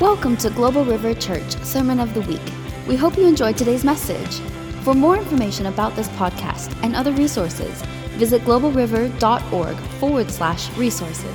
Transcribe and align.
Welcome 0.00 0.36
to 0.36 0.50
Global 0.50 0.84
River 0.84 1.12
Church 1.12 1.50
Sermon 1.64 1.98
of 1.98 2.14
the 2.14 2.20
Week. 2.20 2.40
We 2.86 2.94
hope 2.94 3.16
you 3.16 3.26
enjoyed 3.26 3.56
today's 3.56 3.82
message. 3.82 4.38
For 4.84 4.94
more 4.94 5.16
information 5.16 5.66
about 5.66 5.96
this 5.96 6.06
podcast 6.10 6.72
and 6.84 6.94
other 6.94 7.10
resources, 7.10 7.82
visit 8.12 8.42
globalriver.org 8.42 9.76
forward 9.98 10.30
slash 10.30 10.70
resources. 10.76 11.34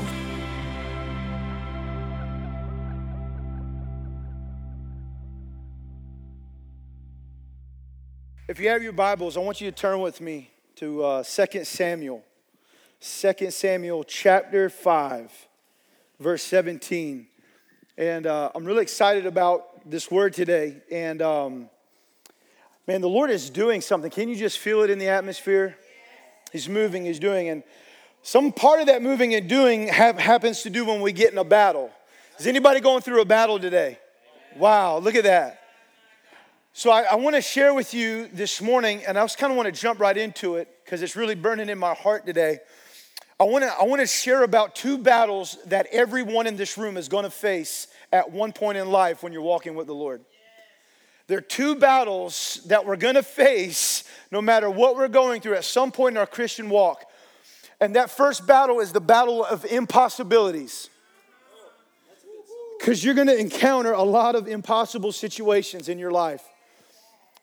If 8.48 8.62
you 8.62 8.70
have 8.70 8.82
your 8.82 8.94
Bibles, 8.94 9.36
I 9.36 9.42
want 9.42 9.60
you 9.60 9.70
to 9.70 9.76
turn 9.76 10.00
with 10.00 10.22
me 10.22 10.52
to 10.78 11.04
uh, 11.04 11.24
2 11.24 11.66
Samuel. 11.66 12.24
2 13.02 13.52
Samuel 13.52 14.06
chapter 14.06 14.70
5, 14.70 15.48
verse 16.18 16.44
17. 16.44 17.28
And 17.98 18.26
uh, 18.26 18.50
I'm 18.56 18.66
really 18.66 18.82
excited 18.82 19.28
about 19.28 19.88
this 19.88 20.10
word 20.10 20.34
today. 20.34 20.78
And 20.92 21.22
um, 21.22 21.70
man, 22.88 23.02
the 23.02 23.10
Lord 23.10 23.30
is 23.30 23.52
doing 23.52 23.82
something. 23.82 24.10
Can 24.10 24.30
you 24.30 24.36
just 24.36 24.58
feel 24.58 24.82
it 24.82 24.90
in 24.90 24.98
the 24.98 25.10
atmosphere? 25.10 25.78
He's 26.52 26.68
moving, 26.68 27.06
He's 27.06 27.20
doing. 27.20 27.50
And 27.50 27.62
some 28.24 28.52
part 28.52 28.80
of 28.80 28.88
that 28.88 29.04
moving 29.04 29.36
and 29.36 29.48
doing 29.48 29.90
have, 29.90 30.18
happens 30.18 30.64
to 30.64 30.72
do 30.72 30.86
when 30.86 31.02
we 31.02 31.12
get 31.12 31.32
in 31.32 31.38
a 31.38 31.44
battle. 31.44 31.92
Is 32.40 32.48
anybody 32.48 32.80
going 32.80 33.02
through 33.02 33.22
a 33.22 33.26
battle 33.26 33.60
today? 33.60 34.00
Wow, 34.56 34.98
look 34.98 35.14
at 35.14 35.26
that. 35.26 35.60
So 36.74 36.90
I, 36.90 37.04
I 37.04 37.16
want 37.16 37.36
to 37.36 37.44
share 37.44 37.76
with 37.76 37.94
you 37.94 38.28
this 38.34 38.60
morning, 38.60 39.04
and 39.08 39.20
I 39.20 39.24
just 39.24 39.38
kind 39.38 39.52
of 39.52 39.58
want 39.58 39.68
to 39.68 39.72
jump 39.80 40.00
right 40.00 40.18
into 40.18 40.56
it 40.56 40.68
because 40.84 41.04
it's 41.04 41.16
really 41.16 41.36
burning 41.36 41.70
in 41.70 41.78
my 41.78 41.94
heart 41.94 42.26
today. 42.26 42.58
I 43.40 43.46
want 43.46 43.64
to 43.64 43.74
I 43.74 43.84
want 43.84 44.02
to 44.02 44.08
share 44.08 44.44
about 44.44 44.76
two 44.76 44.98
battles 44.98 45.58
that 45.66 45.88
everyone 45.92 46.48
in 46.48 46.56
this 46.56 46.78
room 46.78 46.98
is 46.98 47.08
going 47.08 47.24
to 47.24 47.30
face 47.30 47.88
at 48.12 48.32
one 48.32 48.54
point 48.54 48.78
in 48.78 48.92
life 48.92 49.24
when 49.24 49.34
you're 49.34 49.42
walking 49.42 49.76
with 49.76 49.88
the 49.88 49.96
Lord. 49.96 50.22
There 51.28 51.38
are 51.38 51.42
two 51.42 51.76
battles 51.76 52.62
that 52.68 52.86
we're 52.86 52.96
going 52.96 53.16
to 53.16 53.24
face 53.24 54.04
no 54.32 54.42
matter 54.42 54.70
what 54.70 54.96
we're 54.96 55.08
going 55.08 55.42
through 55.42 55.56
at 55.56 55.66
some 55.66 55.92
point 55.92 56.14
in 56.14 56.18
our 56.18 56.28
Christian 56.28 56.70
walk. 56.70 57.06
And 57.80 57.96
that 57.96 58.10
first 58.10 58.46
battle 58.48 58.80
is 58.80 58.92
the 58.92 59.02
battle 59.02 59.44
of 59.44 59.66
impossibilities. 59.66 60.90
Because 62.80 63.04
you're 63.04 63.16
going 63.16 63.28
to 63.28 63.38
encounter 63.38 63.94
a 63.94 64.04
lot 64.04 64.36
of 64.36 64.48
impossible 64.48 65.12
situations 65.12 65.90
in 65.90 65.98
your 65.98 66.12
life. 66.12 66.44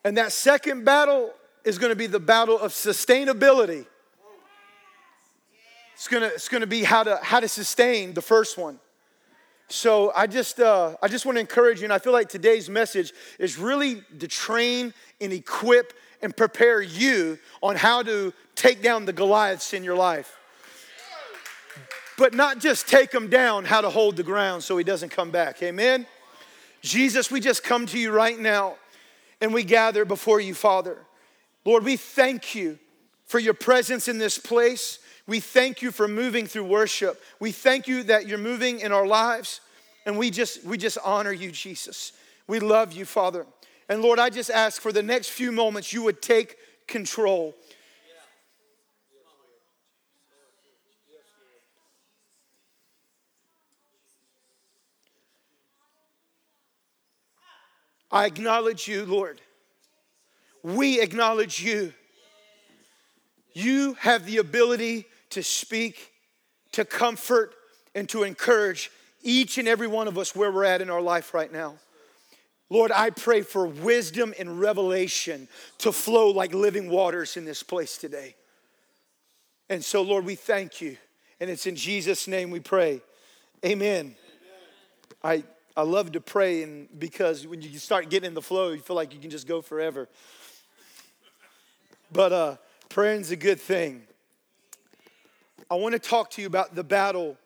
And 0.05 0.17
that 0.19 0.33
second 0.33 0.85
battle 0.85 1.33
is 1.65 1.79
going 1.79 1.91
to 1.91 1.97
be 1.97 2.07
the 2.07 2.21
battle 2.21 2.59
of 2.59 2.73
sustainability. 2.73 3.87
It's 6.01 6.09
to, 6.09 6.25
it's 6.25 6.49
to 6.49 6.67
be 6.67 6.83
how 6.83 7.03
to, 7.03 7.19
how 7.23 7.41
to 7.41 7.49
sustain 7.49 8.15
the 8.15 8.23
first 8.23 8.57
one. 8.57 8.81
So 9.69 10.13
I 10.17 10.27
just, 10.27 10.59
uh, 10.59 10.97
I 11.03 11.09
just 11.09 11.27
want 11.27 11.37
to 11.37 11.41
encourage 11.41 11.81
you, 11.81 11.85
and 11.85 11.93
I 11.93 11.99
feel 11.99 12.15
like 12.15 12.31
today's 12.31 12.71
message 12.71 13.13
is 13.39 13.59
really 13.59 14.01
to 14.19 14.27
train 14.27 14.95
and 15.21 15.31
equip 15.31 15.93
and 16.23 16.35
prepare 16.35 16.81
you 16.81 17.39
on 17.63 17.77
how 17.77 18.03
to 18.03 18.33
take 18.55 18.81
down 18.81 19.05
the 19.05 19.13
Goliaths 19.13 19.75
in 19.75 19.85
your 19.85 19.95
life. 19.95 20.39
But 22.17 22.33
not 22.33 22.61
just 22.61 22.89
take 22.89 23.11
them 23.11 23.29
down, 23.29 23.67
how 23.67 23.83
to 23.83 23.91
hold 23.91 24.17
the 24.17 24.23
ground 24.23 24.65
so 24.65 24.79
he 24.79 24.85
doesn't 24.85 25.11
come 25.11 25.31
back. 25.31 25.63
Amen? 25.63 26.07
Jesus, 26.81 27.31
we 27.31 27.41
just 27.41 27.63
come 27.63 27.85
to 27.85 27.99
you 27.99 28.11
right 28.11 28.39
now 28.39 28.77
and 29.43 29.53
we 29.53 29.65
gather 29.65 30.07
before 30.07 30.41
you, 30.41 30.55
Father. 30.55 30.97
Lord, 31.67 31.85
we 31.85 31.99
thank 31.99 32.55
you 32.55 32.79
for 33.27 33.39
your 33.39 33.53
presence 33.53 34.09
in 34.09 34.17
this 34.17 34.39
place. 34.39 34.99
We 35.31 35.39
thank 35.39 35.81
you 35.81 35.93
for 35.93 36.09
moving 36.09 36.49
through 36.49 36.65
worship. 36.65 37.23
We 37.39 37.53
thank 37.53 37.87
you 37.87 38.03
that 38.03 38.27
you're 38.27 38.37
moving 38.37 38.81
in 38.81 38.91
our 38.91 39.07
lives. 39.07 39.61
And 40.05 40.19
we 40.19 40.29
just 40.29 40.65
we 40.65 40.77
just 40.77 40.99
honor 41.05 41.31
you, 41.31 41.53
Jesus. 41.53 42.11
We 42.49 42.59
love 42.59 42.93
you, 42.93 43.05
Father. 43.05 43.47
And 43.89 44.03
Lord, 44.03 44.19
I 44.19 44.29
just 44.29 44.51
ask 44.51 44.83
for 44.83 44.91
the 44.91 45.05
next 45.05 45.29
few 45.29 45.53
moments 45.53 45.93
you 45.93 46.03
would 46.03 46.21
take 46.21 46.57
control. 46.89 47.55
I 58.11 58.27
acknowledge 58.27 58.89
you, 58.89 59.07
Lord. 59.07 59.41
We 60.65 61.01
acknowledge 61.01 61.63
you. 61.63 61.95
You 63.53 63.95
have 63.95 64.27
the 64.27 64.39
ability 64.39 65.07
to 65.31 65.43
speak, 65.43 66.13
to 66.73 66.85
comfort, 66.85 67.55
and 67.95 68.09
to 68.09 68.23
encourage 68.23 68.91
each 69.23 69.59
and 69.59 69.69
every 69.69 69.87
one 69.87 70.09
of 70.09 70.19
us 70.19 70.35
where 70.35 70.51
we're 70.51 70.65
at 70.65 70.81
in 70.81 70.91
our 70.91 71.01
life 71.01 71.35
right 71.35 71.53
now. 71.53 71.75
Lord, 72.69 72.93
I 72.93 73.11
pray 73.11 73.43
for 73.43 73.67
wisdom 73.67 74.33
and 74.39 74.61
revelation 74.61 75.49
to 75.79 75.91
flow 75.91 76.31
like 76.31 76.55
living 76.55 76.89
waters 76.89 77.37
in 77.37 77.45
this 77.45 77.63
place 77.63 77.97
today. 77.99 78.37
And 79.69 79.85
so, 79.85 80.03
Lord, 80.03 80.25
we 80.25 80.37
thank 80.37 80.81
you. 80.81 80.97
And 81.41 81.51
it's 81.51 81.67
in 81.67 81.75
Jesus' 81.75 82.29
name 82.29 82.51
we 82.51 82.61
pray. 82.61 83.01
Amen. 83.65 84.15
Amen. 84.15 84.15
I 85.23 85.45
I 85.77 85.83
love 85.83 86.13
to 86.13 86.21
pray, 86.21 86.63
and 86.63 86.89
because 86.99 87.47
when 87.47 87.63
you 87.63 87.79
start 87.79 88.11
getting 88.11 88.29
in 88.29 88.35
the 88.35 88.43
flow, 88.43 88.71
you 88.71 88.81
feel 88.81 88.97
like 88.97 89.15
you 89.15 89.21
can 89.21 89.31
just 89.31 89.47
go 89.47 89.63
forever. 89.63 90.09
But 92.13 92.33
uh, 92.33 92.57
praying's 92.89 93.31
a 93.31 93.37
good 93.37 93.61
thing. 93.61 94.03
I 95.71 95.77
want 95.77 95.93
to 95.93 95.99
talk 96.01 96.31
to 96.31 96.41
you 96.41 96.49
about 96.49 96.75
the 96.75 96.83
battle 96.83 97.37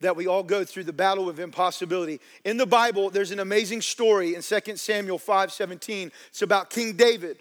that 0.00 0.16
we 0.16 0.26
all 0.26 0.42
go 0.42 0.64
through, 0.64 0.84
the 0.84 0.92
battle 0.92 1.28
of 1.28 1.38
impossibility. 1.38 2.20
In 2.44 2.56
the 2.56 2.66
Bible, 2.66 3.10
there's 3.10 3.30
an 3.30 3.38
amazing 3.38 3.82
story 3.82 4.34
in 4.34 4.42
2 4.42 4.76
Samuel 4.76 5.18
5 5.18 5.52
17. 5.52 6.10
It's 6.28 6.42
about 6.42 6.70
King 6.70 6.94
David. 6.94 7.38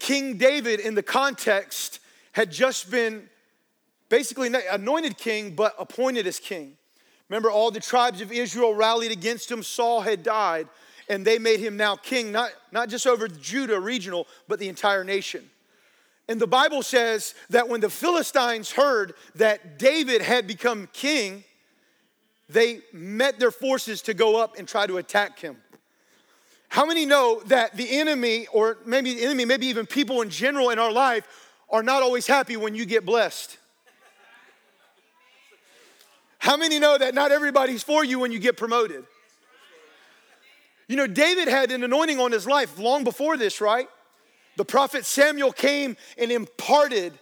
King 0.00 0.36
David, 0.36 0.80
in 0.80 0.94
the 0.94 1.02
context, 1.02 2.00
had 2.32 2.50
just 2.50 2.90
been 2.90 3.28
basically 4.08 4.50
anointed 4.70 5.16
king, 5.16 5.54
but 5.54 5.74
appointed 5.78 6.26
as 6.26 6.40
king. 6.40 6.76
Remember, 7.28 7.50
all 7.50 7.70
the 7.70 7.80
tribes 7.80 8.20
of 8.20 8.32
Israel 8.32 8.74
rallied 8.74 9.12
against 9.12 9.50
him. 9.50 9.62
Saul 9.62 10.00
had 10.00 10.22
died, 10.24 10.66
and 11.08 11.24
they 11.24 11.38
made 11.38 11.60
him 11.60 11.76
now 11.76 11.94
king, 11.94 12.32
not, 12.32 12.50
not 12.72 12.88
just 12.88 13.06
over 13.06 13.28
Judah 13.28 13.78
regional, 13.78 14.26
but 14.48 14.58
the 14.58 14.68
entire 14.68 15.04
nation. 15.04 15.48
And 16.30 16.40
the 16.40 16.46
Bible 16.46 16.84
says 16.84 17.34
that 17.48 17.68
when 17.68 17.80
the 17.80 17.90
Philistines 17.90 18.70
heard 18.70 19.14
that 19.34 19.80
David 19.80 20.22
had 20.22 20.46
become 20.46 20.88
king, 20.92 21.42
they 22.48 22.82
met 22.92 23.40
their 23.40 23.50
forces 23.50 24.00
to 24.02 24.14
go 24.14 24.40
up 24.40 24.56
and 24.56 24.68
try 24.68 24.86
to 24.86 24.98
attack 24.98 25.40
him. 25.40 25.56
How 26.68 26.86
many 26.86 27.04
know 27.04 27.42
that 27.46 27.76
the 27.76 27.98
enemy, 27.98 28.46
or 28.52 28.78
maybe 28.86 29.14
the 29.14 29.24
enemy, 29.24 29.44
maybe 29.44 29.66
even 29.66 29.86
people 29.86 30.22
in 30.22 30.30
general 30.30 30.70
in 30.70 30.78
our 30.78 30.92
life, 30.92 31.26
are 31.68 31.82
not 31.82 32.00
always 32.00 32.28
happy 32.28 32.56
when 32.56 32.76
you 32.76 32.84
get 32.84 33.04
blessed? 33.04 33.58
How 36.38 36.56
many 36.56 36.78
know 36.78 36.96
that 36.96 37.12
not 37.12 37.32
everybody's 37.32 37.82
for 37.82 38.04
you 38.04 38.20
when 38.20 38.30
you 38.30 38.38
get 38.38 38.56
promoted? 38.56 39.04
You 40.86 40.94
know, 40.94 41.08
David 41.08 41.48
had 41.48 41.72
an 41.72 41.82
anointing 41.82 42.20
on 42.20 42.30
his 42.30 42.46
life 42.46 42.78
long 42.78 43.02
before 43.02 43.36
this, 43.36 43.60
right? 43.60 43.88
The 44.56 44.64
prophet 44.64 45.04
Samuel 45.06 45.52
came 45.52 45.96
and 46.18 46.30
imparted 46.30 47.18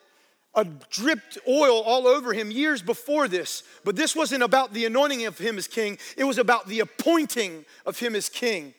a 0.55 0.65
dripped 0.91 1.39
oil 1.47 1.81
all 1.83 2.07
over 2.07 2.33
him 2.33 2.51
years 2.51 2.83
before 2.83 3.29
this. 3.29 3.63
But 3.85 3.97
this 3.97 4.17
wasn't 4.17 4.43
about 4.43 4.73
the 4.73 4.87
anointing 4.87 5.25
of 5.27 5.39
him 5.39 5.57
as 5.59 5.69
king, 5.69 5.99
it 6.17 6.25
was 6.25 6.39
about 6.39 6.67
the 6.67 6.81
appointing 6.81 7.65
of 7.87 7.99
him 7.99 8.15
as 8.17 8.29
king. 8.29 8.75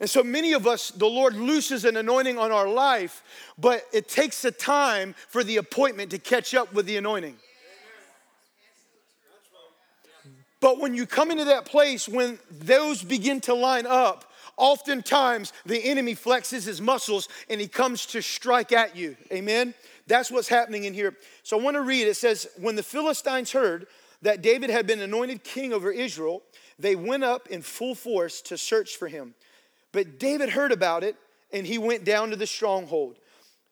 And 0.00 0.08
so 0.08 0.24
many 0.24 0.54
of 0.54 0.66
us, 0.66 0.90
the 0.90 1.06
Lord 1.06 1.36
looses 1.36 1.84
an 1.84 1.96
anointing 1.96 2.38
on 2.38 2.50
our 2.50 2.66
life, 2.66 3.22
but 3.58 3.84
it 3.92 4.08
takes 4.08 4.44
a 4.46 4.50
time 4.50 5.14
for 5.28 5.44
the 5.44 5.58
appointment 5.58 6.10
to 6.12 6.18
catch 6.18 6.54
up 6.54 6.72
with 6.72 6.86
the 6.86 6.96
anointing. 6.96 7.36
But 10.60 10.78
when 10.78 10.94
you 10.94 11.06
come 11.06 11.30
into 11.30 11.44
that 11.46 11.64
place, 11.64 12.08
when 12.08 12.38
those 12.50 13.02
begin 13.02 13.40
to 13.42 13.54
line 13.54 13.86
up, 13.86 14.29
oftentimes 14.60 15.52
the 15.64 15.82
enemy 15.82 16.14
flexes 16.14 16.64
his 16.64 16.80
muscles 16.80 17.28
and 17.48 17.60
he 17.60 17.66
comes 17.66 18.06
to 18.06 18.20
strike 18.20 18.70
at 18.70 18.94
you. 18.94 19.16
Amen? 19.32 19.74
That's 20.06 20.30
what's 20.30 20.48
happening 20.48 20.84
in 20.84 20.94
here. 20.94 21.16
So 21.42 21.58
I 21.58 21.62
want 21.62 21.74
to 21.74 21.80
read 21.80 22.06
it 22.06 22.16
says, 22.16 22.46
When 22.58 22.76
the 22.76 22.82
Philistines 22.82 23.50
heard 23.50 23.86
that 24.22 24.42
David 24.42 24.70
had 24.70 24.86
been 24.86 25.00
anointed 25.00 25.42
king 25.42 25.72
over 25.72 25.90
Israel, 25.90 26.42
they 26.78 26.94
went 26.94 27.24
up 27.24 27.48
in 27.48 27.62
full 27.62 27.94
force 27.94 28.40
to 28.42 28.58
search 28.58 28.96
for 28.96 29.08
him. 29.08 29.34
But 29.92 30.18
David 30.18 30.50
heard 30.50 30.72
about 30.72 31.02
it 31.02 31.16
and 31.52 31.66
he 31.66 31.78
went 31.78 32.04
down 32.04 32.30
to 32.30 32.36
the 32.36 32.46
stronghold. 32.46 33.16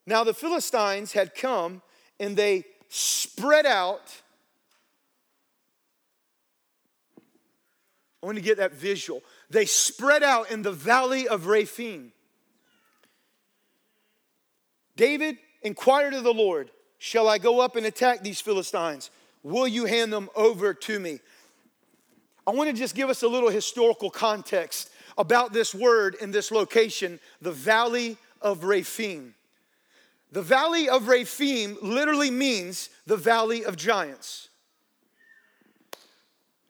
Now 0.07 0.25
the 0.25 0.35
Philistines 0.35 1.13
had 1.13 1.35
come 1.35 1.83
and 2.19 2.35
they 2.37 2.65
spread 2.89 3.67
out 3.67 4.23
I 8.23 8.27
want 8.27 8.37
to 8.37 8.43
get 8.43 8.57
that 8.59 8.73
visual. 8.73 9.23
They 9.51 9.65
spread 9.65 10.23
out 10.23 10.51
in 10.51 10.63
the 10.63 10.73
valley 10.73 11.27
of 11.27 11.47
Rephaim. 11.47 12.13
David 14.97 15.39
inquired 15.63 16.15
of 16.15 16.25
the 16.25 16.35
Lord, 16.35 16.71
Shall 16.99 17.29
I 17.29 17.39
go 17.39 17.61
up 17.61 17.77
and 17.77 17.87
attack 17.87 18.23
these 18.23 18.41
Philistines? 18.41 19.11
Will 19.45 19.69
you 19.69 19.85
hand 19.85 20.13
them 20.13 20.29
over 20.35 20.75
to 20.75 20.99
me? 20.99 21.21
I 22.47 22.51
want 22.51 22.71
to 22.71 22.77
just 22.77 22.95
give 22.95 23.09
us 23.09 23.23
a 23.23 23.29
little 23.29 23.51
historical 23.51 24.11
context 24.11 24.91
about 25.17 25.53
this 25.53 25.75
word 25.75 26.17
in 26.21 26.33
this 26.33 26.51
location, 26.51 27.21
the 27.41 27.53
Valley 27.53 28.17
of 28.43 28.65
Rephaim. 28.65 29.35
The 30.33 30.43
Valley 30.43 30.89
of 30.89 31.09
Rephaim 31.09 31.79
literally 31.81 32.31
means 32.31 32.91
the 33.07 33.17
Valley 33.17 33.65
of 33.65 33.77
Giants. 33.77 34.49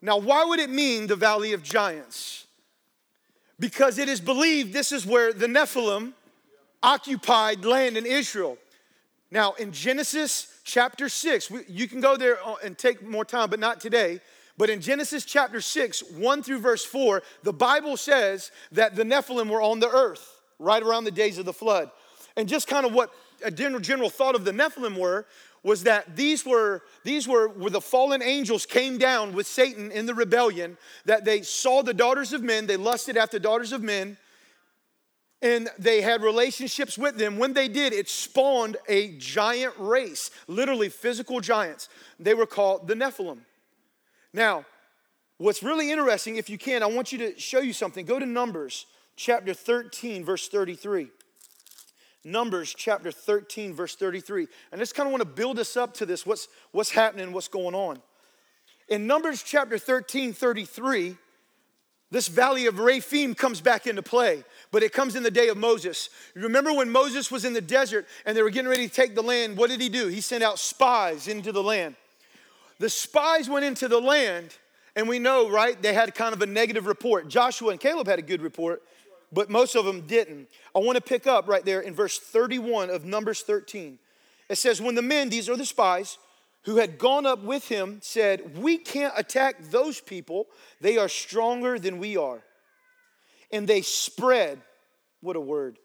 Now, 0.01 0.19
why 0.19 0.45
would 0.45 0.61
it 0.61 0.71
mean 0.71 1.07
the 1.07 1.17
Valley 1.17 1.53
of 1.55 1.63
Giants? 1.63 2.47
Because 3.61 3.99
it 3.99 4.09
is 4.09 4.21
believed 4.21 4.73
this 4.73 4.93
is 4.93 5.05
where 5.05 5.33
the 5.33 5.47
Nephilim 5.47 6.13
occupied 6.83 7.65
land 7.65 7.97
in 7.97 8.07
Israel. 8.07 8.57
Now, 9.31 9.53
in 9.55 9.73
Genesis 9.73 10.61
chapter 10.65 11.09
6, 11.09 11.51
you 11.69 11.89
can 11.89 12.01
go 12.01 12.17
there 12.17 12.39
uh, 12.47 12.55
and 12.65 12.79
take 12.79 13.07
more 13.07 13.25
time, 13.25 13.51
but 13.51 13.61
not 13.61 13.81
today. 13.81 14.21
But 14.57 14.71
in 14.71 14.81
Genesis 14.81 15.25
chapter 15.25 15.61
6, 15.61 16.03
1 16.13 16.43
through 16.43 16.61
verse 16.61 16.85
4, 16.85 17.23
the 17.43 17.53
Bible 17.53 17.97
says 17.97 18.51
that 18.73 18.97
the 18.97 19.05
Nephilim 19.05 19.49
were 19.49 19.63
on 19.63 19.81
the 19.81 19.89
earth 19.89 20.41
right 20.59 20.83
around 20.83 21.05
the 21.05 21.11
days 21.11 21.39
of 21.39 21.45
the 21.45 21.53
flood. 21.53 21.91
And 22.37 22.49
just 22.49 22.67
kind 22.69 22.87
of 22.87 22.93
what 22.93 23.13
a 23.45 23.51
general, 23.51 23.81
general 23.81 24.11
thought 24.11 24.35
of 24.35 24.45
the 24.45 24.53
Nephilim 24.53 24.99
were 24.99 25.27
was 25.63 25.85
that 25.85 26.17
these 26.17 26.45
were 26.45 26.83
these 27.05 27.27
were 27.27 27.49
where 27.49 27.71
the 27.71 27.81
fallen 27.81 28.23
angels 28.23 28.67
came 28.67 28.99
down 28.99 29.33
with 29.33 29.47
Satan 29.47 29.91
in 29.91 30.07
the 30.07 30.15
rebellion 30.15 30.77
that 31.05 31.25
they 31.25 31.43
saw 31.43 31.83
the 31.83 31.95
daughters 31.95 32.33
of 32.33 32.43
men 32.43 32.67
they 32.67 32.77
lusted 32.77 33.17
after 33.17 33.39
daughters 33.39 33.73
of 33.73 33.83
men 33.83 34.17
and 35.41 35.69
they 35.79 36.01
had 36.01 36.23
relationships 36.23 36.99
with 36.99 37.17
them. 37.17 37.39
When 37.39 37.53
they 37.53 37.69
did 37.69 37.93
it 37.93 38.09
spawned 38.09 38.77
a 38.89 39.17
giant 39.19 39.75
race 39.79 40.31
literally 40.47 40.89
physical 40.89 41.41
giants. 41.41 41.89
They 42.19 42.35
were 42.35 42.47
called 42.47 42.89
the 42.89 42.95
Nephilim. 42.95 43.41
Now 44.33 44.65
what's 45.39 45.63
really 45.63 45.91
interesting 45.91 46.37
if 46.37 46.49
you 46.49 46.59
can 46.59 46.83
I 46.83 46.87
want 46.87 47.13
you 47.13 47.19
to 47.19 47.39
show 47.39 47.61
you 47.61 47.73
something. 47.73 48.07
Go 48.07 48.19
to 48.19 48.27
Numbers 48.27 48.87
chapter 49.17 49.55
13 49.55 50.25
verse 50.25 50.49
33 50.49 51.09
Numbers 52.25 52.75
chapter 52.77 53.11
13, 53.11 53.73
verse 53.73 53.95
33. 53.95 54.49
And 54.73 54.81
I 54.81 54.83
just 54.83 54.95
kind 54.95 55.07
of 55.07 55.13
want 55.13 55.23
to 55.23 55.29
build 55.29 55.59
us 55.59 55.77
up 55.77 55.95
to 55.95 56.07
this 56.07 56.27
what's, 56.27 56.49
what's 56.73 56.91
happening, 56.91 57.33
what's 57.33 57.49
going 57.49 57.75
on. 57.75 58.01
In 58.89 59.07
Numbers 59.07 59.43
chapter 59.43 59.79
13, 59.79 60.33
33, 60.33 61.17
this 62.11 62.29
valley 62.29 62.67
of 62.67 62.79
Rephaim 62.79 63.35
comes 63.35 63.61
back 63.61 63.87
into 63.87 64.03
play, 64.03 64.43
but 64.71 64.83
it 64.83 64.93
comes 64.93 65.15
in 65.15 65.23
the 65.23 65.31
day 65.31 65.49
of 65.49 65.59
Moses. 65.59 66.09
You 66.35 66.43
remember 66.43 66.73
when 66.73 66.91
Moses 66.91 67.31
was 67.31 67.45
in 67.45 67.53
the 67.53 67.61
desert 67.61 68.07
and 68.25 68.37
they 68.37 68.43
were 68.43 68.51
getting 68.51 68.71
ready 68.71 68.89
to 68.89 68.95
take 68.95 69.15
the 69.15 69.23
land, 69.23 69.59
what 69.59 69.69
did 69.69 69.81
he 69.81 69.91
do? 69.91 70.09
He 70.09 70.23
sent 70.23 70.43
out 70.43 70.59
spies 70.59 71.29
into 71.29 71.53
the 71.53 71.63
land. 71.63 71.97
The 72.79 72.89
spies 72.89 73.49
went 73.49 73.65
into 73.65 73.89
the 73.89 74.01
land, 74.01 74.57
and 74.97 75.09
we 75.09 75.19
know, 75.19 75.51
right, 75.51 75.81
they 75.83 75.93
had 75.93 76.15
kind 76.15 76.33
of 76.33 76.41
a 76.41 76.47
negative 76.47 76.87
report. 76.87 77.29
Joshua 77.29 77.71
and 77.71 77.81
Caleb 77.81 78.07
had 78.07 78.19
a 78.19 78.23
good 78.23 78.41
report, 78.41 78.83
but 79.33 79.51
most 79.51 79.75
of 79.75 79.85
them 79.85 80.03
didn't. 80.03 80.49
I 80.75 80.79
want 80.79 80.97
to 80.97 81.03
pick 81.03 81.27
up 81.27 81.49
right 81.49 81.65
there 81.65 81.81
in 81.81 81.95
verse 81.95 82.19
31 82.19 82.91
of 82.91 83.05
Numbers 83.05 83.43
13. 83.43 83.99
It 84.49 84.57
says, 84.57 84.81
When 84.81 84.95
the 84.95 85.03
men, 85.03 85.29
these 85.29 85.49
are 85.49 85.57
the 85.57 85.67
spies, 85.67 86.19
who 86.63 86.77
had 86.77 86.99
gone 86.99 87.27
up 87.27 87.43
with 87.43 87.69
him 87.69 87.99
said, 88.03 88.59
We 88.59 88.79
can't 88.79 89.15
attack 89.17 89.57
those 89.71 90.01
people. 90.01 90.47
They 90.81 90.99
are 90.99 91.09
stronger 91.09 91.79
than 91.79 91.99
we 91.99 92.17
are. 92.17 92.43
And 93.51 93.67
they 93.67 93.83
spread, 93.83 94.61
what 95.21 95.37
a 95.37 95.41
word, 95.41 95.79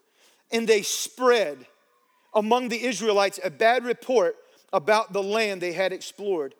and 0.52 0.68
they 0.68 0.82
spread 0.82 1.66
among 2.34 2.68
the 2.68 2.84
Israelites 2.84 3.40
a 3.42 3.50
bad 3.50 3.84
report 3.84 4.36
about 4.72 5.12
the 5.12 5.22
land 5.22 5.60
they 5.60 5.72
had 5.72 5.92
explored. 5.92 6.54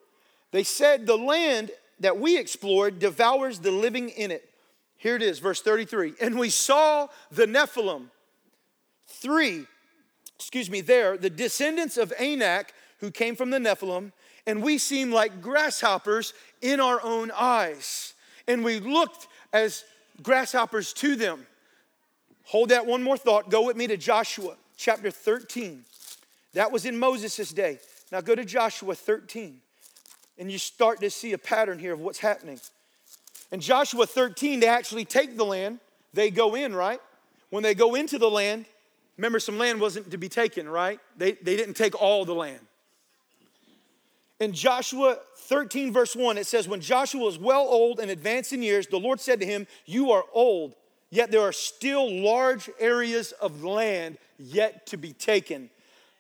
They 0.53 0.65
said, 0.65 1.07
The 1.07 1.19
land 1.19 1.71
that 2.01 2.19
we 2.19 2.39
explored 2.39 2.99
devours 2.99 3.59
the 3.59 3.71
living 3.71 4.09
in 4.09 4.31
it. 4.31 4.49
Here 5.05 5.17
it 5.17 5.23
is, 5.23 5.39
verse 5.39 5.61
33. 5.61 6.15
And 6.19 6.39
we 6.39 6.49
saw 6.49 7.09
the 7.31 7.45
Nephilim, 7.45 8.07
three, 9.07 9.67
excuse 10.37 10.71
me, 10.71 10.81
there, 10.81 11.19
the 11.19 11.29
descendants 11.29 11.99
of 11.99 12.11
Anak 12.19 12.73
who 13.01 13.11
came 13.11 13.37
from 13.37 13.51
the 13.51 13.59
Nephilim, 13.59 14.13
and 14.47 14.63
we 14.63 14.79
seemed 14.79 15.13
like 15.13 15.43
grasshoppers 15.43 16.33
in 16.63 16.81
our 16.81 17.03
own 17.05 17.31
eyes. 17.33 18.15
And 18.49 18.65
we 18.65 18.81
looked 18.81 19.27
as 19.53 19.85
grasshoppers 20.23 20.95
to 20.95 21.17
them. 21.17 21.47
Hold 22.45 22.71
that 22.71 22.87
one 22.87 23.03
more 23.03 23.19
thought. 23.19 23.51
Go 23.51 23.67
with 23.67 23.77
me 23.77 23.87
to 23.89 23.99
Joshua 23.99 24.57
chapter 24.79 25.11
13. 25.11 25.85
That 26.55 26.73
was 26.73 26.87
in 26.87 26.99
Moses' 26.99 27.53
day. 27.53 27.79
Now 28.11 28.23
go 28.23 28.35
to 28.35 28.45
Joshua 28.47 28.95
13, 28.95 29.61
and 30.39 30.51
you 30.51 30.57
start 30.57 31.01
to 31.01 31.11
see 31.11 31.35
a 31.35 31.39
pattern 31.39 31.79
here 31.79 31.93
of 31.93 32.01
what's 32.01 32.21
happening. 32.21 32.59
In 33.51 33.61
Joshua 33.61 34.07
13, 34.07 34.61
they 34.61 34.67
actually 34.67 35.05
take 35.05 35.37
the 35.37 35.45
land. 35.45 35.81
They 36.13 36.31
go 36.31 36.55
in, 36.55 36.75
right? 36.75 37.01
When 37.51 37.63
they 37.63 37.75
go 37.75 37.95
into 37.95 38.19
the 38.19 38.31
land, 38.31 38.67
remember, 39.17 39.39
some 39.39 39.59
land 39.59 39.81
wasn't 39.81 40.11
to 40.11 40.19
be 40.19 40.29
taken, 40.29 40.69
right? 40.69 40.99
They, 41.17 41.33
they 41.33 41.57
didn't 41.57 41.75
take 41.75 42.01
all 42.01 42.25
the 42.25 42.35
land. 42.35 42.61
In 44.41 44.53
Joshua 44.53 45.19
13, 45.37 45.93
verse 45.93 46.17
1, 46.17 46.39
it 46.39 46.47
says, 46.47 46.67
When 46.67 46.81
Joshua 46.81 47.23
was 47.23 47.39
well 47.39 47.63
old 47.63 48.01
and 48.01 48.11
advanced 48.11 48.53
in 48.53 48.63
years, 48.63 48.87
the 48.87 48.99
Lord 48.99 49.21
said 49.21 49.41
to 49.41 49.47
him, 49.47 49.67
You 49.87 50.11
are 50.11 50.25
old, 50.33 50.75
yet 51.11 51.31
there 51.31 51.43
are 51.43 51.53
still 51.53 52.11
large 52.11 52.69
areas 52.81 53.33
of 53.33 53.63
land 53.63 54.19
yet 54.39 54.87
to 54.87 54.97
be 54.97 55.13
taken. 55.13 55.71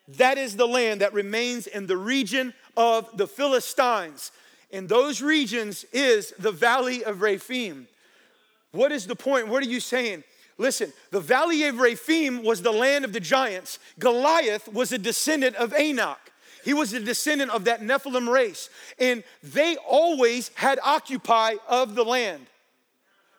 That 0.06 0.38
is 0.38 0.56
the 0.56 0.66
land 0.66 1.00
that 1.00 1.14
remains 1.14 1.66
in 1.66 1.86
the 1.86 1.96
region 1.96 2.54
of 2.76 3.08
the 3.16 3.26
Philistines 3.26 4.30
in 4.74 4.88
those 4.88 5.22
regions 5.22 5.84
is 5.92 6.34
the 6.36 6.50
valley 6.50 7.04
of 7.04 7.22
Rephaim. 7.22 7.86
What 8.72 8.90
is 8.90 9.06
the 9.06 9.14
point? 9.14 9.46
What 9.46 9.62
are 9.62 9.68
you 9.68 9.78
saying? 9.78 10.24
Listen, 10.58 10.92
the 11.12 11.20
valley 11.20 11.62
of 11.64 11.78
Rephaim 11.78 12.42
was 12.42 12.60
the 12.60 12.72
land 12.72 13.04
of 13.04 13.12
the 13.12 13.20
giants. 13.20 13.78
Goliath 14.00 14.66
was 14.66 14.90
a 14.90 14.98
descendant 14.98 15.54
of 15.56 15.72
Anak. 15.72 16.18
He 16.64 16.74
was 16.74 16.92
a 16.92 16.98
descendant 16.98 17.52
of 17.52 17.66
that 17.66 17.82
Nephilim 17.82 18.28
race. 18.28 18.68
And 18.98 19.22
they 19.44 19.76
always 19.76 20.50
had 20.54 20.80
occupy 20.82 21.54
of 21.68 21.94
the 21.94 22.04
land. 22.04 22.46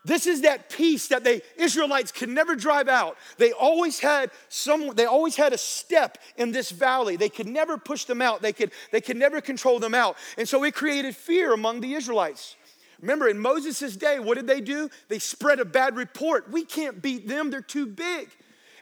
This 0.06 0.28
is 0.28 0.42
that 0.42 0.70
piece 0.70 1.08
that 1.08 1.24
the 1.24 1.42
Israelites 1.58 2.12
could 2.12 2.30
never 2.30 2.56
drive 2.56 2.88
out. 2.88 3.18
They 3.38 3.52
always 3.52 4.00
had 4.00 4.30
some, 4.50 4.94
they 4.94 5.06
always 5.06 5.36
had 5.36 5.52
a 5.52 5.58
step 5.58 6.20
in 6.38 6.52
this 6.52 6.70
valley. 6.70 7.16
They 7.16 7.28
could 7.30 7.48
never 7.48 7.78
push 7.78 8.06
them 8.06 8.22
out. 8.22 8.44
They 8.44 8.54
could, 8.54 8.72
they 8.92 9.02
could 9.02 9.18
never 9.18 9.42
control 9.42 9.80
them 9.80 9.96
out. 9.96 10.16
And 10.38 10.48
so 10.48 10.64
it 10.64 10.76
created 10.76 11.16
fear 11.16 11.54
among 11.54 11.82
the 11.82 11.96
Israelites. 11.96 12.56
Remember, 13.02 13.28
in 13.28 13.40
Moses' 13.40 13.98
day, 13.98 14.20
what 14.20 14.36
did 14.36 14.46
they 14.46 14.62
do? 14.62 14.90
They 15.10 15.20
spread 15.20 15.60
a 15.60 15.66
bad 15.66 15.96
report. 15.96 16.52
We 16.52 16.66
can't 16.66 17.02
beat 17.02 17.28
them, 17.28 17.50
they're 17.50 17.62
too 17.62 17.88
big. 17.88 18.30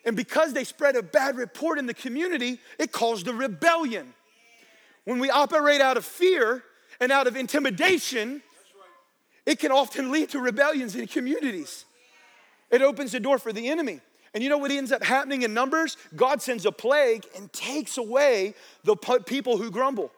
And 0.05 0.17
because 0.17 0.51
they 0.51 0.65
spread 0.65 0.97
a 0.97 1.01
bad 1.01 1.38
report 1.38 1.79
in 1.79 1.86
the 1.86 1.93
community, 1.93 2.59
it 2.77 2.91
caused 2.91 3.29
a 3.29 3.33
rebellion. 3.33 4.13
When 5.05 5.19
we 5.19 5.29
operate 5.29 5.79
out 5.79 5.95
of 5.95 6.03
fear 6.03 6.63
and 7.00 7.13
out 7.13 7.27
of 7.27 7.38
intimidation, 7.38 8.41
it 9.45 9.59
can 9.59 9.71
often 9.71 10.12
lead 10.12 10.29
to 10.29 10.39
rebellions 10.39 10.95
in 10.95 11.07
communities. 11.07 11.85
It 12.71 12.81
opens 12.81 13.12
the 13.12 13.19
door 13.19 13.38
for 13.38 13.53
the 13.53 13.69
enemy. 13.69 14.00
And 14.33 14.43
you 14.43 14.50
know 14.50 14.57
what 14.57 14.71
ends 14.71 14.91
up 14.91 15.03
happening 15.03 15.43
in 15.43 15.53
Numbers? 15.53 15.95
God 16.15 16.41
sends 16.41 16.65
a 16.65 16.71
plague 16.71 17.25
and 17.35 17.51
takes 17.53 17.97
away 17.97 18.55
the 18.83 18.95
people 18.95 19.57
who 19.57 19.69
grumble. 19.69 20.12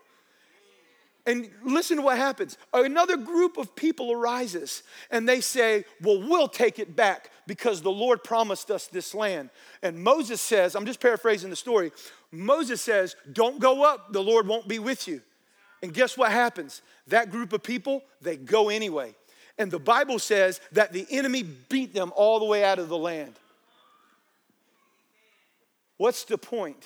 And 1.27 1.50
listen 1.63 1.98
to 1.98 2.03
what 2.03 2.17
happens. 2.17 2.58
Another 2.72 3.17
group 3.17 3.58
of 3.58 3.75
people 3.75 4.12
arises 4.12 4.84
and 5.10 5.27
they 5.27 5.41
say, 5.41 5.84
Well, 6.01 6.22
we'll 6.22 6.48
take 6.48 6.77
it 6.77 6.96
back 6.96 7.32
because 7.48 7.82
the 7.82 7.91
Lord 7.91 8.24
promised 8.24 8.70
us 8.70 8.88
this 8.88 9.15
land. 9.15 9.50
And 9.82 9.98
Moses 9.98 10.39
says, 10.39 10.75
I'm 10.75 10.86
just 10.86 11.00
paraphrasing 11.00 11.50
the 11.50 11.55
story. 11.55 11.91
Moses 12.32 12.79
says, 12.79 13.15
Don't 13.34 13.60
go 13.60 13.84
up, 13.84 14.13
the 14.13 14.22
Lord 14.22 14.48
won't 14.48 14.67
be 14.67 14.77
with 14.77 15.08
you. 15.08 15.22
And 15.82 15.94
guess 15.94 16.17
what 16.17 16.32
happens? 16.32 16.82
That 17.08 17.32
group 17.32 17.53
of 17.53 17.63
people, 17.63 18.03
they 18.22 18.38
go 18.38 18.70
anyway. 18.70 19.13
And 19.58 19.72
the 19.72 19.79
Bible 19.79 20.20
says 20.20 20.60
that 20.72 20.91
the 20.91 21.05
enemy 21.10 21.44
beat 21.44 21.94
them 21.94 22.12
all 22.15 22.39
the 22.39 22.46
way 22.46 22.63
out 22.63 22.79
of 22.79 22.89
the 22.89 22.98
land. 22.98 23.34
What's 25.98 26.25
the 26.25 26.38
point? 26.38 26.84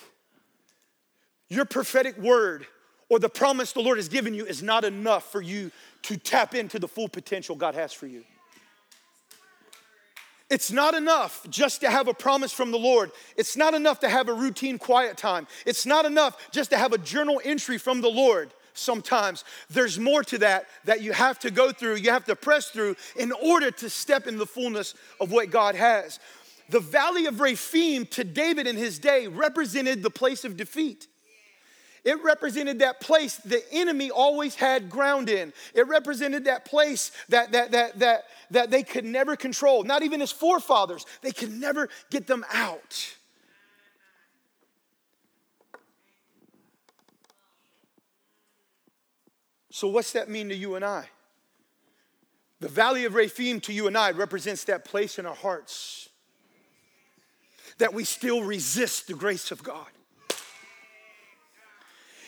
Your 1.47 1.65
prophetic 1.65 2.17
word 2.17 2.67
or 3.09 3.17
the 3.17 3.29
promise 3.29 3.71
the 3.71 3.81
Lord 3.81 3.97
has 3.97 4.07
given 4.07 4.35
you 4.35 4.45
is 4.45 4.61
not 4.61 4.83
enough 4.83 5.31
for 5.31 5.41
you 5.41 5.71
to 6.03 6.15
tap 6.15 6.53
into 6.53 6.77
the 6.77 6.87
full 6.87 7.09
potential 7.09 7.55
God 7.55 7.73
has 7.73 7.91
for 7.91 8.05
you. 8.05 8.23
It's 10.49 10.71
not 10.71 10.95
enough 10.95 11.45
just 11.49 11.81
to 11.81 11.89
have 11.89 12.07
a 12.07 12.13
promise 12.13 12.51
from 12.51 12.71
the 12.71 12.77
Lord. 12.77 13.11
It's 13.35 13.55
not 13.55 13.73
enough 13.75 13.99
to 13.99 14.09
have 14.09 14.29
a 14.29 14.33
routine 14.33 14.79
quiet 14.79 15.15
time. 15.15 15.47
It's 15.65 15.85
not 15.85 16.05
enough 16.05 16.51
just 16.51 16.71
to 16.71 16.77
have 16.77 16.91
a 16.91 16.97
journal 16.97 17.39
entry 17.43 17.77
from 17.77 18.01
the 18.01 18.09
Lord 18.09 18.51
sometimes. 18.79 19.43
There's 19.69 19.99
more 19.99 20.23
to 20.23 20.37
that 20.39 20.67
that 20.85 21.01
you 21.01 21.11
have 21.11 21.39
to 21.39 21.51
go 21.51 21.71
through, 21.71 21.95
you 21.95 22.11
have 22.11 22.25
to 22.25 22.35
press 22.35 22.69
through 22.69 22.95
in 23.15 23.31
order 23.31 23.71
to 23.71 23.89
step 23.89 24.27
in 24.27 24.37
the 24.37 24.45
fullness 24.45 24.95
of 25.19 25.31
what 25.31 25.51
God 25.51 25.75
has. 25.75 26.19
The 26.69 26.79
valley 26.79 27.25
of 27.25 27.39
Rephaim 27.39 28.05
to 28.07 28.23
David 28.23 28.67
in 28.67 28.77
his 28.77 28.99
day 28.99 29.27
represented 29.27 30.03
the 30.03 30.09
place 30.09 30.45
of 30.45 30.55
defeat. 30.55 31.07
It 32.05 32.23
represented 32.23 32.79
that 32.79 33.01
place 33.01 33.37
the 33.37 33.61
enemy 33.71 34.09
always 34.09 34.55
had 34.55 34.89
ground 34.89 35.29
in. 35.29 35.51
It 35.73 35.87
represented 35.87 36.45
that 36.45 36.65
place 36.65 37.11
that, 37.29 37.51
that, 37.51 37.71
that, 37.71 37.99
that, 37.99 38.23
that 38.51 38.71
they 38.71 38.83
could 38.83 39.05
never 39.05 39.35
control. 39.35 39.83
Not 39.83 40.03
even 40.03 40.19
his 40.19 40.31
forefathers, 40.31 41.05
they 41.21 41.31
could 41.31 41.51
never 41.51 41.89
get 42.09 42.27
them 42.27 42.45
out. 42.53 43.15
So, 49.71 49.87
what's 49.87 50.13
that 50.13 50.29
mean 50.29 50.49
to 50.49 50.55
you 50.55 50.75
and 50.75 50.83
I? 50.83 51.05
The 52.59 52.67
valley 52.67 53.05
of 53.05 53.13
Rephaim 53.13 53.61
to 53.61 53.73
you 53.73 53.87
and 53.87 53.97
I 53.97 54.11
represents 54.11 54.65
that 54.65 54.83
place 54.83 55.17
in 55.17 55.25
our 55.25 55.35
hearts 55.35 56.09
that 57.77 57.93
we 57.93 58.03
still 58.03 58.43
resist 58.43 59.07
the 59.07 59.13
grace 59.13 59.51
of 59.51 59.63
God. 59.63 59.87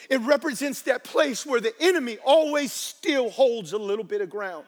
It 0.10 0.19
represents 0.21 0.81
that 0.83 1.03
place 1.03 1.45
where 1.45 1.62
the 1.62 1.74
enemy 1.79 2.17
always 2.25 2.71
still 2.74 3.29
holds 3.29 3.74
a 3.74 3.77
little 3.77 4.03
bit 4.03 4.21
of 4.21 4.29
ground. 4.29 4.65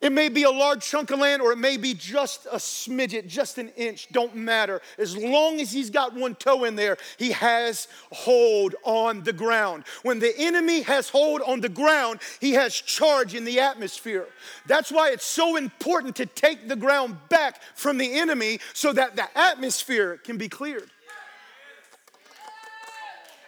It 0.00 0.12
may 0.12 0.28
be 0.28 0.42
a 0.42 0.50
large 0.50 0.84
chunk 0.84 1.10
of 1.10 1.18
land 1.18 1.40
or 1.40 1.52
it 1.52 1.58
may 1.58 1.76
be 1.76 1.94
just 1.94 2.46
a 2.46 2.56
smidget, 2.56 3.26
just 3.26 3.58
an 3.58 3.70
inch, 3.76 4.08
don't 4.12 4.34
matter. 4.36 4.82
As 4.98 5.16
long 5.16 5.60
as 5.60 5.72
he's 5.72 5.90
got 5.90 6.14
one 6.14 6.34
toe 6.34 6.64
in 6.64 6.76
there, 6.76 6.98
he 7.18 7.32
has 7.32 7.88
hold 8.12 8.74
on 8.84 9.22
the 9.22 9.32
ground. 9.32 9.84
When 10.02 10.18
the 10.18 10.34
enemy 10.38 10.82
has 10.82 11.08
hold 11.08 11.40
on 11.42 11.60
the 11.60 11.68
ground, 11.68 12.20
he 12.40 12.52
has 12.52 12.74
charge 12.74 13.34
in 13.34 13.44
the 13.44 13.60
atmosphere. 13.60 14.26
That's 14.66 14.92
why 14.92 15.10
it's 15.10 15.26
so 15.26 15.56
important 15.56 16.16
to 16.16 16.26
take 16.26 16.68
the 16.68 16.76
ground 16.76 17.16
back 17.28 17.62
from 17.74 17.96
the 17.96 18.18
enemy 18.18 18.60
so 18.74 18.92
that 18.92 19.16
the 19.16 19.26
atmosphere 19.36 20.18
can 20.18 20.36
be 20.36 20.48
cleared. 20.48 20.90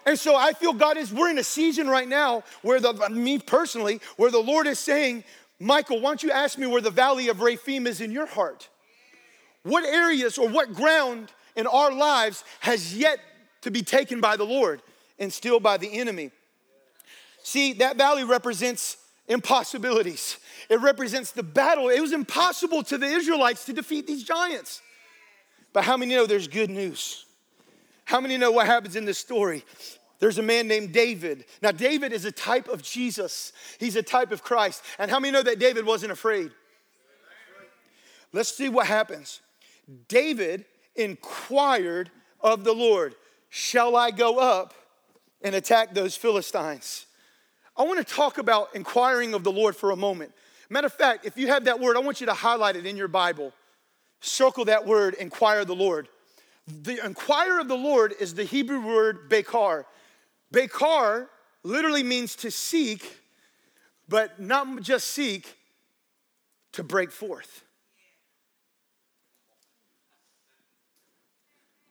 And 0.07 0.19
so 0.19 0.35
I 0.35 0.55
feel 0.55 0.73
God 0.73 0.97
is, 0.97 1.12
we're 1.12 1.28
in 1.28 1.37
a 1.37 1.45
season 1.45 1.87
right 1.87 2.09
now 2.09 2.43
where 2.62 2.81
the, 2.81 2.95
me 3.11 3.38
personally, 3.38 4.00
where 4.17 4.31
the 4.31 4.38
Lord 4.38 4.67
is 4.67 4.78
saying, 4.78 5.23
Michael, 5.61 6.00
why 6.00 6.11
don't 6.11 6.23
you 6.23 6.31
ask 6.31 6.59
me 6.59 6.67
where 6.67 6.81
the 6.81 6.91
valley 6.91 7.29
of 7.29 7.41
Rephaim 7.41 7.87
is 7.87 8.00
in 8.00 8.12
your 8.12 8.27
heart? 8.27 8.69
What 9.65 9.85
areas 9.85 10.38
or 10.38 10.49
what 10.49 10.73
ground 10.73 11.33
in 11.57 11.67
our 11.67 11.93
lives 11.93 12.45
has 12.61 12.97
yet 12.97 13.19
to 13.62 13.71
be 13.71 13.83
taken 13.83 14.21
by 14.21 14.37
the 14.37 14.45
Lord 14.45 14.81
and 15.19 15.33
still 15.33 15.59
by 15.59 15.77
the 15.77 15.99
enemy? 15.99 16.31
See, 17.43 17.73
that 17.75 17.97
valley 17.97 18.25
represents 18.25 18.99
impossibilities. 19.27 20.38
It 20.69 20.81
represents 20.81 21.33
the 21.33 21.43
battle. 21.43 21.88
It 21.88 22.00
was 22.00 22.12
impossible 22.12 22.83
to 22.85 22.99
the 22.99 23.07
Israelites 23.07 23.65
to 23.67 23.73
defeat 23.73 24.07
these 24.07 24.23
giants. 24.23 24.81
But 25.73 25.85
how 25.85 25.97
many 25.97 26.15
know 26.15 26.27
there's 26.27 26.49
good 26.49 26.71
news? 26.71 27.27
How 28.05 28.21
many 28.21 28.38
know 28.38 28.50
what 28.50 28.67
happens 28.67 28.97
in 28.97 29.05
this 29.05 29.19
story? 29.19 29.65
There's 30.20 30.38
a 30.38 30.42
man 30.42 30.66
named 30.66 30.92
David. 30.92 31.44
Now, 31.62 31.70
David 31.70 32.12
is 32.12 32.25
a 32.25 32.32
type 32.32 32.68
of 32.68 32.82
Jesus, 32.82 33.52
he's 33.78 33.96
a 33.96 34.02
type 34.02 34.32
of 34.32 34.42
Christ. 34.42 34.82
And 34.98 35.10
how 35.10 35.20
many 35.20 35.32
know 35.32 35.42
that 35.42 35.58
David 35.58 35.87
wasn't 35.87 36.12
afraid? 36.12 36.50
Let's 38.32 38.54
see 38.54 38.68
what 38.68 38.87
happens. 38.87 39.40
David 40.08 40.66
inquired 40.96 42.10
of 42.40 42.64
the 42.64 42.75
Lord, 42.75 43.14
Shall 43.50 43.96
I 43.96 44.10
go 44.10 44.38
up 44.38 44.75
and 45.42 45.54
attack 45.54 45.94
those 45.94 46.16
Philistines? 46.16 47.06
I 47.76 47.84
want 47.84 48.06
to 48.06 48.14
talk 48.14 48.38
about 48.38 48.75
inquiring 48.75 49.34
of 49.34 49.44
the 49.44 49.52
Lord 49.52 49.76
for 49.76 49.90
a 49.90 49.96
moment. 49.96 50.32
Matter 50.68 50.87
of 50.87 50.92
fact, 50.92 51.25
if 51.25 51.38
you 51.38 51.46
have 51.48 51.64
that 51.64 51.80
word, 51.80 51.96
I 51.96 52.00
want 52.00 52.20
you 52.20 52.26
to 52.26 52.34
highlight 52.34 52.76
it 52.76 52.84
in 52.84 52.96
your 52.96 53.08
Bible. 53.08 53.52
Circle 54.20 54.66
that 54.66 54.87
word, 54.87 55.14
inquire 55.14 55.64
the 55.64 55.75
Lord. 55.75 56.08
The 56.66 57.04
inquire 57.04 57.58
of 57.58 57.68
the 57.68 57.76
Lord 57.76 58.14
is 58.20 58.34
the 58.34 58.44
Hebrew 58.44 58.84
word 58.84 59.30
bekar. 59.30 59.84
Bekar 60.52 61.28
literally 61.62 62.02
means 62.02 62.37
to 62.37 62.50
seek, 62.50 63.21
but 64.09 64.40
not 64.40 64.83
just 64.83 65.09
seek, 65.09 65.57
to 66.73 66.83
break 66.83 67.11
forth. 67.11 67.64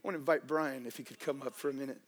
I 0.04 0.08
want 0.08 0.16
to 0.16 0.20
invite 0.20 0.48
Brian 0.48 0.86
if 0.86 0.98
he 0.98 1.04
could 1.04 1.20
come 1.20 1.42
up 1.42 1.56
for 1.56 1.70
a 1.70 1.74
minute. 1.74 2.00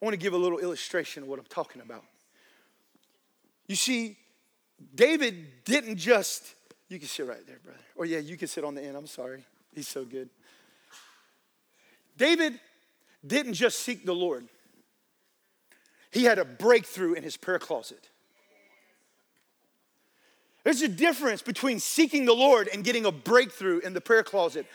I 0.00 0.04
want 0.04 0.12
to 0.14 0.18
give 0.18 0.32
a 0.32 0.36
little 0.36 0.58
illustration 0.58 1.22
of 1.22 1.28
what 1.28 1.38
I'm 1.38 1.46
talking 1.46 1.82
about. 1.82 2.04
You 3.66 3.76
see, 3.76 4.16
David 4.94 5.64
didn't 5.64 5.96
just, 5.96 6.54
you 6.88 6.98
can 6.98 7.08
sit 7.08 7.26
right 7.26 7.44
there, 7.46 7.58
brother. 7.64 7.78
Or 7.96 8.04
yeah, 8.04 8.18
you 8.18 8.36
can 8.36 8.46
sit 8.48 8.64
on 8.64 8.74
the 8.74 8.82
end. 8.82 8.96
I'm 8.96 9.06
sorry. 9.06 9.44
He's 9.74 9.88
so 9.88 10.04
good. 10.04 10.28
David 12.16 12.60
didn't 13.26 13.54
just 13.54 13.80
seek 13.80 14.04
the 14.04 14.14
Lord, 14.14 14.46
he 16.10 16.24
had 16.24 16.38
a 16.38 16.44
breakthrough 16.44 17.14
in 17.14 17.22
his 17.22 17.36
prayer 17.36 17.58
closet. 17.58 18.08
There's 20.64 20.82
a 20.82 20.88
difference 20.88 21.40
between 21.42 21.80
seeking 21.80 22.24
the 22.24 22.34
Lord 22.34 22.68
and 22.72 22.84
getting 22.84 23.06
a 23.06 23.12
breakthrough 23.12 23.78
in 23.78 23.94
the 23.94 24.00
prayer 24.00 24.22
closet. 24.22 24.66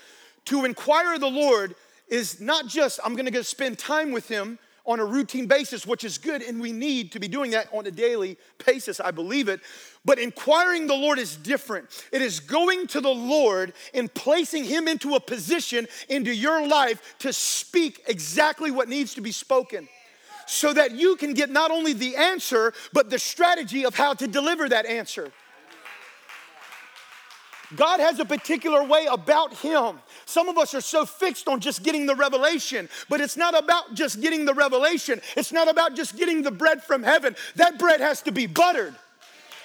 To 0.45 0.65
inquire 0.65 1.19
the 1.19 1.29
Lord 1.29 1.75
is 2.07 2.41
not 2.41 2.67
just, 2.67 2.99
I'm 3.03 3.15
gonna 3.15 3.31
go 3.31 3.41
spend 3.41 3.77
time 3.77 4.11
with 4.11 4.27
Him 4.27 4.59
on 4.85 4.99
a 4.99 5.05
routine 5.05 5.47
basis, 5.47 5.87
which 5.87 6.03
is 6.03 6.17
good, 6.17 6.41
and 6.41 6.59
we 6.59 6.71
need 6.71 7.11
to 7.13 7.19
be 7.19 7.27
doing 7.27 7.51
that 7.51 7.67
on 7.71 7.85
a 7.87 7.91
daily 7.91 8.37
basis. 8.65 8.99
I 8.99 9.11
believe 9.11 9.47
it. 9.47 9.61
But 10.03 10.19
inquiring 10.19 10.87
the 10.87 10.95
Lord 10.95 11.19
is 11.19 11.37
different. 11.37 11.87
It 12.11 12.21
is 12.21 12.41
going 12.41 12.87
to 12.87 12.99
the 12.99 13.13
Lord 13.13 13.73
and 13.93 14.13
placing 14.13 14.65
Him 14.65 14.87
into 14.87 15.15
a 15.15 15.19
position 15.19 15.87
into 16.09 16.33
your 16.33 16.67
life 16.67 17.15
to 17.19 17.31
speak 17.31 18.03
exactly 18.07 18.71
what 18.71 18.89
needs 18.89 19.13
to 19.15 19.21
be 19.21 19.31
spoken 19.31 19.87
so 20.45 20.73
that 20.73 20.91
you 20.91 21.15
can 21.15 21.33
get 21.33 21.49
not 21.49 21.71
only 21.71 21.93
the 21.93 22.17
answer, 22.17 22.73
but 22.91 23.09
the 23.09 23.19
strategy 23.19 23.85
of 23.85 23.95
how 23.95 24.13
to 24.13 24.27
deliver 24.27 24.67
that 24.67 24.85
answer. 24.85 25.31
God 27.75 27.99
has 27.99 28.19
a 28.19 28.25
particular 28.25 28.83
way 28.83 29.07
about 29.09 29.53
Him. 29.55 29.99
Some 30.25 30.49
of 30.49 30.57
us 30.57 30.73
are 30.73 30.81
so 30.81 31.05
fixed 31.05 31.47
on 31.47 31.59
just 31.59 31.83
getting 31.83 32.05
the 32.05 32.15
revelation, 32.15 32.89
but 33.09 33.21
it's 33.21 33.37
not 33.37 33.57
about 33.57 33.93
just 33.93 34.21
getting 34.21 34.45
the 34.45 34.53
revelation. 34.53 35.21
It's 35.35 35.51
not 35.51 35.69
about 35.69 35.95
just 35.95 36.17
getting 36.17 36.41
the 36.41 36.51
bread 36.51 36.83
from 36.83 37.03
heaven. 37.03 37.35
That 37.55 37.79
bread 37.79 37.99
has 37.99 38.21
to 38.23 38.31
be 38.31 38.47
buttered, 38.47 38.95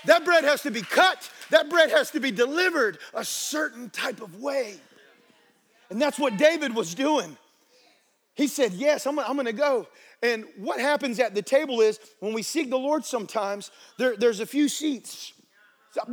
that 0.04 0.24
bread 0.24 0.44
has 0.44 0.62
to 0.62 0.70
be 0.70 0.82
cut, 0.82 1.30
that 1.50 1.70
bread 1.70 1.90
has 1.90 2.10
to 2.12 2.20
be 2.20 2.30
delivered 2.30 2.98
a 3.14 3.24
certain 3.24 3.90
type 3.90 4.20
of 4.20 4.40
way. 4.40 4.74
And 5.90 6.00
that's 6.00 6.18
what 6.18 6.36
David 6.36 6.74
was 6.74 6.94
doing. 6.94 7.36
He 8.34 8.46
said, 8.46 8.72
Yes, 8.72 9.06
I'm, 9.06 9.18
I'm 9.18 9.36
gonna 9.36 9.52
go. 9.52 9.86
And 10.22 10.44
what 10.56 10.80
happens 10.80 11.20
at 11.20 11.34
the 11.34 11.42
table 11.42 11.80
is 11.80 12.00
when 12.20 12.32
we 12.32 12.42
seek 12.42 12.70
the 12.70 12.78
Lord 12.78 13.04
sometimes, 13.04 13.70
there, 13.98 14.16
there's 14.16 14.40
a 14.40 14.46
few 14.46 14.68
seats 14.68 15.32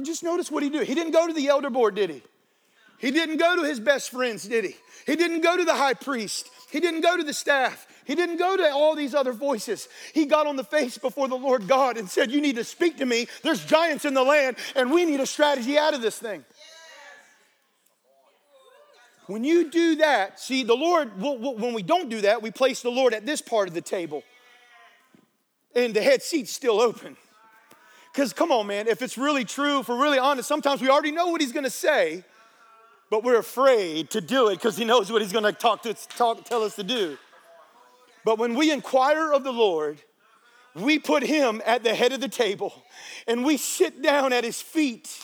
just 0.03 0.23
notice 0.23 0.49
what 0.49 0.63
he 0.63 0.69
did. 0.69 0.87
He 0.87 0.95
didn't 0.95 1.11
go 1.11 1.27
to 1.27 1.33
the 1.33 1.47
elder 1.47 1.69
board, 1.69 1.95
did 1.95 2.09
he? 2.09 2.23
He 2.97 3.11
didn't 3.11 3.37
go 3.37 3.55
to 3.57 3.63
his 3.63 3.79
best 3.79 4.09
friends, 4.09 4.47
did 4.47 4.65
he? 4.65 4.75
He 5.05 5.15
didn't 5.15 5.41
go 5.41 5.57
to 5.57 5.65
the 5.65 5.75
high 5.75 5.93
priest. 5.93 6.49
He 6.71 6.79
didn't 6.79 7.01
go 7.01 7.17
to 7.17 7.23
the 7.23 7.33
staff. 7.33 7.87
He 8.05 8.15
didn't 8.15 8.37
go 8.37 8.55
to 8.55 8.71
all 8.71 8.95
these 8.95 9.13
other 9.13 9.33
voices. 9.33 9.87
He 10.13 10.25
got 10.25 10.47
on 10.47 10.55
the 10.55 10.63
face 10.63 10.97
before 10.97 11.27
the 11.27 11.35
Lord 11.35 11.67
God 11.67 11.97
and 11.97 12.09
said, 12.09 12.31
You 12.31 12.41
need 12.41 12.55
to 12.55 12.63
speak 12.63 12.97
to 12.97 13.05
me. 13.05 13.27
There's 13.43 13.65
giants 13.65 14.05
in 14.05 14.13
the 14.13 14.23
land, 14.23 14.57
and 14.75 14.91
we 14.91 15.05
need 15.05 15.19
a 15.19 15.25
strategy 15.25 15.77
out 15.77 15.93
of 15.93 16.01
this 16.01 16.17
thing. 16.17 16.45
When 19.27 19.43
you 19.43 19.71
do 19.71 19.95
that, 19.97 20.39
see, 20.39 20.63
the 20.63 20.75
Lord, 20.75 21.19
when 21.19 21.73
we 21.73 21.81
don't 21.81 22.09
do 22.09 22.21
that, 22.21 22.43
we 22.43 22.51
place 22.51 22.81
the 22.81 22.91
Lord 22.91 23.13
at 23.13 23.25
this 23.25 23.41
part 23.41 23.67
of 23.67 23.73
the 23.73 23.81
table, 23.81 24.23
and 25.75 25.95
the 25.95 26.01
head 26.01 26.21
seat's 26.21 26.51
still 26.51 26.79
open. 26.79 27.17
Because 28.15 28.31
come 28.31 28.49
on, 28.49 28.67
man, 28.67 28.87
if 28.87 29.01
it's 29.01 29.17
really 29.17 29.43
true, 29.43 29.81
if 29.81 29.89
we're 29.89 30.01
really 30.01 30.19
honest, 30.19 30.47
sometimes 30.47 30.81
we 30.81 30.89
already 30.89 31.11
know 31.11 31.27
what 31.27 31.41
he's 31.41 31.51
gonna 31.51 31.69
say, 31.69 32.23
but 33.09 33.25
we're 33.25 33.39
afraid 33.39 34.09
to 34.11 34.21
do 34.21 34.47
it 34.47 34.55
because 34.55 34.77
he 34.77 34.85
knows 34.85 35.11
what 35.11 35.21
he's 35.21 35.33
gonna 35.33 35.51
talk 35.51 35.83
to 35.83 35.93
talk, 35.93 36.45
tell 36.45 36.63
us 36.63 36.77
to 36.77 36.83
do. 36.83 37.17
But 38.23 38.39
when 38.39 38.55
we 38.55 38.71
inquire 38.71 39.33
of 39.33 39.43
the 39.43 39.51
Lord, 39.51 40.01
we 40.75 40.97
put 40.97 41.23
him 41.23 41.61
at 41.65 41.83
the 41.83 41.93
head 41.93 42.13
of 42.13 42.21
the 42.21 42.29
table 42.29 42.73
and 43.27 43.43
we 43.43 43.57
sit 43.57 44.01
down 44.01 44.31
at 44.31 44.45
his 44.45 44.61
feet 44.61 45.21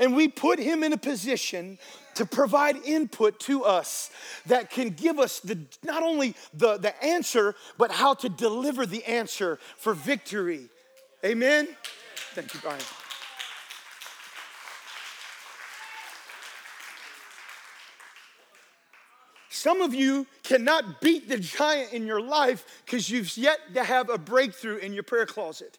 and 0.00 0.16
we 0.16 0.26
put 0.26 0.58
him 0.58 0.82
in 0.82 0.92
a 0.92 0.98
position 0.98 1.78
to 2.16 2.26
provide 2.26 2.74
input 2.84 3.38
to 3.40 3.62
us 3.62 4.10
that 4.46 4.68
can 4.68 4.90
give 4.90 5.20
us 5.20 5.38
the, 5.38 5.60
not 5.84 6.02
only 6.02 6.34
the, 6.52 6.76
the 6.76 7.04
answer, 7.04 7.54
but 7.78 7.92
how 7.92 8.14
to 8.14 8.28
deliver 8.28 8.84
the 8.84 9.04
answer 9.04 9.60
for 9.76 9.94
victory. 9.94 10.68
Amen. 11.24 11.68
Thank 12.34 12.54
you, 12.54 12.60
Brian. 12.60 12.80
Some 19.48 19.80
of 19.80 19.94
you 19.94 20.26
cannot 20.42 21.00
beat 21.00 21.28
the 21.28 21.38
giant 21.38 21.92
in 21.92 22.06
your 22.06 22.20
life 22.20 22.82
because 22.84 23.08
you've 23.08 23.36
yet 23.36 23.58
to 23.74 23.84
have 23.84 24.10
a 24.10 24.18
breakthrough 24.18 24.78
in 24.78 24.92
your 24.92 25.04
prayer 25.04 25.26
closet. 25.26 25.78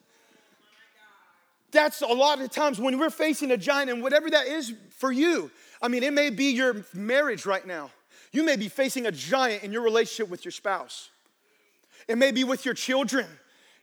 That's 1.72 2.02
a 2.02 2.08
lot 2.08 2.40
of 2.40 2.50
times 2.52 2.80
when 2.80 2.98
we're 2.98 3.10
facing 3.10 3.52
a 3.52 3.58
giant, 3.58 3.90
and 3.90 4.02
whatever 4.02 4.30
that 4.30 4.48
is 4.48 4.74
for 4.92 5.12
you. 5.12 5.52
I 5.82 5.90
mean, 5.90 6.04
it 6.04 6.14
may 6.14 6.30
be 6.30 6.52
your 6.52 6.86
marriage 6.94 7.46
right 7.46 7.66
now. 7.68 7.90
You 8.32 8.44
may 8.44 8.56
be 8.56 8.70
facing 8.70 9.06
a 9.06 9.12
giant 9.12 9.64
in 9.64 9.74
your 9.74 9.82
relationship 9.82 10.30
with 10.30 10.46
your 10.46 10.54
spouse. 10.54 11.10
It 12.08 12.18
may 12.18 12.32
be 12.32 12.44
with 12.44 12.64
your 12.64 12.76
children. 12.76 13.26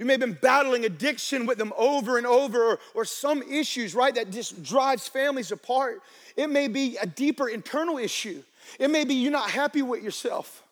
You 0.01 0.07
may 0.07 0.15
have 0.15 0.21
been 0.21 0.39
battling 0.41 0.87
addiction 0.87 1.45
with 1.45 1.59
them 1.59 1.75
over 1.77 2.17
and 2.17 2.27
over, 2.27 2.71
or, 2.71 2.79
or 2.95 3.05
some 3.05 3.43
issues, 3.43 3.95
right, 3.95 4.15
that 4.15 4.31
just 4.31 4.63
drives 4.63 5.07
families 5.07 5.53
apart. 5.53 6.01
It 6.39 6.49
may 6.49 6.69
be 6.69 6.97
a 6.97 7.05
deeper 7.05 7.51
internal 7.51 7.99
issue. 7.99 8.43
It 8.79 8.91
may 8.91 9.05
be 9.05 9.15
you're 9.15 9.31
not 9.31 9.51
happy 9.51 9.83
with 9.83 10.03
yourself. 10.03 10.63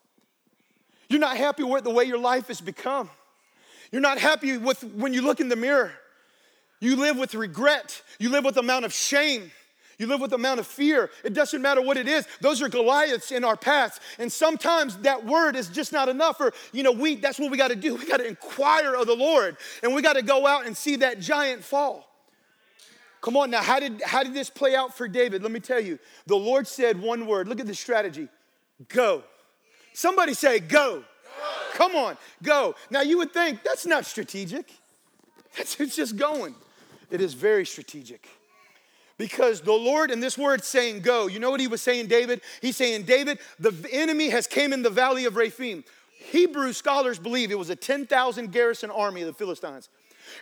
You're 1.11 1.21
not 1.21 1.37
happy 1.37 1.63
with 1.63 1.85
the 1.85 1.91
way 1.91 2.05
your 2.05 2.19
life 2.19 2.49
has 2.49 2.63
become. 2.63 3.11
You're 3.93 4.01
not 4.01 4.17
happy 4.17 4.57
with 4.57 4.83
when 4.83 5.13
you 5.13 5.21
look 5.21 5.41
in 5.41 5.51
the 5.51 5.57
mirror. 5.57 5.93
You 6.81 6.97
live 6.97 7.19
with 7.19 7.35
regret. 7.35 8.01
You 8.19 8.31
live 8.31 8.47
with 8.47 8.57
amount 8.57 8.87
of 8.87 8.95
shame. 8.95 9.51
You 9.99 10.07
live 10.07 10.21
with 10.21 10.33
amount 10.33 10.61
of 10.61 10.67
fear. 10.67 11.11
It 11.25 11.35
doesn't 11.35 11.61
matter 11.61 11.83
what 11.83 11.97
it 11.97 12.07
is. 12.07 12.27
Those 12.41 12.63
are 12.63 12.69
Goliaths 12.69 13.33
in 13.33 13.43
our 13.43 13.57
past. 13.57 14.01
And 14.21 14.33
sometimes 14.33 14.97
that 14.99 15.27
word 15.27 15.57
is 15.57 15.69
just 15.69 15.93
not 15.93 16.09
enough. 16.09 16.41
Or, 16.41 16.53
you 16.73 16.85
know, 16.85 16.93
we 16.93 17.17
that's 17.17 17.39
what 17.39 17.51
we 17.51 17.59
got 17.59 17.69
to 17.69 17.77
do. 17.77 17.97
We 17.99 18.07
got 18.07 18.19
to 18.19 18.27
inquire 18.27 18.95
of 18.95 19.09
the 19.09 19.17
Lord. 19.17 19.57
And 19.83 19.93
we 19.93 20.03
got 20.03 20.13
to 20.13 20.23
go 20.23 20.47
out 20.47 20.67
and 20.67 20.77
see 20.77 20.97
that 20.97 21.19
giant 21.19 21.65
fall. 21.65 22.09
Come 23.21 23.37
on 23.37 23.51
now, 23.51 23.61
how 23.61 23.81
did 23.81 24.01
how 24.03 24.23
did 24.23 24.33
this 24.33 24.49
play 24.49 24.77
out 24.77 24.97
for 24.97 25.09
David? 25.09 25.43
Let 25.43 25.51
me 25.51 25.59
tell 25.59 25.81
you. 25.81 25.99
The 26.27 26.37
Lord 26.37 26.69
said 26.69 27.01
one 27.01 27.27
word. 27.27 27.49
Look 27.49 27.59
at 27.59 27.67
the 27.67 27.75
strategy. 27.75 28.29
Go. 28.89 29.25
Somebody 29.93 30.35
say, 30.35 30.61
go. 30.61 31.01
go. 31.01 31.05
Come 31.75 31.97
on, 31.97 32.17
go. 32.45 32.77
Now 32.91 33.01
you 33.01 33.19
would 33.19 33.33
think 33.33 33.65
that's 33.65 33.85
not 33.85 34.07
strategic. 34.07 34.71
It's 35.57 35.97
just 35.97 36.17
going. 36.17 36.55
It 37.11 37.21
is 37.21 37.35
very 37.35 37.67
strategic. 37.67 38.29
Because 39.19 39.61
the 39.61 39.73
Lord 39.73 40.13
in 40.13 40.21
this 40.21 40.39
word 40.39 40.65
saying 40.65 41.01
go, 41.01 41.27
you 41.27 41.41
know 41.41 41.51
what 41.51 41.61
he 41.61 41.67
was 41.67 41.83
saying, 41.83 42.07
David? 42.07 42.41
He's 42.63 42.77
saying, 42.77 43.03
David, 43.03 43.41
the 43.59 43.75
enemy 43.91 44.31
has 44.31 44.47
came 44.47 44.73
in 44.73 44.83
the 44.83 44.91
valley 44.91 45.25
of 45.25 45.37
Rephaim. 45.37 45.85
Hebrew 46.13 46.73
scholars 46.73 47.19
believe 47.19 47.51
it 47.51 47.59
was 47.59 47.71
a 47.71 47.77
10,000 47.77 48.53
garrison 48.53 48.91
army 48.91 49.23
of 49.23 49.27
the 49.27 49.33
Philistines. 49.33 49.89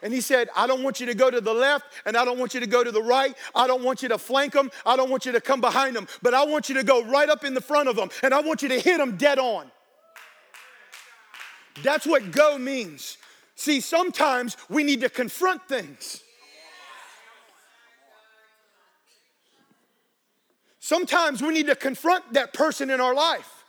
And 0.03 0.13
he 0.13 0.21
said, 0.21 0.49
I 0.55 0.67
don't 0.67 0.83
want 0.83 1.01
you 1.01 1.07
to 1.07 1.15
go 1.15 1.31
to 1.31 1.41
the 1.41 1.55
left 1.55 1.87
and 2.05 2.17
I 2.17 2.25
don't 2.25 2.39
want 2.39 2.55
you 2.55 2.61
to 2.61 2.67
go 2.67 2.85
to 2.85 2.91
the 2.91 3.03
right. 3.03 3.35
I 3.55 3.67
don't 3.67 3.83
want 3.83 4.03
you 4.03 4.09
to 4.09 4.19
flank 4.19 4.53
them. 4.53 4.71
I 4.85 4.97
don't 4.97 5.11
want 5.11 5.25
you 5.25 5.33
to 5.33 5.41
come 5.41 5.61
behind 5.61 5.97
them. 5.97 6.09
But 6.23 6.35
I 6.35 6.45
want 6.45 6.69
you 6.69 6.75
to 6.75 6.85
go 6.85 7.05
right 7.05 7.29
up 7.29 7.45
in 7.45 7.55
the 7.55 7.61
front 7.61 7.89
of 7.89 7.97
them 7.97 8.11
and 8.23 8.35
I 8.35 8.41
want 8.41 8.63
you 8.63 8.69
to 8.71 8.81
hit 8.81 8.99
them 8.99 9.17
dead 9.17 9.39
on. 9.39 9.71
That's 11.83 12.07
what 12.07 12.31
go 12.33 12.59
means. 12.59 13.17
See, 13.55 13.81
sometimes 13.81 14.57
we 14.69 14.83
need 14.83 15.01
to 15.03 15.09
confront 15.09 15.67
things. 15.69 16.23
Sometimes 20.87 21.43
we 21.43 21.53
need 21.53 21.67
to 21.67 21.75
confront 21.75 22.35
that 22.35 22.53
person 22.53 22.91
in 22.91 23.01
our 23.01 23.13
life. 23.13 23.65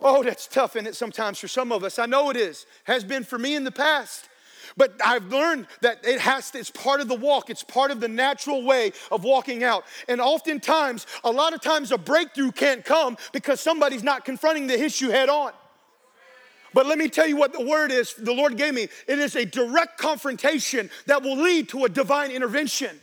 Oh, 0.00 0.24
that's 0.24 0.48
tough, 0.48 0.74
isn't 0.74 0.88
it, 0.88 0.96
sometimes 0.96 1.38
for 1.38 1.46
some 1.46 1.70
of 1.70 1.84
us? 1.84 2.00
I 2.00 2.06
know 2.06 2.30
it 2.30 2.36
is, 2.36 2.66
has 2.82 3.04
been 3.04 3.22
for 3.22 3.38
me 3.38 3.54
in 3.54 3.62
the 3.62 3.70
past. 3.70 4.28
But 4.76 4.94
I've 5.04 5.26
learned 5.26 5.68
that 5.82 6.04
it 6.04 6.18
has 6.18 6.50
to, 6.50 6.58
it's 6.58 6.68
part 6.68 7.00
of 7.00 7.06
the 7.06 7.14
walk, 7.14 7.48
it's 7.48 7.62
part 7.62 7.92
of 7.92 8.00
the 8.00 8.08
natural 8.08 8.64
way 8.64 8.90
of 9.12 9.22
walking 9.22 9.62
out. 9.62 9.84
And 10.08 10.20
oftentimes, 10.20 11.06
a 11.22 11.30
lot 11.30 11.54
of 11.54 11.60
times, 11.60 11.92
a 11.92 11.98
breakthrough 11.98 12.50
can't 12.50 12.84
come 12.84 13.16
because 13.30 13.60
somebody's 13.60 14.02
not 14.02 14.24
confronting 14.24 14.66
the 14.66 14.82
issue 14.82 15.10
head 15.10 15.28
on. 15.28 15.52
But 16.74 16.86
let 16.86 16.98
me 16.98 17.08
tell 17.08 17.28
you 17.28 17.36
what 17.36 17.52
the 17.52 17.64
word 17.64 17.92
is 17.92 18.14
the 18.14 18.34
Lord 18.34 18.56
gave 18.56 18.74
me. 18.74 18.88
It 19.06 19.20
is 19.20 19.36
a 19.36 19.44
direct 19.44 19.98
confrontation 19.98 20.90
that 21.06 21.22
will 21.22 21.36
lead 21.36 21.68
to 21.68 21.84
a 21.84 21.88
divine 21.88 22.32
intervention. 22.32 22.98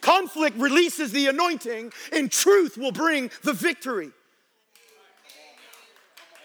Conflict 0.00 0.56
releases 0.58 1.12
the 1.12 1.26
anointing, 1.28 1.92
and 2.12 2.30
truth 2.30 2.76
will 2.78 2.92
bring 2.92 3.30
the 3.42 3.52
victory. 3.52 4.10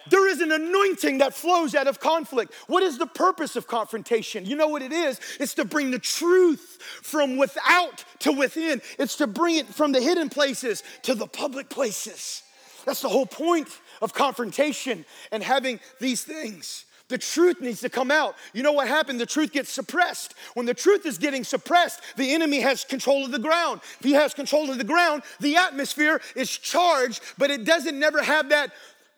There 0.09 0.29
is 0.29 0.39
an 0.39 0.51
anointing 0.51 1.17
that 1.19 1.33
flows 1.33 1.73
out 1.73 1.87
of 1.87 1.99
conflict. 1.99 2.53
What 2.67 2.83
is 2.83 2.97
the 2.97 3.07
purpose 3.07 3.55
of 3.55 3.65
confrontation? 3.65 4.45
You 4.45 4.55
know 4.55 4.67
what 4.67 4.81
it 4.81 4.91
is? 4.91 5.19
It's 5.39 5.55
to 5.55 5.65
bring 5.65 5.89
the 5.89 5.99
truth 5.99 6.77
from 7.01 7.37
without 7.37 8.03
to 8.19 8.31
within, 8.31 8.81
it's 8.99 9.15
to 9.17 9.27
bring 9.27 9.55
it 9.55 9.67
from 9.67 9.91
the 9.91 10.01
hidden 10.01 10.29
places 10.29 10.83
to 11.03 11.15
the 11.15 11.27
public 11.27 11.69
places. 11.69 12.43
That's 12.85 13.01
the 13.01 13.09
whole 13.09 13.25
point 13.25 13.67
of 14.01 14.13
confrontation 14.13 15.05
and 15.31 15.41
having 15.41 15.79
these 15.99 16.23
things. 16.23 16.85
The 17.07 17.17
truth 17.19 17.61
needs 17.61 17.81
to 17.81 17.89
come 17.89 18.09
out. 18.09 18.35
You 18.53 18.63
know 18.63 18.71
what 18.71 18.87
happened? 18.87 19.19
The 19.19 19.27
truth 19.27 19.51
gets 19.51 19.69
suppressed. 19.69 20.33
When 20.55 20.65
the 20.65 20.73
truth 20.73 21.05
is 21.05 21.19
getting 21.19 21.43
suppressed, 21.43 22.01
the 22.17 22.33
enemy 22.33 22.61
has 22.61 22.83
control 22.83 23.23
of 23.23 23.31
the 23.31 23.39
ground. 23.39 23.81
If 23.99 24.05
he 24.05 24.13
has 24.13 24.33
control 24.33 24.71
of 24.71 24.79
the 24.79 24.83
ground, 24.83 25.21
the 25.39 25.55
atmosphere 25.55 26.19
is 26.35 26.49
charged, 26.49 27.21
but 27.37 27.51
it 27.51 27.63
doesn't 27.63 27.99
never 27.99 28.23
have 28.23 28.49
that, 28.49 28.71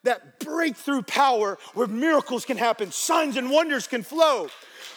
that 0.07 0.39
breakthrough 0.39 1.01
power 1.03 1.57
where 1.73 1.87
miracles 1.87 2.45
can 2.45 2.57
happen, 2.57 2.91
signs 2.91 3.37
and 3.37 3.51
wonders 3.51 3.87
can 3.87 4.03
flow. 4.03 4.49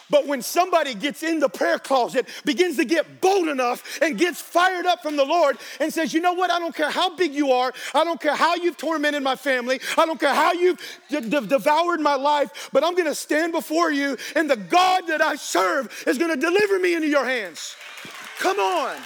But 0.09 0.27
when 0.27 0.41
somebody 0.41 0.93
gets 0.93 1.23
in 1.23 1.39
the 1.39 1.47
prayer 1.47 1.79
closet, 1.79 2.27
begins 2.43 2.75
to 2.77 2.85
get 2.85 3.21
bold 3.21 3.47
enough 3.47 3.99
and 4.01 4.17
gets 4.17 4.41
fired 4.41 4.85
up 4.85 5.01
from 5.01 5.15
the 5.15 5.23
Lord 5.23 5.57
and 5.79 5.91
says, 5.93 6.13
You 6.13 6.19
know 6.19 6.33
what? 6.33 6.51
I 6.51 6.59
don't 6.59 6.75
care 6.75 6.89
how 6.89 7.15
big 7.15 7.33
you 7.33 7.51
are. 7.51 7.71
I 7.95 8.03
don't 8.03 8.19
care 8.19 8.35
how 8.35 8.55
you've 8.55 8.75
tormented 8.75 9.23
my 9.23 9.37
family. 9.37 9.79
I 9.97 10.05
don't 10.05 10.19
care 10.19 10.33
how 10.33 10.51
you've 10.51 10.81
de- 11.09 11.21
de- 11.21 11.47
devoured 11.47 12.01
my 12.01 12.15
life, 12.15 12.69
but 12.73 12.83
I'm 12.83 12.93
going 12.93 13.05
to 13.05 13.15
stand 13.15 13.53
before 13.53 13.89
you, 13.89 14.17
and 14.35 14.49
the 14.49 14.57
God 14.57 15.07
that 15.07 15.21
I 15.21 15.35
serve 15.37 16.03
is 16.05 16.17
going 16.17 16.31
to 16.31 16.39
deliver 16.39 16.77
me 16.77 16.93
into 16.95 17.07
your 17.07 17.25
hands. 17.25 17.75
Come 18.39 18.59
on. 18.59 18.97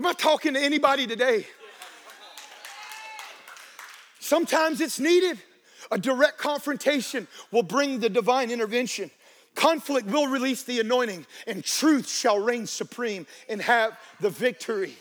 Am 0.00 0.06
I 0.06 0.14
talking 0.14 0.54
to 0.54 0.60
anybody 0.60 1.06
today? 1.06 1.46
Sometimes 4.18 4.80
it's 4.80 4.98
needed. 4.98 5.38
A 5.90 5.98
direct 5.98 6.38
confrontation 6.38 7.28
will 7.50 7.62
bring 7.62 8.00
the 8.00 8.08
divine 8.08 8.50
intervention. 8.50 9.10
Conflict 9.54 10.06
will 10.06 10.26
release 10.26 10.62
the 10.62 10.80
anointing, 10.80 11.26
and 11.46 11.62
truth 11.62 12.08
shall 12.08 12.38
reign 12.38 12.66
supreme 12.66 13.26
and 13.46 13.60
have 13.60 13.92
the 14.20 14.30
victory. 14.30 14.94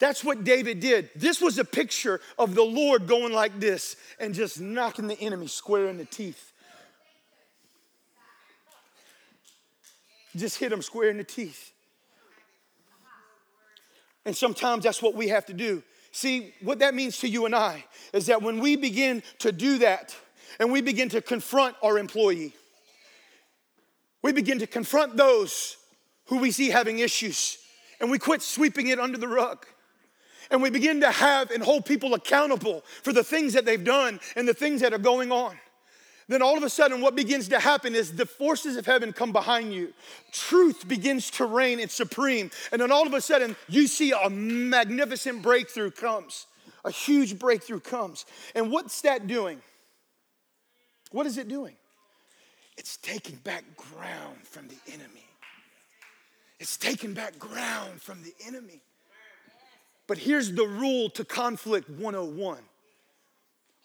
That's 0.00 0.24
what 0.24 0.42
David 0.42 0.80
did. 0.80 1.10
This 1.14 1.40
was 1.40 1.56
a 1.56 1.64
picture 1.64 2.20
of 2.40 2.56
the 2.56 2.64
Lord 2.64 3.06
going 3.06 3.32
like 3.32 3.60
this 3.60 3.94
and 4.18 4.34
just 4.34 4.60
knocking 4.60 5.06
the 5.06 5.20
enemy 5.20 5.46
square 5.46 5.86
in 5.86 5.98
the 5.98 6.04
teeth. 6.04 6.50
Just 10.34 10.58
hit 10.58 10.72
him 10.72 10.82
square 10.82 11.10
in 11.10 11.18
the 11.18 11.22
teeth. 11.22 11.71
And 14.24 14.36
sometimes 14.36 14.84
that's 14.84 15.02
what 15.02 15.14
we 15.14 15.28
have 15.28 15.46
to 15.46 15.52
do. 15.52 15.82
See, 16.12 16.54
what 16.62 16.78
that 16.80 16.94
means 16.94 17.18
to 17.18 17.28
you 17.28 17.46
and 17.46 17.54
I 17.54 17.84
is 18.12 18.26
that 18.26 18.42
when 18.42 18.60
we 18.60 18.76
begin 18.76 19.22
to 19.38 19.50
do 19.50 19.78
that 19.78 20.14
and 20.60 20.70
we 20.70 20.82
begin 20.82 21.08
to 21.10 21.22
confront 21.22 21.74
our 21.82 21.98
employee, 21.98 22.54
we 24.22 24.32
begin 24.32 24.58
to 24.60 24.66
confront 24.66 25.16
those 25.16 25.76
who 26.26 26.38
we 26.38 26.50
see 26.50 26.70
having 26.70 26.98
issues 26.98 27.58
and 28.00 28.10
we 28.10 28.18
quit 28.18 28.42
sweeping 28.42 28.88
it 28.88 29.00
under 29.00 29.18
the 29.18 29.28
rug. 29.28 29.66
And 30.50 30.60
we 30.62 30.68
begin 30.68 31.00
to 31.00 31.10
have 31.10 31.50
and 31.50 31.62
hold 31.62 31.86
people 31.86 32.12
accountable 32.12 32.84
for 33.02 33.12
the 33.12 33.24
things 33.24 33.54
that 33.54 33.64
they've 33.64 33.82
done 33.82 34.20
and 34.36 34.46
the 34.46 34.52
things 34.52 34.82
that 34.82 34.92
are 34.92 34.98
going 34.98 35.32
on 35.32 35.56
then 36.32 36.42
all 36.42 36.56
of 36.56 36.62
a 36.62 36.70
sudden, 36.70 37.00
what 37.00 37.16
begins 37.16 37.48
to 37.48 37.58
happen 37.58 37.94
is 37.94 38.12
the 38.12 38.26
forces 38.26 38.76
of 38.76 38.86
heaven 38.86 39.12
come 39.12 39.32
behind 39.32 39.72
you. 39.72 39.92
Truth 40.32 40.86
begins 40.86 41.30
to 41.32 41.46
reign, 41.46 41.80
it's 41.80 41.94
supreme. 41.94 42.50
And 42.70 42.80
then 42.80 42.92
all 42.92 43.06
of 43.06 43.12
a 43.12 43.20
sudden, 43.20 43.56
you 43.68 43.86
see 43.86 44.12
a 44.12 44.30
magnificent 44.30 45.42
breakthrough 45.42 45.90
comes. 45.90 46.46
A 46.84 46.90
huge 46.90 47.38
breakthrough 47.38 47.80
comes. 47.80 48.24
And 48.54 48.70
what's 48.70 49.00
that 49.02 49.26
doing? 49.26 49.60
What 51.10 51.26
is 51.26 51.38
it 51.38 51.48
doing? 51.48 51.76
It's 52.76 52.96
taking 52.96 53.36
back 53.36 53.64
ground 53.76 54.38
from 54.44 54.68
the 54.68 54.78
enemy. 54.92 55.26
It's 56.58 56.76
taking 56.76 57.12
back 57.12 57.38
ground 57.38 58.00
from 58.00 58.22
the 58.22 58.32
enemy. 58.46 58.80
But 60.06 60.18
here's 60.18 60.52
the 60.52 60.66
rule 60.66 61.10
to 61.10 61.24
conflict 61.24 61.90
101 61.90 62.58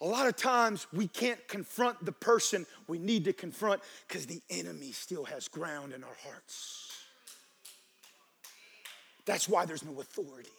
a 0.00 0.06
lot 0.06 0.28
of 0.28 0.36
times 0.36 0.86
we 0.92 1.08
can't 1.08 1.46
confront 1.48 2.04
the 2.04 2.12
person 2.12 2.66
we 2.86 2.98
need 2.98 3.24
to 3.24 3.32
confront 3.32 3.80
because 4.06 4.26
the 4.26 4.40
enemy 4.48 4.92
still 4.92 5.24
has 5.24 5.48
ground 5.48 5.92
in 5.92 6.04
our 6.04 6.16
hearts. 6.24 6.92
That's 9.26 9.48
why 9.48 9.66
there's 9.66 9.84
no 9.84 10.00
authority. 10.00 10.50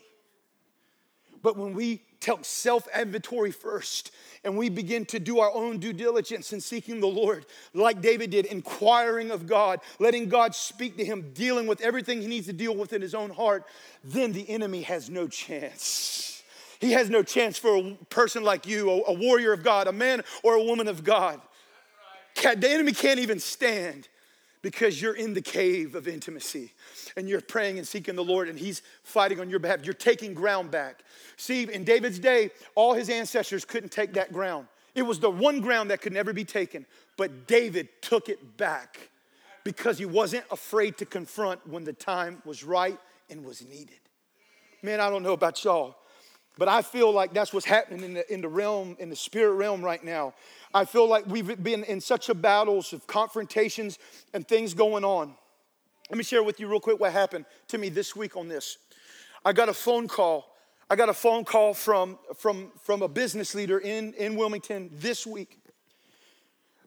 But 1.42 1.58
when 1.58 1.74
we 1.74 2.02
take 2.20 2.44
self 2.44 2.88
inventory 2.96 3.52
first 3.52 4.12
and 4.44 4.58
we 4.58 4.70
begin 4.70 5.06
to 5.06 5.20
do 5.20 5.40
our 5.40 5.52
own 5.52 5.78
due 5.78 5.94
diligence 5.94 6.52
in 6.52 6.60
seeking 6.60 7.00
the 7.00 7.08
Lord, 7.08 7.46
like 7.74 8.02
David 8.02 8.32
did, 8.32 8.46
inquiring 8.46 9.32
of 9.32 9.48
God, 9.48 9.80
letting 10.00 10.28
God 10.28 10.54
speak 10.54 10.98
to 10.98 11.06
him, 11.06 11.32
dealing 11.34 11.66
with 11.66 11.82
everything 11.82 12.22
he 12.22 12.28
needs 12.28 12.48
to 12.48 12.54
deal 12.54 12.76
with 12.76 12.92
in 12.92 13.02
his 13.02 13.16
own 13.16 13.30
heart, 13.30 13.66
then 14.04 14.34
the 14.34 14.50
enemy 14.50 14.82
has 14.82 15.10
no 15.10 15.28
chance. 15.28 16.39
He 16.80 16.92
has 16.94 17.10
no 17.10 17.24
chance 17.24 17.58
for 17.58 17.76
a 17.76 17.94
person 18.10 18.44
like 18.44 18.66
you, 18.66 18.90
a, 18.90 19.14
warrior 19.14 19.52
of 19.52 19.64
God, 19.64 19.88
a 19.88 19.92
man 19.92 20.24
or 20.44 20.56
a 20.56 20.64
woman 20.64 20.88
of 20.88 21.04
God. 21.04 21.42
The 22.36 22.70
enemy 22.70 22.94
can't 22.94 23.20
even 23.20 23.40
stand 23.40 24.08
because 24.62 25.02
you're 25.02 25.16
in 25.16 25.34
the 25.34 25.42
cave 25.42 25.96
of 25.96 26.08
intimacy 26.08 26.72
and 27.18 27.28
you're 27.28 27.42
praying 27.42 27.78
and 27.78 27.88
seeking 27.88 28.16
the 28.16 28.24
Lord 28.24 28.48
and 28.48 28.58
He's 28.58 28.82
fighting 29.04 29.40
on 29.40 29.50
your 29.50 29.60
behalf. 29.60 29.84
You're 29.84 29.94
taking 29.94 30.34
ground 30.34 30.72
back. 30.72 31.04
See, 31.38 31.64
in 31.64 31.84
David's 31.84 32.20
day, 32.20 32.52
all 32.76 32.94
his 32.94 33.10
ancestors 33.10 33.66
couldn't 33.66 33.92
take 33.92 34.14
that 34.14 34.32
ground. 34.32 34.68
It 34.96 35.04
was 35.04 35.20
the 35.20 35.30
one 35.30 35.62
ground 35.62 35.92
that 35.92 36.02
could 36.02 36.14
never 36.14 36.34
be 36.34 36.44
taken, 36.44 36.86
but 37.18 37.48
David 37.48 37.90
took 38.02 38.28
it 38.30 38.58
back 38.58 39.10
because 39.64 39.98
he 39.98 40.06
wasn't 40.06 40.46
afraid 40.52 40.98
to 40.98 41.06
confront 41.06 41.66
when 41.68 41.84
the 41.84 41.94
time 41.94 42.42
was 42.46 42.64
right 42.64 42.98
and 43.30 43.46
was 43.46 43.64
needed. 43.68 44.00
Man, 44.82 45.00
I 45.00 45.10
don't 45.10 45.24
know 45.24 45.34
about 45.34 45.64
y'all, 45.64 45.98
but 46.60 46.68
I 46.68 46.82
feel 46.82 47.12
like 47.12 47.34
that's 47.34 47.54
what's 47.54 47.66
happening 47.66 48.04
in 48.04 48.14
the, 48.16 48.34
in 48.34 48.42
the 48.42 48.50
realm, 48.50 48.98
in 49.00 49.10
the 49.10 49.16
spirit 49.16 49.54
realm 49.54 49.82
right 49.82 50.04
now. 50.04 50.34
I 50.74 50.84
feel 50.84 51.08
like 51.08 51.26
we've 51.26 51.64
been 51.64 51.86
in 51.86 52.02
such 52.02 52.28
a 52.28 52.36
battles 52.36 52.92
of 52.92 53.08
confrontations 53.08 53.98
and 54.34 54.46
things 54.46 54.74
going 54.74 55.06
on. 55.06 55.34
Let 56.10 56.18
me 56.18 56.24
share 56.24 56.44
with 56.44 56.60
you 56.60 56.68
real 56.68 56.82
quick 56.82 57.00
what 57.00 57.14
happened 57.14 57.46
to 57.70 57.78
me 57.78 57.88
this 57.88 58.14
week 58.14 58.36
on 58.36 58.50
this. 58.50 58.78
I 59.46 59.54
got 59.54 59.70
a 59.70 59.74
phone 59.74 60.10
call. 60.10 60.54
I 60.90 60.98
got 60.98 61.08
a 61.08 61.14
phone 61.14 61.46
call 61.46 61.74
from, 61.74 62.20
from, 62.36 62.72
from 62.84 63.04
a 63.04 63.08
business 63.08 63.56
leader 63.56 63.80
in, 63.80 64.14
in 64.16 64.36
Wilmington 64.36 64.90
this 64.94 65.26
week. 65.26 65.60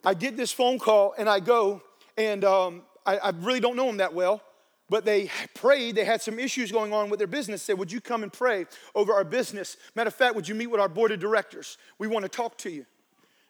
I 0.05 0.13
get 0.13 0.37
this 0.37 0.53
phone 0.53 0.79
call 0.79 1.15
and 1.17 1.31
I 1.31 1.41
go, 1.41 1.81
and 2.19 2.45
um, 2.45 2.83
I, 3.07 3.17
I 3.17 3.31
really 3.31 3.61
don't 3.61 3.77
know 3.77 3.89
him 3.89 3.97
that 3.97 4.13
well 4.13 4.43
but 4.88 5.05
they 5.05 5.31
prayed. 5.55 5.95
They 5.95 6.05
had 6.05 6.21
some 6.21 6.38
issues 6.38 6.71
going 6.71 6.92
on 6.92 7.09
with 7.09 7.18
their 7.18 7.27
business. 7.27 7.62
Said, 7.62 7.79
Would 7.79 7.92
you 7.92 8.01
come 8.01 8.23
and 8.23 8.33
pray 8.33 8.66
over 8.95 9.12
our 9.12 9.25
business? 9.25 9.77
Matter 9.95 10.09
of 10.09 10.14
fact, 10.14 10.35
would 10.35 10.49
you 10.49 10.55
meet 10.55 10.68
with 10.68 10.81
our 10.81 10.88
board 10.88 11.12
of 11.12 11.21
directors? 11.21 11.79
We 11.99 12.09
want 12.09 12.25
to 12.25 12.29
talk 12.29 12.59
to 12.59 12.71
you. 12.71 12.85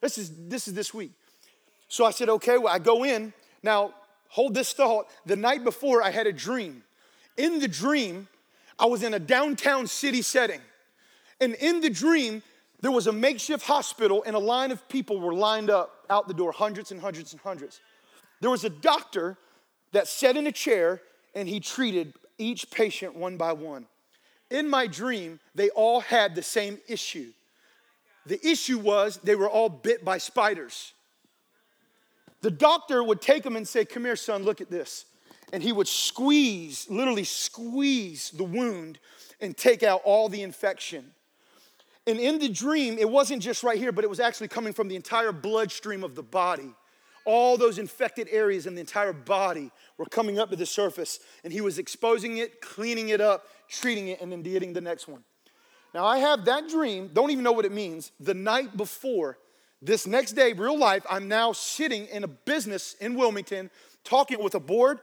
This 0.00 0.18
is 0.18 0.30
this, 0.48 0.68
is 0.68 0.74
this 0.74 0.94
week. 0.94 1.12
So 1.88 2.04
I 2.04 2.10
said, 2.10 2.28
Okay, 2.28 2.58
well, 2.58 2.72
I 2.72 2.78
go 2.78 3.04
in. 3.04 3.32
Now, 3.62 3.94
hold 4.28 4.54
this 4.54 4.72
thought. 4.72 5.06
The 5.26 5.36
night 5.36 5.64
before, 5.64 6.02
I 6.02 6.10
had 6.10 6.26
a 6.26 6.32
dream. 6.32 6.84
In 7.36 7.60
the 7.60 7.68
dream, 7.68 8.28
I 8.78 8.86
was 8.86 9.02
in 9.02 9.14
a 9.14 9.18
downtown 9.18 9.86
city 9.86 10.22
setting. 10.22 10.60
And 11.40 11.54
in 11.54 11.80
the 11.80 11.90
dream, 11.90 12.42
there 12.82 12.90
was 12.90 13.06
a 13.06 13.12
makeshift 13.12 13.64
hospital, 13.64 14.22
and 14.26 14.34
a 14.34 14.40
line 14.40 14.70
of 14.70 14.86
people 14.88 15.20
were 15.20 15.34
lined 15.34 15.70
up 15.70 16.04
out 16.10 16.28
the 16.28 16.34
door, 16.34 16.52
hundreds 16.52 16.90
and 16.90 17.00
hundreds 17.00 17.32
and 17.32 17.40
hundreds. 17.40 17.80
There 18.40 18.50
was 18.50 18.64
a 18.64 18.70
doctor 18.70 19.38
that 19.92 20.08
sat 20.08 20.36
in 20.36 20.46
a 20.46 20.52
chair 20.52 21.00
and 21.34 21.48
he 21.48 21.60
treated 21.60 22.14
each 22.38 22.70
patient 22.70 23.14
one 23.14 23.36
by 23.36 23.52
one. 23.52 23.86
In 24.50 24.68
my 24.68 24.86
dream, 24.86 25.40
they 25.54 25.70
all 25.70 26.00
had 26.00 26.34
the 26.34 26.42
same 26.42 26.78
issue. 26.88 27.32
The 28.26 28.44
issue 28.46 28.78
was 28.78 29.18
they 29.18 29.34
were 29.34 29.48
all 29.48 29.68
bit 29.68 30.04
by 30.04 30.18
spiders. 30.18 30.92
The 32.42 32.50
doctor 32.50 33.02
would 33.02 33.20
take 33.20 33.42
them 33.44 33.56
and 33.56 33.66
say, 33.66 33.84
Come 33.84 34.04
here, 34.04 34.16
son, 34.16 34.42
look 34.42 34.60
at 34.60 34.70
this. 34.70 35.06
And 35.52 35.62
he 35.62 35.72
would 35.72 35.88
squeeze, 35.88 36.88
literally 36.88 37.24
squeeze 37.24 38.30
the 38.30 38.44
wound 38.44 38.98
and 39.40 39.56
take 39.56 39.82
out 39.82 40.00
all 40.04 40.28
the 40.28 40.42
infection. 40.42 41.12
And 42.06 42.18
in 42.18 42.38
the 42.38 42.48
dream, 42.48 42.98
it 42.98 43.08
wasn't 43.08 43.42
just 43.42 43.62
right 43.62 43.78
here, 43.78 43.92
but 43.92 44.04
it 44.04 44.10
was 44.10 44.20
actually 44.20 44.48
coming 44.48 44.72
from 44.72 44.88
the 44.88 44.96
entire 44.96 45.30
bloodstream 45.30 46.02
of 46.02 46.14
the 46.14 46.22
body. 46.22 46.74
All 47.24 47.56
those 47.56 47.78
infected 47.78 48.28
areas 48.30 48.66
in 48.66 48.74
the 48.74 48.80
entire 48.80 49.12
body 49.12 49.70
were 49.98 50.06
coming 50.06 50.38
up 50.38 50.50
to 50.50 50.56
the 50.56 50.66
surface, 50.66 51.20
and 51.44 51.52
he 51.52 51.60
was 51.60 51.78
exposing 51.78 52.38
it, 52.38 52.60
cleaning 52.60 53.10
it 53.10 53.20
up, 53.20 53.46
treating 53.68 54.08
it, 54.08 54.20
and 54.20 54.32
then 54.32 54.42
getting 54.42 54.72
the 54.72 54.80
next 54.80 55.08
one. 55.08 55.22
Now, 55.94 56.04
I 56.04 56.18
have 56.18 56.44
that 56.46 56.68
dream, 56.68 57.10
don't 57.12 57.30
even 57.30 57.44
know 57.44 57.52
what 57.52 57.64
it 57.64 57.72
means, 57.72 58.12
the 58.18 58.34
night 58.34 58.76
before. 58.76 59.38
This 59.80 60.06
next 60.06 60.32
day, 60.32 60.52
real 60.52 60.78
life, 60.78 61.04
I'm 61.10 61.28
now 61.28 61.52
sitting 61.52 62.06
in 62.06 62.24
a 62.24 62.28
business 62.28 62.94
in 63.00 63.14
Wilmington 63.14 63.70
talking 64.04 64.42
with 64.42 64.54
a 64.54 64.60
board, 64.60 65.00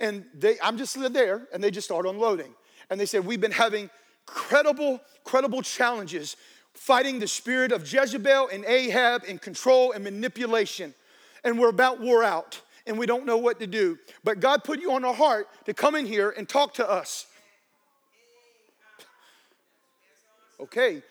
and 0.00 0.24
they, 0.34 0.56
I'm 0.62 0.78
just 0.78 0.96
there, 1.12 1.46
and 1.52 1.62
they 1.62 1.70
just 1.70 1.86
start 1.86 2.06
unloading. 2.06 2.54
And 2.88 2.98
they 2.98 3.06
said, 3.06 3.26
We've 3.26 3.40
been 3.40 3.52
having 3.52 3.90
credible, 4.26 5.00
credible 5.24 5.62
challenges 5.62 6.36
fighting 6.74 7.18
the 7.18 7.28
spirit 7.28 7.72
of 7.72 7.90
Jezebel 7.90 8.48
and 8.52 8.64
Ahab 8.64 9.24
and 9.28 9.40
control 9.40 9.92
and 9.92 10.02
manipulation 10.02 10.94
and 11.44 11.58
we're 11.58 11.68
about 11.68 12.00
wore 12.00 12.24
out 12.24 12.60
and 12.86 12.98
we 12.98 13.06
don't 13.06 13.26
know 13.26 13.36
what 13.36 13.60
to 13.60 13.66
do. 13.66 13.98
But 14.24 14.40
God 14.40 14.64
put 14.64 14.80
you 14.80 14.92
on 14.92 15.04
our 15.04 15.14
heart 15.14 15.48
to 15.66 15.74
come 15.74 15.94
in 15.94 16.06
here 16.06 16.30
and 16.30 16.48
talk 16.48 16.74
to 16.74 16.88
us. 16.88 17.26
Okay, 20.60 21.02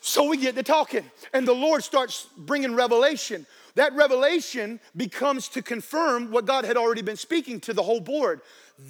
so 0.00 0.26
we 0.28 0.38
get 0.38 0.54
to 0.54 0.62
talking, 0.62 1.04
and 1.34 1.46
the 1.46 1.54
Lord 1.54 1.84
starts 1.84 2.26
bringing 2.38 2.74
revelation. 2.74 3.44
That 3.74 3.92
revelation 3.92 4.80
becomes 4.96 5.48
to 5.50 5.62
confirm 5.62 6.30
what 6.30 6.46
God 6.46 6.64
had 6.64 6.78
already 6.78 7.02
been 7.02 7.16
speaking 7.16 7.60
to 7.60 7.74
the 7.74 7.82
whole 7.82 8.00
board. 8.00 8.40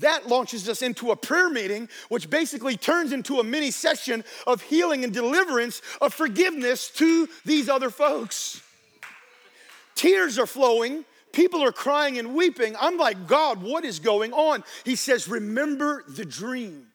That 0.00 0.28
launches 0.28 0.68
us 0.68 0.82
into 0.82 1.10
a 1.10 1.16
prayer 1.16 1.50
meeting, 1.50 1.88
which 2.10 2.30
basically 2.30 2.76
turns 2.76 3.12
into 3.12 3.40
a 3.40 3.44
mini 3.44 3.72
session 3.72 4.22
of 4.46 4.62
healing 4.62 5.02
and 5.02 5.12
deliverance, 5.12 5.82
of 6.00 6.14
forgiveness 6.14 6.90
to 6.90 7.28
these 7.44 7.68
other 7.68 7.90
folks. 7.90 8.62
Tears 9.98 10.38
are 10.38 10.46
flowing. 10.46 11.04
People 11.32 11.60
are 11.64 11.72
crying 11.72 12.20
and 12.20 12.36
weeping. 12.36 12.76
I'm 12.80 12.98
like, 12.98 13.26
God, 13.26 13.60
what 13.60 13.84
is 13.84 13.98
going 13.98 14.32
on? 14.32 14.62
He 14.84 14.94
says, 14.94 15.26
Remember 15.26 16.04
the 16.06 16.24
dream. 16.24 16.86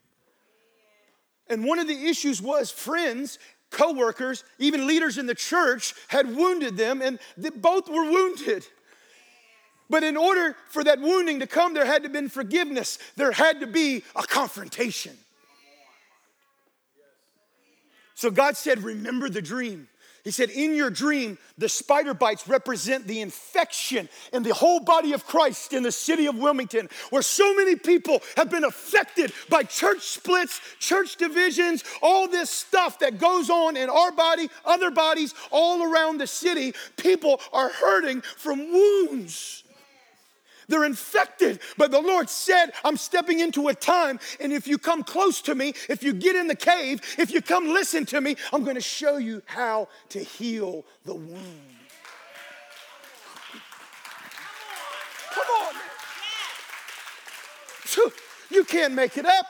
And 1.49 1.65
one 1.65 1.79
of 1.79 1.87
the 1.89 2.07
issues 2.07 2.41
was 2.41 2.71
friends, 2.71 3.39
co-workers, 3.71 4.45
even 4.57 4.87
leaders 4.87 5.17
in 5.17 5.25
the 5.25 5.35
church 5.35 5.93
had 6.07 6.33
wounded 6.33 6.77
them, 6.77 7.01
and 7.01 7.19
they 7.35 7.49
both 7.49 7.89
were 7.89 8.09
wounded. 8.09 8.65
But 9.89 10.05
in 10.05 10.15
order 10.15 10.55
for 10.69 10.85
that 10.85 11.01
wounding 11.01 11.41
to 11.41 11.47
come, 11.47 11.73
there 11.73 11.85
had 11.85 12.03
to 12.03 12.09
be 12.09 12.29
forgiveness. 12.29 12.99
There 13.17 13.33
had 13.33 13.59
to 13.59 13.67
be 13.67 14.03
a 14.15 14.23
confrontation. 14.23 15.17
So 18.15 18.31
God 18.31 18.55
said, 18.55 18.81
Remember 18.81 19.27
the 19.27 19.41
dream. 19.41 19.89
He 20.23 20.31
said, 20.31 20.49
In 20.51 20.73
your 20.73 20.89
dream, 20.89 21.37
the 21.57 21.67
spider 21.67 22.13
bites 22.13 22.47
represent 22.47 23.07
the 23.07 23.19
infection 23.19 24.07
in 24.31 24.43
the 24.43 24.53
whole 24.53 24.79
body 24.79 25.11
of 25.13 25.25
Christ 25.25 25.73
in 25.73 25.83
the 25.83 25.91
city 25.91 26.27
of 26.27 26.37
Wilmington, 26.37 26.89
where 27.09 27.21
so 27.21 27.53
many 27.55 27.75
people 27.75 28.21
have 28.37 28.49
been 28.49 28.63
affected 28.63 29.33
by 29.49 29.63
church 29.63 30.01
splits, 30.01 30.61
church 30.79 31.17
divisions, 31.17 31.83
all 32.01 32.29
this 32.29 32.49
stuff 32.49 32.99
that 32.99 33.17
goes 33.17 33.49
on 33.49 33.75
in 33.75 33.89
our 33.89 34.13
body, 34.13 34.49
other 34.63 34.91
bodies, 34.91 35.33
all 35.51 35.83
around 35.83 36.19
the 36.19 36.27
city. 36.27 36.73
People 36.95 37.41
are 37.51 37.69
hurting 37.69 38.21
from 38.21 38.71
wounds. 38.71 39.62
They're 40.67 40.85
infected. 40.85 41.59
But 41.77 41.91
the 41.91 42.01
Lord 42.01 42.29
said, 42.29 42.71
I'm 42.83 42.97
stepping 42.97 43.39
into 43.39 43.67
a 43.67 43.73
time, 43.73 44.19
and 44.39 44.53
if 44.53 44.67
you 44.67 44.77
come 44.77 45.03
close 45.03 45.41
to 45.43 45.55
me, 45.55 45.73
if 45.89 46.03
you 46.03 46.13
get 46.13 46.35
in 46.35 46.47
the 46.47 46.55
cave, 46.55 47.01
if 47.17 47.31
you 47.31 47.41
come 47.41 47.67
listen 47.67 48.05
to 48.07 48.21
me, 48.21 48.35
I'm 48.51 48.63
going 48.63 48.75
to 48.75 48.81
show 48.81 49.17
you 49.17 49.41
how 49.45 49.87
to 50.09 50.19
heal 50.19 50.85
the 51.05 51.15
wound. 51.15 51.39
Come 55.31 55.45
on. 55.61 55.73
Come 57.93 58.05
on. 58.05 58.11
You 58.51 58.63
can't 58.63 58.93
make 58.93 59.17
it 59.17 59.25
up. 59.25 59.47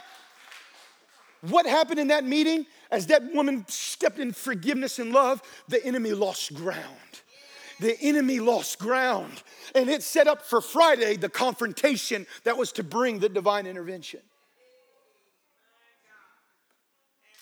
What 1.49 1.65
happened 1.65 1.99
in 1.99 2.08
that 2.08 2.23
meeting? 2.23 2.65
As 2.89 3.08
that 3.08 3.34
woman 3.34 3.65
stepped 3.67 4.19
in 4.19 4.32
forgiveness 4.32 4.99
and 4.99 5.12
love, 5.12 5.41
the 5.67 5.84
enemy 5.86 6.13
lost 6.13 6.54
ground 6.54 7.12
the 7.80 8.00
enemy 8.02 8.40
lost 8.40 8.80
ground. 8.80 9.44
And 9.76 9.90
it 9.90 10.04
set 10.04 10.28
up 10.28 10.44
for 10.44 10.62
Friday 10.62 11.16
the 11.16 11.30
confrontation 11.30 12.26
that 12.44 12.58
was 12.58 12.72
to 12.74 12.84
bring 12.84 13.20
the 13.20 13.30
divine 13.30 13.66
intervention. 13.66 14.22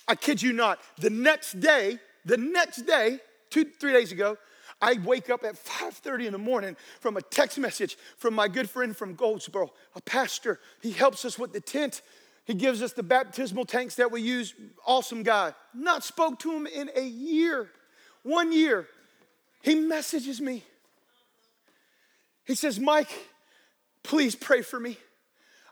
I 0.07 0.15
kid 0.15 0.41
you 0.41 0.51
not, 0.51 0.79
the 0.97 1.09
next 1.09 1.59
day, 1.59 1.99
the 2.25 2.37
next 2.37 2.81
day, 2.85 3.19
two, 3.49 3.65
three 3.79 3.93
days 3.93 4.11
ago, 4.11 4.37
I 4.81 4.99
wake 5.03 5.29
up 5.29 5.43
at 5.43 5.55
5:30 5.55 6.25
in 6.25 6.31
the 6.31 6.39
morning 6.39 6.75
from 6.99 7.15
a 7.15 7.21
text 7.21 7.57
message 7.59 7.97
from 8.17 8.33
my 8.33 8.47
good 8.47 8.69
friend 8.69 8.97
from 8.97 9.13
Goldsboro, 9.13 9.71
a 9.95 10.01
pastor. 10.01 10.59
He 10.81 10.91
helps 10.91 11.23
us 11.23 11.37
with 11.37 11.53
the 11.53 11.61
tent. 11.61 12.01
He 12.45 12.55
gives 12.55 12.81
us 12.81 12.93
the 12.93 13.03
baptismal 13.03 13.65
tanks 13.65 13.95
that 13.95 14.11
we 14.11 14.21
use. 14.21 14.55
Awesome 14.85 15.21
guy. 15.21 15.53
Not 15.73 16.03
spoke 16.03 16.39
to 16.39 16.51
him 16.51 16.65
in 16.65 16.89
a 16.95 17.03
year. 17.03 17.69
One 18.23 18.51
year. 18.51 18.87
He 19.61 19.75
messages 19.75 20.41
me. 20.41 20.63
He 22.45 22.55
says, 22.55 22.79
Mike, 22.79 23.11
please 24.03 24.35
pray 24.35 24.61
for 24.61 24.79
me. 24.79 24.97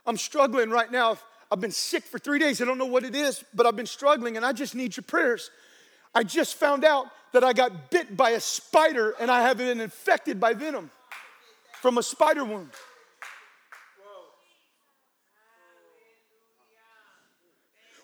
I'm 0.06 0.16
struggling 0.16 0.70
right 0.70 0.90
now. 0.90 1.18
I've 1.50 1.60
been 1.60 1.72
sick 1.72 2.04
for 2.04 2.18
three 2.18 2.38
days. 2.38 2.62
I 2.62 2.64
don't 2.64 2.78
know 2.78 2.86
what 2.86 3.04
it 3.04 3.14
is, 3.14 3.44
but 3.52 3.66
I've 3.66 3.76
been 3.76 3.86
struggling 3.86 4.36
and 4.36 4.46
I 4.46 4.52
just 4.52 4.74
need 4.74 4.96
your 4.96 5.04
prayers. 5.04 5.50
I 6.14 6.22
just 6.22 6.54
found 6.54 6.84
out 6.84 7.06
that 7.32 7.44
I 7.44 7.52
got 7.52 7.90
bit 7.90 8.16
by 8.16 8.30
a 8.30 8.40
spider 8.40 9.14
and 9.20 9.30
I 9.30 9.42
have 9.42 9.58
been 9.58 9.80
infected 9.80 10.38
by 10.38 10.54
venom 10.54 10.90
from 11.80 11.98
a 11.98 12.02
spider 12.02 12.44
wound. 12.44 12.70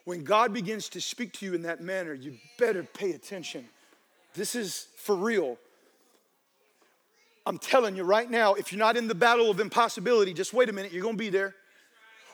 When 0.04 0.22
God 0.22 0.52
begins 0.52 0.88
to 0.90 1.00
speak 1.00 1.32
to 1.34 1.46
you 1.46 1.54
in 1.54 1.62
that 1.62 1.80
manner, 1.80 2.14
you 2.14 2.36
better 2.58 2.84
pay 2.84 3.12
attention. 3.12 3.64
This 4.34 4.54
is 4.54 4.86
for 4.96 5.16
real. 5.16 5.58
I'm 7.46 7.58
telling 7.58 7.94
you 7.94 8.02
right 8.02 8.28
now, 8.28 8.54
if 8.54 8.72
you're 8.72 8.80
not 8.80 8.96
in 8.96 9.06
the 9.06 9.14
battle 9.14 9.50
of 9.50 9.60
impossibility, 9.60 10.34
just 10.34 10.52
wait 10.52 10.68
a 10.68 10.72
minute, 10.72 10.92
you're 10.92 11.04
gonna 11.04 11.16
be 11.16 11.30
there. 11.30 11.54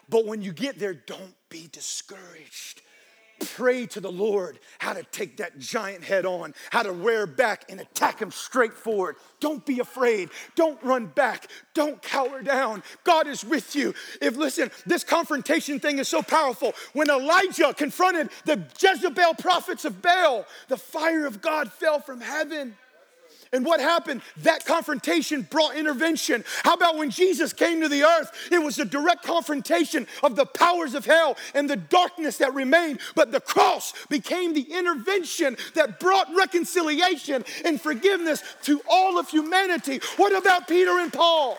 But 0.08 0.26
when 0.26 0.40
you 0.40 0.52
get 0.52 0.78
there, 0.78 0.94
don't 0.94 1.34
be 1.50 1.68
discouraged. 1.70 2.80
Pray 3.56 3.86
to 3.86 4.00
the 4.00 4.10
Lord 4.10 4.58
how 4.78 4.92
to 4.92 5.02
take 5.02 5.36
that 5.38 5.58
giant 5.58 6.04
head 6.04 6.24
on, 6.24 6.54
how 6.70 6.82
to 6.82 6.92
rear 6.92 7.26
back 7.26 7.64
and 7.68 7.80
attack 7.80 8.20
him 8.20 8.30
straight 8.30 8.72
forward. 8.72 9.16
Don't 9.40 9.66
be 9.66 9.80
afraid. 9.80 10.30
Don't 10.54 10.82
run 10.82 11.06
back. 11.06 11.48
Don't 11.74 12.00
cower 12.00 12.42
down. 12.42 12.82
God 13.04 13.26
is 13.26 13.44
with 13.44 13.74
you. 13.74 13.94
If, 14.20 14.36
listen, 14.36 14.70
this 14.86 15.02
confrontation 15.02 15.80
thing 15.80 15.98
is 15.98 16.08
so 16.08 16.22
powerful. 16.22 16.72
When 16.92 17.10
Elijah 17.10 17.74
confronted 17.74 18.30
the 18.44 18.64
Jezebel 18.78 19.34
prophets 19.34 19.84
of 19.84 20.00
Baal, 20.00 20.46
the 20.68 20.76
fire 20.76 21.26
of 21.26 21.42
God 21.42 21.70
fell 21.72 22.00
from 22.00 22.20
heaven. 22.20 22.76
And 23.54 23.66
what 23.66 23.80
happened? 23.80 24.22
That 24.38 24.64
confrontation 24.64 25.42
brought 25.42 25.76
intervention. 25.76 26.42
How 26.64 26.72
about 26.72 26.96
when 26.96 27.10
Jesus 27.10 27.52
came 27.52 27.82
to 27.82 27.88
the 27.88 28.02
earth? 28.02 28.48
It 28.50 28.62
was 28.62 28.78
a 28.78 28.84
direct 28.84 29.24
confrontation 29.24 30.06
of 30.22 30.36
the 30.36 30.46
powers 30.46 30.94
of 30.94 31.04
hell 31.04 31.36
and 31.54 31.68
the 31.68 31.76
darkness 31.76 32.38
that 32.38 32.54
remained. 32.54 33.00
But 33.14 33.30
the 33.30 33.40
cross 33.40 33.92
became 34.08 34.54
the 34.54 34.62
intervention 34.62 35.58
that 35.74 36.00
brought 36.00 36.28
reconciliation 36.34 37.44
and 37.64 37.78
forgiveness 37.78 38.42
to 38.62 38.80
all 38.88 39.18
of 39.18 39.28
humanity. 39.28 40.00
What 40.16 40.34
about 40.34 40.66
Peter 40.66 40.98
and 41.00 41.12
Paul? 41.12 41.58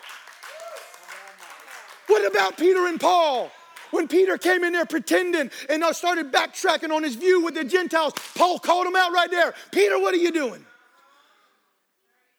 What 2.08 2.26
about 2.26 2.58
Peter 2.58 2.88
and 2.88 3.00
Paul? 3.00 3.52
When 3.92 4.08
Peter 4.08 4.40
came 4.40 4.64
in 4.64 4.74
there 4.74 4.88
pretending 4.88 5.52
and 5.70 5.84
started 5.96 6.32
backtracking 6.32 6.92
on 6.92 7.04
his 7.04 7.14
view 7.14 7.44
with 7.44 7.54
the 7.54 7.64
Gentiles, 7.64 8.14
Paul 8.34 8.58
called 8.58 8.88
him 8.88 8.96
out 8.96 9.12
right 9.12 9.30
there. 9.30 9.54
Peter, 9.72 10.00
what 10.00 10.16
are 10.16 10.18
you 10.18 10.32
doing? 10.32 10.66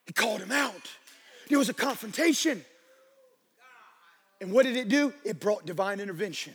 He 0.06 0.12
called 0.12 0.40
him 0.40 0.52
out. 0.52 0.90
There 1.48 1.58
was 1.58 1.68
a 1.68 1.74
confrontation. 1.74 2.64
And 4.40 4.52
what 4.52 4.64
did 4.64 4.76
it 4.76 4.88
do? 4.88 5.12
It 5.24 5.40
brought 5.40 5.66
divine 5.66 6.00
intervention. 6.00 6.54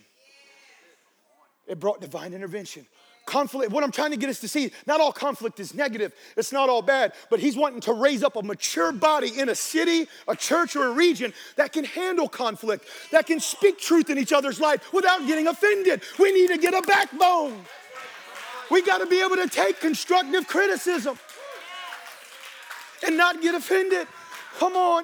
It 1.67 1.79
brought 1.79 2.01
divine 2.01 2.33
intervention. 2.33 2.85
Conflict, 3.25 3.71
what 3.71 3.83
I'm 3.83 3.91
trying 3.91 4.09
to 4.09 4.17
get 4.17 4.29
us 4.29 4.39
to 4.39 4.47
see, 4.47 4.71
not 4.87 4.99
all 4.99 5.11
conflict 5.11 5.59
is 5.59 5.75
negative, 5.75 6.13
it's 6.35 6.51
not 6.51 6.67
all 6.67 6.81
bad, 6.81 7.13
but 7.29 7.39
he's 7.39 7.55
wanting 7.55 7.79
to 7.81 7.93
raise 7.93 8.23
up 8.23 8.35
a 8.35 8.41
mature 8.41 8.91
body 8.91 9.39
in 9.39 9.49
a 9.49 9.55
city, 9.55 10.07
a 10.27 10.35
church, 10.35 10.75
or 10.75 10.87
a 10.87 10.91
region 10.91 11.31
that 11.55 11.71
can 11.71 11.83
handle 11.83 12.27
conflict, 12.27 12.85
that 13.11 13.27
can 13.27 13.39
speak 13.39 13.77
truth 13.77 14.09
in 14.09 14.17
each 14.17 14.33
other's 14.33 14.59
life 14.59 14.91
without 14.91 15.27
getting 15.27 15.45
offended. 15.45 16.01
We 16.17 16.31
need 16.31 16.47
to 16.47 16.57
get 16.57 16.73
a 16.73 16.81
backbone. 16.81 17.63
We 18.71 18.81
got 18.81 18.97
to 18.97 19.05
be 19.05 19.21
able 19.21 19.35
to 19.35 19.47
take 19.47 19.79
constructive 19.79 20.47
criticism 20.47 21.19
and 23.05 23.17
not 23.17 23.41
get 23.41 23.55
offended. 23.55 24.07
Come 24.57 24.75
on. 24.75 25.03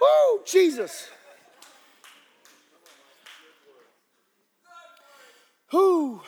Woo, 0.00 0.40
Jesus. 0.46 1.08
Who? 5.68 6.20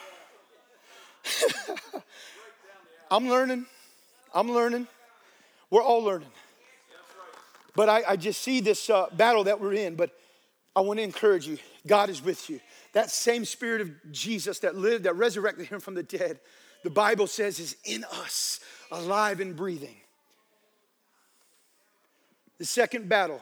I'm 3.11 3.29
learning. 3.29 3.65
I'm 4.33 4.51
learning. 4.51 4.87
We're 5.69 5.83
all 5.83 6.03
learning. 6.03 6.29
But 7.75 7.89
I, 7.89 8.03
I 8.09 8.15
just 8.15 8.41
see 8.41 8.61
this 8.61 8.89
uh, 8.89 9.07
battle 9.13 9.43
that 9.45 9.59
we're 9.59 9.73
in. 9.73 9.95
But 9.95 10.11
I 10.75 10.81
want 10.81 10.99
to 10.99 11.03
encourage 11.03 11.47
you 11.47 11.57
God 11.85 12.09
is 12.09 12.23
with 12.23 12.49
you. 12.49 12.59
That 12.93 13.11
same 13.11 13.45
spirit 13.45 13.81
of 13.81 13.91
Jesus 14.11 14.59
that 14.59 14.75
lived, 14.75 15.03
that 15.03 15.15
resurrected 15.15 15.67
him 15.67 15.79
from 15.79 15.95
the 15.95 16.03
dead, 16.03 16.39
the 16.83 16.89
Bible 16.89 17.27
says 17.27 17.59
is 17.59 17.75
in 17.83 18.03
us, 18.05 18.59
alive 18.91 19.39
and 19.39 19.55
breathing. 19.55 19.95
The 22.57 22.65
second 22.65 23.09
battle, 23.09 23.41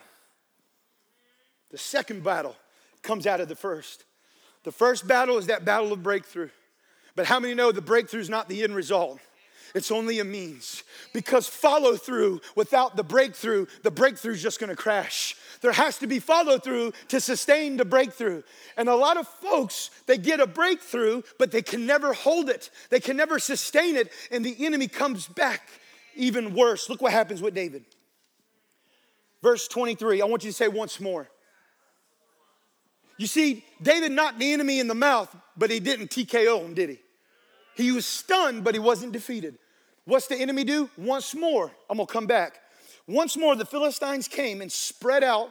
the 1.71 1.77
second 1.77 2.23
battle 2.23 2.55
comes 3.01 3.27
out 3.27 3.41
of 3.41 3.47
the 3.47 3.55
first. 3.55 4.05
The 4.63 4.71
first 4.71 5.07
battle 5.07 5.37
is 5.37 5.47
that 5.47 5.65
battle 5.65 5.91
of 5.91 6.01
breakthrough. 6.01 6.49
But 7.15 7.25
how 7.25 7.39
many 7.39 7.53
know 7.53 7.71
the 7.71 7.81
breakthrough 7.81 8.21
is 8.21 8.29
not 8.29 8.49
the 8.49 8.63
end 8.63 8.75
result? 8.75 9.19
It's 9.75 9.91
only 9.91 10.19
a 10.19 10.23
means. 10.23 10.83
Because 11.13 11.47
follow 11.47 11.95
through 11.95 12.41
without 12.55 12.95
the 12.95 13.03
breakthrough, 13.03 13.65
the 13.81 13.91
breakthrough 13.91 14.33
is 14.33 14.41
just 14.41 14.59
gonna 14.59 14.75
crash. 14.75 15.35
There 15.61 15.71
has 15.71 15.97
to 15.99 16.07
be 16.07 16.19
follow 16.19 16.57
through 16.57 16.93
to 17.09 17.19
sustain 17.19 17.77
the 17.77 17.85
breakthrough. 17.85 18.43
And 18.77 18.89
a 18.89 18.95
lot 18.95 19.17
of 19.17 19.27
folks, 19.27 19.89
they 20.05 20.17
get 20.17 20.39
a 20.39 20.47
breakthrough, 20.47 21.23
but 21.39 21.51
they 21.51 21.61
can 21.61 21.85
never 21.85 22.13
hold 22.13 22.49
it. 22.49 22.69
They 22.89 22.99
can 22.99 23.17
never 23.17 23.39
sustain 23.39 23.95
it, 23.95 24.11
and 24.29 24.45
the 24.45 24.65
enemy 24.65 24.87
comes 24.87 25.27
back 25.27 25.69
even 26.15 26.53
worse. 26.53 26.89
Look 26.89 27.01
what 27.01 27.11
happens 27.11 27.41
with 27.41 27.55
David. 27.55 27.85
Verse 29.43 29.67
23, 29.67 30.21
I 30.21 30.25
want 30.25 30.45
you 30.45 30.51
to 30.51 30.55
say 30.55 30.69
once 30.69 31.01
more. 31.01 31.27
You 33.17 33.27
see, 33.27 33.65
David 33.81 34.13
knocked 34.13 34.39
the 34.39 34.53
enemy 34.53 34.79
in 34.79 34.87
the 34.87 34.95
mouth, 34.95 35.35
but 35.57 35.69
he 35.69 35.81
didn't 35.81 36.11
TKO 36.11 36.63
him, 36.63 36.73
did 36.73 36.91
he? 36.91 36.99
He 37.75 37.91
was 37.91 38.05
stunned, 38.05 38.63
but 38.63 38.73
he 38.73 38.79
wasn't 38.79 39.11
defeated. 39.11 39.59
What's 40.05 40.27
the 40.27 40.37
enemy 40.37 40.63
do? 40.63 40.89
Once 40.97 41.35
more, 41.35 41.69
I'm 41.89 41.97
gonna 41.97 42.07
come 42.07 42.25
back. 42.25 42.61
Once 43.05 43.35
more, 43.35 43.53
the 43.57 43.65
Philistines 43.65 44.29
came 44.29 44.61
and 44.61 44.71
spread 44.71 45.25
out 45.25 45.49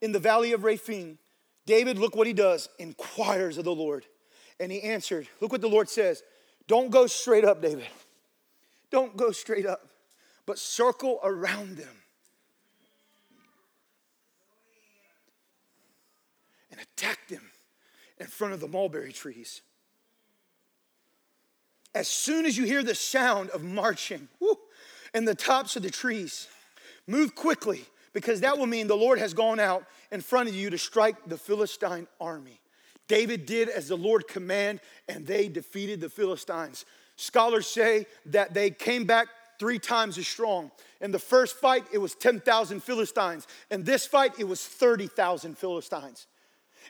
in 0.00 0.12
the 0.12 0.18
valley 0.18 0.52
of 0.54 0.64
Rephaim. 0.64 1.18
David, 1.66 1.98
look 1.98 2.16
what 2.16 2.26
he 2.26 2.32
does, 2.32 2.70
inquires 2.78 3.58
of 3.58 3.64
the 3.64 3.74
Lord. 3.74 4.06
And 4.58 4.72
he 4.72 4.80
answered, 4.80 5.28
Look 5.42 5.52
what 5.52 5.60
the 5.60 5.68
Lord 5.68 5.90
says. 5.90 6.22
Don't 6.68 6.90
go 6.90 7.06
straight 7.06 7.44
up, 7.44 7.60
David. 7.60 7.86
Don't 8.90 9.14
go 9.14 9.30
straight 9.30 9.66
up, 9.66 9.90
but 10.46 10.58
circle 10.58 11.20
around 11.22 11.76
them 11.76 11.96
and 16.74 16.82
attacked 16.82 17.30
him 17.30 17.52
in 18.18 18.26
front 18.26 18.52
of 18.52 18.58
the 18.58 18.66
mulberry 18.66 19.12
trees. 19.12 19.62
As 21.94 22.08
soon 22.08 22.46
as 22.46 22.58
you 22.58 22.64
hear 22.64 22.82
the 22.82 22.96
sound 22.96 23.50
of 23.50 23.62
marching 23.62 24.28
whoo, 24.40 24.58
in 25.14 25.24
the 25.24 25.36
tops 25.36 25.76
of 25.76 25.84
the 25.84 25.90
trees, 25.90 26.48
move 27.06 27.36
quickly 27.36 27.84
because 28.12 28.40
that 28.40 28.58
will 28.58 28.66
mean 28.66 28.88
the 28.88 28.96
Lord 28.96 29.20
has 29.20 29.34
gone 29.34 29.60
out 29.60 29.84
in 30.10 30.20
front 30.20 30.48
of 30.48 30.54
you 30.56 30.68
to 30.70 30.78
strike 30.78 31.14
the 31.26 31.38
Philistine 31.38 32.08
army. 32.20 32.60
David 33.06 33.46
did 33.46 33.68
as 33.68 33.86
the 33.86 33.96
Lord 33.96 34.26
commanded, 34.26 34.82
and 35.08 35.24
they 35.24 35.46
defeated 35.46 36.00
the 36.00 36.08
Philistines. 36.08 36.84
Scholars 37.14 37.68
say 37.68 38.06
that 38.26 38.52
they 38.52 38.70
came 38.70 39.04
back 39.04 39.28
three 39.60 39.78
times 39.78 40.18
as 40.18 40.26
strong. 40.26 40.72
In 41.00 41.12
the 41.12 41.18
first 41.20 41.54
fight, 41.54 41.84
it 41.92 41.98
was 41.98 42.16
10,000 42.16 42.82
Philistines. 42.82 43.46
In 43.70 43.84
this 43.84 44.06
fight, 44.06 44.32
it 44.38 44.48
was 44.48 44.66
30,000 44.66 45.56
Philistines. 45.56 46.26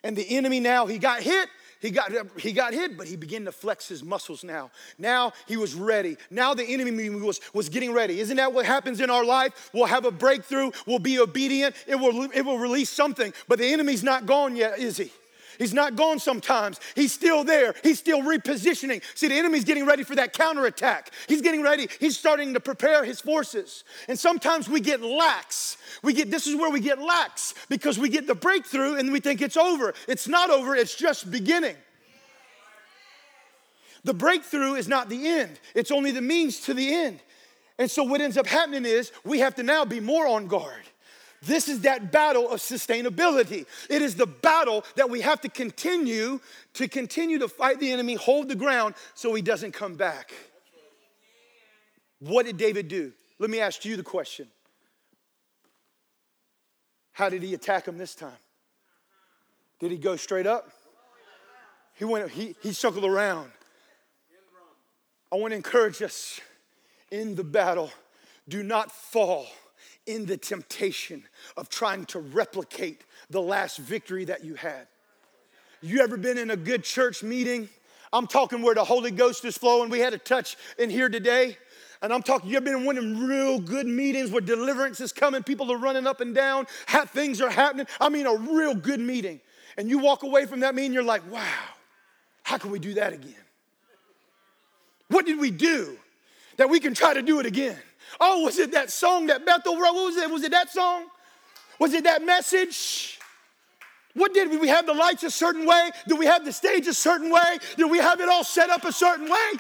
And 0.03 0.17
the 0.17 0.37
enemy 0.37 0.61
now, 0.61 0.87
he 0.87 0.99
got 0.99 1.23
hit, 1.23 1.49
he 1.81 1.91
got, 1.91 2.13
he 2.39 2.53
got 2.53 2.73
hit, 2.73 2.97
but 2.97 3.07
he 3.07 3.15
began 3.15 3.45
to 3.45 3.53
flex 3.53 3.89
his 3.89 4.03
muscles 4.03 4.43
now. 4.43 4.71
Now 4.99 5.33
he 5.47 5.57
was 5.57 5.75
ready. 5.75 6.17
Now 6.31 6.55
the 6.55 6.65
enemy 6.65 7.11
was, 7.11 7.41
was 7.53 7.69
getting 7.69 7.93
ready. 7.93 8.21
Isn't 8.21 8.39
that 8.39 8.53
what 8.53 8.65
happens 8.65 9.01
in 9.01 9.11
our 9.11 9.25
life? 9.25 9.71
We'll 9.75 9.85
have 9.87 10.07
a 10.07 10.11
breakthrough, 10.11 10.71
we'll 10.87 10.99
be 10.99 11.19
obedient, 11.19 11.75
it 11.87 11.97
will, 11.97 12.31
it 12.33 12.43
will 12.43 12.59
release 12.59 12.91
something, 12.91 13.35
but 13.49 13.59
the 13.59 13.67
enemy's 13.67 14.03
not 14.03 14.25
gone 14.25 14.57
yet, 14.57 14.79
is 14.79 14.97
he? 14.97 15.13
He's 15.59 15.75
not 15.75 15.97
gone 15.97 16.19
sometimes. 16.19 16.81
He's 16.95 17.13
still 17.13 17.45
there. 17.45 17.75
He's 17.83 17.99
still 17.99 18.23
repositioning. 18.23 19.03
See, 19.15 19.29
the 19.29 19.35
enemy's 19.35 19.65
getting 19.65 19.87
ready 19.87 20.03
for 20.03 20.15
that 20.17 20.33
counterattack. 20.33 21.11
He's 21.29 21.43
getting 21.43 21.63
ready. 21.63 21.89
He's 22.01 22.19
starting 22.19 22.55
to 22.55 22.61
prepare 22.61 23.05
his 23.05 23.21
forces. 23.21 23.85
And 24.09 24.19
sometimes 24.19 24.69
we 24.69 24.81
get 24.81 25.03
lax. 25.03 25.77
We 26.03 26.13
get 26.13 26.31
this 26.31 26.47
is 26.47 26.57
where 26.57 26.71
we 26.71 26.81
get 26.81 27.01
lax 27.01 27.55
because 27.69 27.99
we 27.99 28.09
get 28.09 28.27
the 28.27 28.35
breakthrough 28.35 28.97
and 28.97 29.13
we 29.13 29.21
think 29.21 29.43
it's 29.43 29.57
over. 29.57 29.95
It's 30.09 30.29
not 30.29 30.51
over, 30.51 30.75
it's 30.75 30.95
just 30.95 31.31
beginning. 31.31 31.77
The 34.05 34.15
breakthrough 34.15 34.75
is 34.75 34.87
not 34.87 35.09
the 35.09 35.27
end. 35.27 35.59
It's 35.75 35.91
only 35.91 36.11
the 36.11 36.21
means 36.21 36.61
to 36.61 36.75
the 36.75 36.95
end. 36.95 37.21
And 37.79 37.91
so 37.91 38.03
what 38.05 38.21
ends 38.21 38.37
up 38.37 38.47
happening 38.47 38.85
is 38.85 39.11
we 39.25 39.41
have 39.41 39.55
to 39.57 39.63
now 39.63 39.85
be 39.85 39.99
more 39.99 40.27
on 40.27 40.47
guard. 40.47 40.83
This 41.47 41.69
is 41.69 41.81
that 41.81 42.11
battle 42.11 42.51
of 42.51 42.61
sustainability. 42.61 43.67
It 43.91 44.03
is 44.03 44.15
the 44.15 44.27
battle 44.27 44.85
that 44.97 45.11
we 45.11 45.21
have 45.21 45.41
to 45.43 45.49
continue 45.49 46.41
to 46.75 46.89
continue 46.89 47.39
to 47.41 47.49
fight 47.49 47.81
the 47.81 47.91
enemy, 47.91 48.15
hold 48.15 48.49
the 48.49 48.55
ground 48.55 48.95
so 49.15 49.35
he 49.35 49.43
doesn't 49.43 49.73
come 49.73 49.95
back. 49.95 50.33
What 52.21 52.47
did 52.47 52.57
David 52.57 52.89
do? 52.89 53.13
Let 53.39 53.51
me 53.51 53.61
ask 53.61 53.85
you 53.85 53.97
the 53.97 54.03
question. 54.03 54.49
How 57.13 57.29
did 57.29 57.43
he 57.43 57.55
attack 57.55 57.87
him 57.87 57.99
this 57.99 58.15
time? 58.15 58.33
Did 59.81 59.91
he 59.91 59.99
go 59.99 60.17
straight 60.17 60.47
up? 60.47 60.71
He 61.95 62.05
went 62.05 62.31
he, 62.31 62.57
he 62.63 62.73
circled 62.73 63.05
around. 63.05 63.51
I 65.33 65.37
want 65.37 65.53
to 65.53 65.57
encourage 65.57 66.01
us 66.03 66.41
in 67.11 67.35
the 67.35 67.45
battle. 67.45 67.91
Do 68.49 68.63
not 68.63 68.91
fall 68.91 69.47
in 70.07 70.27
the 70.27 70.37
temptation 70.37 71.25
of 71.57 71.69
trying 71.69 72.05
to 72.07 72.19
replicate 72.19 73.05
the 73.31 73.41
last 73.41 73.79
victory 73.79 74.25
that 74.27 74.45
you 74.45 74.55
had. 74.55 74.87
You 75.81 76.01
ever 76.01 76.17
been 76.17 76.39
in 76.39 76.51
a 76.51 76.57
good 76.57 76.85
church 76.85 77.23
meeting? 77.23 77.69
I'm 78.13 78.27
talking 78.27 78.63
where 78.63 78.75
the 78.75 78.85
Holy 78.85 79.11
Ghost 79.11 79.45
is 79.45 79.59
flowing. 79.59 79.91
We 79.91 80.01
had 80.01 80.15
a 80.15 80.19
touch 80.19 80.57
in 80.79 80.89
here 80.89 81.09
today. 81.09 81.59
And 82.01 82.13
I'm 82.13 82.23
talking, 82.23 82.51
you've 82.51 82.65
been 82.65 82.85
winning 82.85 83.27
real 83.27 83.59
good 83.59 83.87
meetings 83.87 84.31
where 84.31 84.43
deliverance 84.43 85.01
is 85.01 85.11
coming, 85.11 85.43
people 85.43 85.73
are 85.73 85.79
running 85.79 86.07
up 86.07 86.21
and 86.21 86.35
down, 86.35 86.67
things 87.09 87.41
are 87.41 87.49
happening. 87.49 87.87
I 87.99 88.11
mean, 88.11 88.27
a 88.27 88.35
real 88.35 88.75
good 88.75 89.01
meeting. 89.01 89.41
And 89.79 89.89
you 89.89 89.99
walk 89.99 90.23
away 90.23 90.45
from 90.45 90.61
that 90.61 90.75
meeting, 90.75 90.93
you're 90.93 91.03
like, 91.03 91.23
wow, 91.31 91.65
how 92.43 92.59
can 92.59 92.71
we 92.71 92.79
do 92.79 92.95
that 92.95 93.15
again? 93.15 93.35
What 95.09 95.25
did 95.25 95.39
we 95.39 95.51
do 95.51 95.97
that 96.59 96.69
we 96.69 96.79
can 96.79 96.95
try 96.95 97.15
to 97.15 97.23
do 97.23 97.41
it 97.41 97.47
again? 97.47 97.79
Oh, 98.21 98.45
was 98.45 98.59
it 98.59 98.73
that 98.73 98.91
song 98.91 99.27
that 99.27 99.45
Bethel 99.45 99.79
wrote? 99.79 99.95
What 99.95 100.07
was 100.07 100.17
it? 100.17 100.31
Was 100.31 100.43
it 100.45 100.53
that 100.53 100.71
song? 100.71 101.07
Was 101.79 101.93
it 101.93 102.05
that 102.05 102.25
message? 102.25 103.19
What 104.15 104.33
did 104.33 104.51
we, 104.51 104.59
we 104.59 104.69
have 104.69 104.87
the 104.87 104.95
lights 104.95 105.25
a 105.25 105.31
certain 105.31 105.67
way? 105.67 105.91
Do 106.07 106.17
we 106.17 106.27
have 106.27 106.45
the 106.45 106.53
stage 106.53 106.87
a 106.87 106.95
certain 106.95 107.31
way? 107.31 107.59
Do 107.77 107.89
we 107.89 107.99
have 107.99 108.21
it 108.21 108.29
all 108.29 108.45
set 108.45 108.71
up 108.71 108.85
a 108.85 108.93
certain 108.93 109.29
way? 109.29 109.53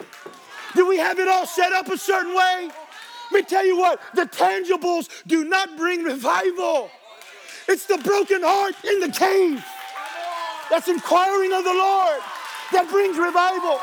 Do 0.74 0.86
we 0.88 0.98
have 0.98 1.18
it 1.18 1.28
all 1.28 1.46
set 1.46 1.72
up 1.72 1.88
a 1.88 1.98
certain 1.98 2.34
way? 2.34 2.70
Let 3.32 3.42
me 3.42 3.42
tell 3.42 3.66
you 3.66 3.78
what, 3.78 4.00
the 4.14 4.26
tangibles 4.26 5.08
do 5.26 5.44
not 5.44 5.76
bring 5.76 6.04
revival. 6.04 6.90
It's 7.68 7.86
the 7.86 7.98
broken 7.98 8.42
heart 8.42 8.74
in 8.84 9.00
the 9.00 9.08
cave 9.08 9.64
that's 10.70 10.88
inquiring 10.88 11.52
of 11.52 11.64
the 11.64 11.72
Lord 11.72 12.20
that 12.72 12.88
brings 12.90 13.18
revival. 13.18 13.80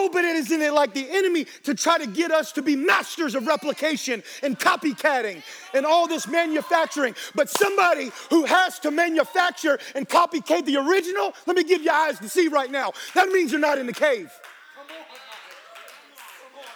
Oh, 0.00 0.08
but 0.12 0.24
it 0.24 0.36
isn't 0.36 0.62
it 0.62 0.72
like 0.72 0.94
the 0.94 1.10
enemy 1.10 1.44
to 1.64 1.74
try 1.74 1.98
to 1.98 2.06
get 2.06 2.30
us 2.30 2.52
to 2.52 2.62
be 2.62 2.76
masters 2.76 3.34
of 3.34 3.48
replication 3.48 4.22
and 4.44 4.56
copycatting 4.56 5.42
and 5.74 5.84
all 5.84 6.06
this 6.06 6.28
manufacturing. 6.28 7.16
But 7.34 7.50
somebody 7.50 8.12
who 8.30 8.44
has 8.44 8.78
to 8.80 8.92
manufacture 8.92 9.76
and 9.96 10.08
copycat 10.08 10.66
the 10.66 10.76
original, 10.76 11.34
let 11.46 11.56
me 11.56 11.64
give 11.64 11.82
you 11.82 11.90
eyes 11.90 12.20
to 12.20 12.28
see 12.28 12.46
right 12.46 12.70
now. 12.70 12.92
That 13.14 13.30
means 13.30 13.50
you're 13.50 13.60
not 13.60 13.78
in 13.78 13.86
the 13.86 13.92
cave. 13.92 14.30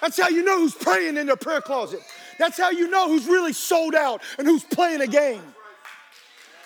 That's 0.00 0.20
how 0.20 0.28
you 0.28 0.42
know 0.42 0.58
who's 0.58 0.74
praying 0.74 1.16
in 1.16 1.28
their 1.28 1.36
prayer 1.36 1.60
closet. 1.60 2.00
That's 2.40 2.58
how 2.58 2.70
you 2.70 2.90
know 2.90 3.06
who's 3.06 3.26
really 3.26 3.52
sold 3.52 3.94
out 3.94 4.20
and 4.36 4.48
who's 4.48 4.64
playing 4.64 5.00
a 5.00 5.06
game. 5.06 5.42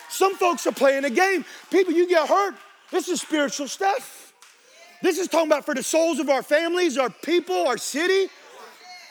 Some 0.08 0.34
folks 0.36 0.66
are 0.66 0.72
playing 0.72 1.04
a 1.04 1.10
game. 1.10 1.44
People, 1.70 1.92
you 1.92 2.08
get 2.08 2.26
hurt. 2.26 2.54
This 2.90 3.08
is 3.08 3.20
spiritual 3.20 3.68
stuff. 3.68 4.25
This 5.02 5.18
is 5.18 5.28
talking 5.28 5.48
about 5.48 5.64
for 5.64 5.74
the 5.74 5.82
souls 5.82 6.18
of 6.18 6.28
our 6.28 6.42
families, 6.42 6.96
our 6.98 7.10
people, 7.10 7.66
our 7.66 7.78
city. 7.78 8.30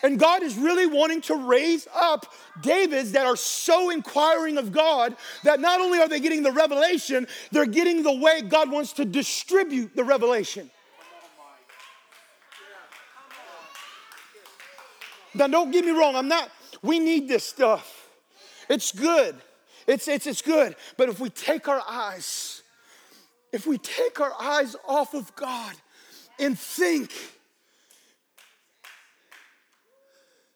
And 0.04 0.20
God 0.20 0.44
is 0.44 0.58
really 0.58 0.86
wanting 0.86 1.22
to 1.22 1.36
raise 1.36 1.88
up 1.94 2.32
Davids 2.62 3.14
that 3.14 3.26
are 3.26 3.36
so 3.36 3.90
inquiring 3.90 4.58
of 4.58 4.72
God 4.72 5.16
that 5.44 5.60
not 5.60 5.82
only 5.82 6.00
are 6.00 6.08
they 6.08 6.20
getting 6.20 6.44
the 6.44 6.52
revelation, 6.52 7.28
they're 7.52 7.66
getting 7.66 8.04
the 8.04 8.14
way 8.14 8.42
God 8.42 8.70
wants 8.70 8.94
to 8.94 9.06
distribute 9.06 9.96
the 9.96 10.04
revelation. 10.04 10.70
Now, 15.34 15.48
don't 15.48 15.72
get 15.72 15.84
me 15.84 15.92
wrong, 15.92 16.16
I'm 16.16 16.30
not, 16.30 16.50
we 16.82 17.00
need 17.00 17.28
this 17.28 17.44
stuff. 17.44 18.10
It's 18.70 18.92
good. 18.92 19.36
It's, 19.86 20.08
it's, 20.08 20.26
it's 20.28 20.42
good. 20.42 20.76
But 20.98 21.10
if 21.10 21.20
we 21.20 21.30
take 21.30 21.68
our 21.68 21.82
eyes 21.88 22.64
if 23.56 23.66
we 23.66 23.78
take 23.78 24.20
our 24.20 24.34
eyes 24.38 24.76
off 24.86 25.14
of 25.14 25.34
God 25.36 25.74
and 26.38 26.60
think, 26.60 27.10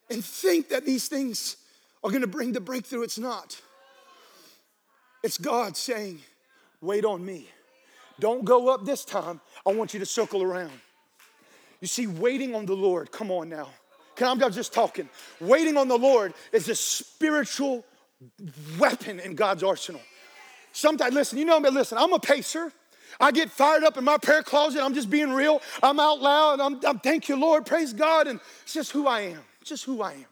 and 0.09 0.23
think 0.23 0.69
that 0.69 0.85
these 0.85 1.07
things 1.07 1.55
are 2.03 2.11
to 2.11 2.27
bring 2.27 2.51
the 2.51 2.59
breakthrough, 2.59 3.03
it's 3.03 3.17
not. 3.17 3.59
It's 5.23 5.37
God 5.37 5.77
saying, 5.77 6.19
Wait 6.81 7.05
on 7.05 7.25
me. 7.25 7.49
Don't 8.19 8.43
go 8.43 8.69
up 8.69 8.85
this 8.85 9.05
time. 9.05 9.39
I 9.65 9.71
want 9.71 9.93
you 9.93 9.99
to 10.01 10.05
circle 10.05 10.43
around. 10.43 10.71
You 11.79 11.87
see, 11.87 12.07
waiting 12.07 12.53
on 12.53 12.65
the 12.65 12.75
Lord, 12.75 13.11
come 13.11 13.31
on 13.31 13.49
now. 13.49 13.69
Can 14.15 14.27
I'm 14.27 14.51
just 14.51 14.73
talking. 14.73 15.09
Waiting 15.39 15.77
on 15.77 15.87
the 15.87 15.97
Lord 15.97 16.33
is 16.51 16.67
a 16.67 16.75
spiritual 16.75 17.85
weapon 18.77 19.21
in 19.21 19.35
God's 19.35 19.63
arsenal. 19.63 20.01
Sometimes, 20.73 21.13
listen, 21.13 21.37
you 21.37 21.45
know 21.45 21.59
me, 21.59 21.69
listen, 21.69 21.97
I'm 21.97 22.11
a 22.11 22.19
pacer. 22.19 22.73
I 23.19 23.31
get 23.31 23.49
fired 23.49 23.83
up 23.83 23.97
in 23.97 24.03
my 24.03 24.17
prayer 24.17 24.43
closet. 24.43 24.83
I'm 24.83 24.93
just 24.93 25.09
being 25.09 25.31
real. 25.31 25.61
I'm 25.81 25.99
out 25.99 26.21
loud. 26.21 26.59
I'm, 26.59 26.79
I'm 26.85 26.99
thank 26.99 27.29
you, 27.29 27.35
Lord. 27.35 27.65
Praise 27.65 27.93
God. 27.93 28.27
And 28.27 28.39
it's 28.61 28.73
just 28.73 28.91
who 28.91 29.07
I 29.07 29.21
am. 29.21 29.41
It's 29.61 29.69
just 29.69 29.85
who 29.85 30.01
I 30.01 30.13
am. 30.13 30.25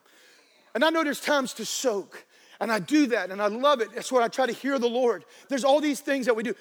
And 0.76 0.84
I 0.84 0.90
know 0.90 1.04
there's 1.04 1.22
times 1.22 1.54
to 1.56 1.66
soak. 1.66 2.26
And 2.60 2.72
I 2.72 2.80
do 2.80 3.08
that 3.08 3.30
and 3.30 3.42
I 3.42 3.48
love 3.48 3.82
it. 3.82 3.94
That's 3.94 4.12
what 4.12 4.24
I 4.24 4.28
try 4.28 4.48
to 4.48 4.54
hear 4.54 4.80
the 4.80 4.90
Lord. 4.90 5.26
There's 5.48 5.64
all 5.64 5.80
these 5.80 6.00
things 6.00 6.26
that 6.26 6.36
we 6.36 6.44
do. 6.44 6.56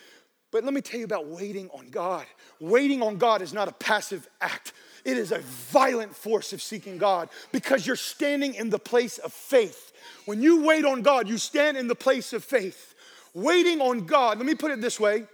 But 0.50 0.64
let 0.64 0.74
me 0.74 0.81
tell 0.81 0.98
you 0.98 1.05
about 1.05 1.26
waiting 1.26 1.68
on 1.70 1.88
God. 1.88 2.24
Waiting 2.61 3.02
on 3.02 3.16
God 3.16 3.42
is 3.42 3.52
not 3.52 3.68
a 3.68 3.72
passive 3.72 4.29
act. 4.40 4.72
It 5.05 5.16
is 5.16 5.33
a 5.33 5.38
violent 5.38 6.14
force 6.14 6.52
of 6.52 6.61
seeking 6.61 6.98
God 6.98 7.29
because 7.52 7.87
you're 7.87 7.96
standing 7.96 8.55
in 8.55 8.70
the 8.70 8.79
place 8.79 9.18
of 9.18 9.33
faith. 9.33 9.92
When 10.24 10.42
you 10.42 10.64
wait 10.64 10.85
on 10.85 11.02
God, 11.02 11.29
you 11.29 11.38
stand 11.38 11.76
in 11.76 11.88
the 11.88 11.94
place 11.94 12.33
of 12.33 12.44
faith. 12.44 12.94
Waiting 13.35 13.81
on 13.81 14.07
God, 14.07 14.38
let 14.38 14.46
me 14.46 14.55
put 14.55 14.70
it 14.70 14.81
this 14.81 14.98
way 14.98 15.26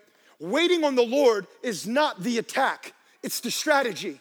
Waiting 0.42 0.82
on 0.82 0.96
the 0.96 1.04
Lord 1.04 1.46
is 1.62 1.86
not 1.86 2.20
the 2.20 2.38
attack, 2.38 2.94
it's 3.22 3.38
the 3.38 3.50
strategy. 3.52 4.20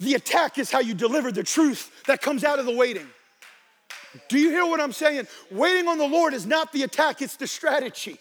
The 0.00 0.14
attack 0.14 0.56
is 0.56 0.70
how 0.70 0.80
you 0.80 0.94
deliver 0.94 1.30
the 1.30 1.42
truth 1.42 1.90
that 2.06 2.22
comes 2.22 2.44
out 2.44 2.58
of 2.58 2.64
the 2.64 2.74
waiting. 2.74 3.06
Do 4.30 4.38
you 4.38 4.48
hear 4.48 4.64
what 4.64 4.80
I'm 4.80 4.92
saying? 4.92 5.26
Waiting 5.50 5.86
on 5.86 5.98
the 5.98 6.08
Lord 6.08 6.32
is 6.32 6.46
not 6.46 6.72
the 6.72 6.82
attack, 6.82 7.20
it's 7.20 7.36
the 7.36 7.46
strategy. 7.46 8.16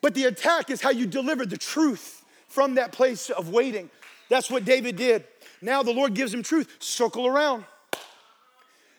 But 0.00 0.14
the 0.14 0.26
attack 0.26 0.70
is 0.70 0.80
how 0.80 0.90
you 0.90 1.06
deliver 1.06 1.44
the 1.44 1.56
truth 1.56 2.24
from 2.46 2.76
that 2.76 2.92
place 2.92 3.30
of 3.30 3.48
waiting. 3.48 3.90
That's 4.28 4.48
what 4.48 4.64
David 4.64 4.94
did. 4.94 5.24
Now 5.60 5.82
the 5.82 5.92
Lord 5.92 6.14
gives 6.14 6.32
him 6.32 6.44
truth. 6.44 6.76
Circle 6.78 7.26
around. 7.26 7.64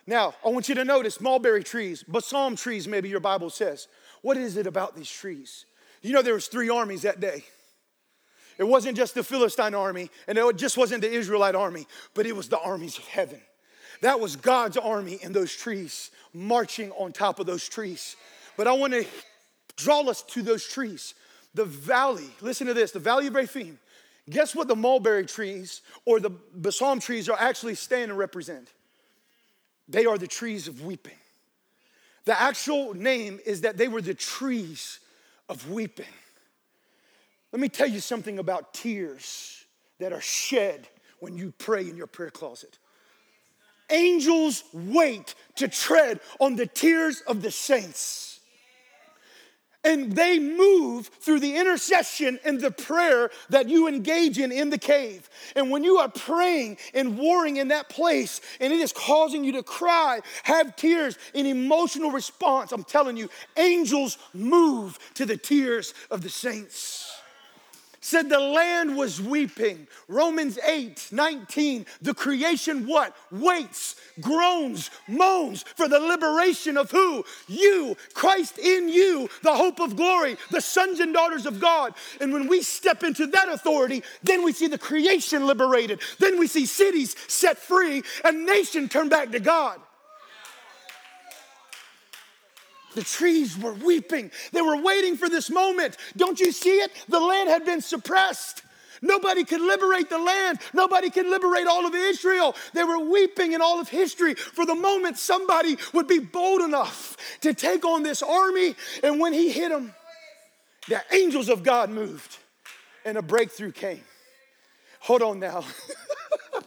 Now, 0.06 0.36
I 0.45 0.49
want 0.49 0.67
you 0.67 0.75
to 0.75 0.84
notice 0.84 1.21
mulberry 1.21 1.63
trees, 1.63 2.04
balsam 2.04 2.58
trees, 2.58 2.86
maybe 2.86 3.08
your 3.08 3.21
Bible 3.21 3.49
says. 3.49 3.88
What 4.23 4.36
is 4.36 4.58
it 4.58 4.67
about 4.67 4.93
these 4.93 5.10
trees? 5.10 5.65
You 6.02 6.14
know, 6.14 6.22
there 6.22 6.34
was 6.34 6.48
three 6.48 6.70
armies 6.70 7.02
that 7.02 7.20
day. 7.20 7.44
It 8.58 8.68
wasn't 8.68 8.98
just 8.98 9.16
the 9.16 9.24
Philistine 9.24 9.74
army, 9.74 10.10
and 10.28 10.38
it 10.38 10.58
just 10.58 10.78
wasn't 10.78 11.02
the 11.02 11.12
Israelite 11.12 11.56
army, 11.56 11.88
but 12.14 12.26
it 12.26 12.36
was 12.36 12.50
the 12.50 12.60
armies 12.60 12.98
of 12.98 13.08
heaven. 13.08 13.42
That 14.02 14.20
was 14.20 14.36
God's 14.36 14.78
army 14.78 15.20
in 15.22 15.32
those 15.32 15.56
trees, 15.56 16.12
marching 16.34 16.92
on 16.92 17.12
top 17.12 17.40
of 17.40 17.46
those 17.46 17.68
trees. 17.68 18.16
But 18.58 18.68
I 18.68 18.74
want 18.74 18.94
to 18.94 19.06
draw 19.78 20.02
us 20.02 20.22
to 20.24 20.42
those 20.42 20.66
trees. 20.66 21.16
The 21.54 21.66
valley, 21.66 22.30
listen 22.42 22.68
to 22.68 22.74
this, 22.74 22.92
the 22.92 23.00
valley 23.00 23.28
of 23.28 23.36
Rephaim. 23.36 23.80
Guess 24.30 24.56
what 24.56 24.68
the 24.68 24.76
mulberry 24.76 25.26
trees 25.26 25.82
or 26.06 26.20
the 26.20 26.30
balsam 26.30 27.00
trees 27.00 27.30
are 27.30 27.38
actually 27.40 27.76
stand 27.76 28.12
and 28.12 28.20
represent? 28.20 28.72
They 29.88 30.06
are 30.06 30.18
the 30.18 30.28
trees 30.28 30.68
of 30.68 30.84
weeping. 30.84 31.18
The 32.26 32.40
actual 32.40 32.94
name 32.94 33.40
is 33.46 33.62
that 33.62 33.78
they 33.78 33.88
were 33.88 34.02
the 34.02 34.14
trees 34.14 35.00
of 35.50 35.70
weeping. 35.70 36.06
Let 37.52 37.60
me 37.60 37.68
tell 37.68 37.88
you 37.88 38.00
something 38.00 38.40
about 38.40 38.74
tears 38.74 39.66
that 40.00 40.14
are 40.14 40.22
shed 40.22 40.88
when 41.20 41.36
you 41.36 41.52
pray 41.58 41.90
in 41.90 41.98
your 41.98 42.08
prayer 42.08 42.30
closet. 42.30 42.78
Angels 43.90 44.64
wait 44.72 45.34
to 45.56 45.68
tread 45.68 46.20
on 46.40 46.56
the 46.56 46.68
tears 46.68 47.22
of 47.22 47.42
the 47.42 47.50
saints 47.50 48.29
and 49.84 50.13
they 50.13 50.39
move 50.39 51.08
through 51.08 51.39
the 51.39 51.56
intercession 51.56 52.39
and 52.44 52.60
the 52.60 52.72
prayer 52.72 53.30
that 53.50 53.70
you 53.70 53.88
engage 53.88 54.38
in 54.38 54.52
in 54.52 54.70
the 54.70 54.78
cave. 54.78 55.30
And 55.56 55.72
when 55.72 55.84
you 55.84 55.98
are 55.98 56.10
praying 56.10 56.78
and 56.94 57.18
warring 57.18 57.58
in 57.58 57.70
that 57.70 57.89
place, 57.89 58.42
and 58.60 58.74
it 58.74 58.80
is 58.80 58.92
causing 58.92 59.44
you 59.44 59.54
to 59.54 59.63
cry, 59.63 60.20
have 60.44 60.76
tears, 60.76 61.18
an 61.34 61.46
emotional 61.46 62.12
response, 62.12 62.72
I'm 62.72 62.84
telling 62.84 63.15
you, 63.15 63.30
angels 63.58 64.18
move 64.34 65.00
to 65.15 65.26
the 65.26 65.38
tears 65.38 65.94
of 66.12 66.22
the 66.22 66.30
saints 66.30 67.09
said 68.02 68.30
the 68.30 68.40
land 68.40 68.96
was 68.96 69.22
weeping. 69.22 69.88
Romans 70.08 70.58
8, 70.65 71.10
19, 71.12 71.86
the 72.02 72.13
creation 72.13 72.88
what? 72.88 73.15
Waits, 73.32 73.96
groans, 74.21 74.90
moans 75.08 75.63
for 75.76 75.88
the 75.88 76.00
liberation 76.00 76.78
of 76.78 76.92
who? 76.92 77.23
You, 77.48 77.96
Christ 78.13 78.58
in 78.58 78.90
you, 78.90 79.30
the 79.44 79.56
hope 79.56 79.80
of 79.80 79.96
glory, 79.96 80.38
the 80.52 80.62
sons 80.62 81.00
and 81.00 81.13
daughters 81.13 81.46
of 81.46 81.60
God. 81.60 81.94
And 82.21 82.32
when 82.34 82.48
we 82.48 82.62
step 82.62 83.04
into 83.04 83.28
that 83.28 83.50
authority, 83.50 84.04
then 84.23 84.44
we 84.44 84.54
see 84.54 84.67
the 84.67 84.78
creation 84.78 85.46
liberated. 85.46 86.02
Then 86.19 86.40
we 86.40 86.48
see 86.48 86.65
cities 86.65 87.15
set 87.28 87.58
free 87.58 88.04
and 88.23 88.46
nation 88.46 88.90
turn 88.90 89.10
back 89.10 89.32
to 89.32 89.40
God. 89.40 89.80
The 93.00 93.06
trees 93.06 93.58
were 93.58 93.71
weeping. 93.71 94.29
They 94.52 94.62
were 94.62 94.75
waiting 94.75 95.15
for 95.15 95.29
this 95.29 95.50
moment. 95.50 95.95
Don't 96.17 96.37
you 96.37 96.52
see 96.52 96.79
it? 96.79 96.91
The 97.08 97.21
land 97.21 97.47
had 97.47 97.63
been 97.63 97.79
suppressed. 97.79 98.62
Nobody 99.02 99.45
could 99.45 99.62
liberate 99.62 100.10
the 100.10 100.17
land. 100.17 100.60
Nobody 100.73 101.10
could 101.10 101.25
liberate 101.25 101.65
all 101.65 101.85
of 101.85 101.95
Israel. 101.95 102.58
They 102.73 102.83
were 102.83 103.00
weeping 103.00 103.54
in 103.54 103.62
all 103.62 103.79
of 103.79 103.87
history 103.87 104.33
for 104.33 104.65
the 104.65 104.75
moment 104.75 105.17
somebody 105.17 105.77
would 105.93 106.10
be 106.10 106.19
bold 106.19 106.60
enough 106.60 107.15
to 107.39 107.54
take 107.54 107.85
on 107.85 108.04
this 108.04 108.21
army. 108.21 108.75
And 109.02 109.21
when 109.21 109.31
he 109.31 109.50
hit 109.50 109.69
them, 109.69 109.93
the 110.89 111.02
angels 111.13 111.47
of 111.47 111.63
God 111.63 111.89
moved 111.89 112.37
and 113.06 113.17
a 113.17 113.21
breakthrough 113.21 113.71
came. 113.71 114.04
Hold 115.00 115.21
on 115.21 115.39
now. 115.39 115.63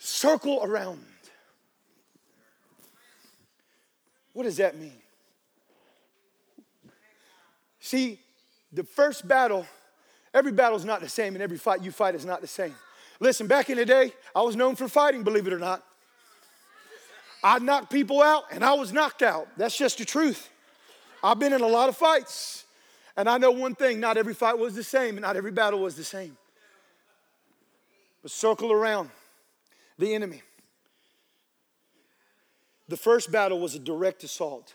Circle 0.00 0.58
around. 0.64 1.04
What 4.38 4.44
does 4.44 4.58
that 4.58 4.78
mean? 4.78 4.92
See, 7.80 8.20
the 8.72 8.84
first 8.84 9.26
battle, 9.26 9.66
every 10.32 10.52
battle 10.52 10.76
is 10.76 10.84
not 10.84 11.00
the 11.00 11.08
same, 11.08 11.34
and 11.34 11.42
every 11.42 11.58
fight 11.58 11.82
you 11.82 11.90
fight 11.90 12.14
is 12.14 12.24
not 12.24 12.40
the 12.40 12.46
same. 12.46 12.76
Listen, 13.18 13.48
back 13.48 13.68
in 13.68 13.76
the 13.76 13.84
day, 13.84 14.12
I 14.36 14.42
was 14.42 14.54
known 14.54 14.76
for 14.76 14.86
fighting, 14.86 15.24
believe 15.24 15.48
it 15.48 15.52
or 15.52 15.58
not. 15.58 15.82
I 17.42 17.58
knocked 17.58 17.90
people 17.90 18.22
out 18.22 18.44
and 18.52 18.64
I 18.64 18.74
was 18.74 18.92
knocked 18.92 19.22
out. 19.22 19.48
That's 19.56 19.76
just 19.76 19.98
the 19.98 20.04
truth. 20.04 20.48
I've 21.20 21.40
been 21.40 21.52
in 21.52 21.60
a 21.60 21.66
lot 21.66 21.88
of 21.88 21.96
fights. 21.96 22.64
And 23.16 23.28
I 23.28 23.38
know 23.38 23.50
one 23.50 23.74
thing 23.74 23.98
not 23.98 24.16
every 24.16 24.34
fight 24.34 24.56
was 24.56 24.76
the 24.76 24.84
same, 24.84 25.16
and 25.16 25.22
not 25.22 25.34
every 25.34 25.50
battle 25.50 25.80
was 25.80 25.96
the 25.96 26.04
same. 26.04 26.36
But 28.22 28.30
circle 28.30 28.70
around 28.70 29.10
the 29.98 30.14
enemy. 30.14 30.42
The 32.88 32.96
first 32.96 33.30
battle 33.30 33.60
was 33.60 33.74
a 33.74 33.78
direct 33.78 34.24
assault. 34.24 34.74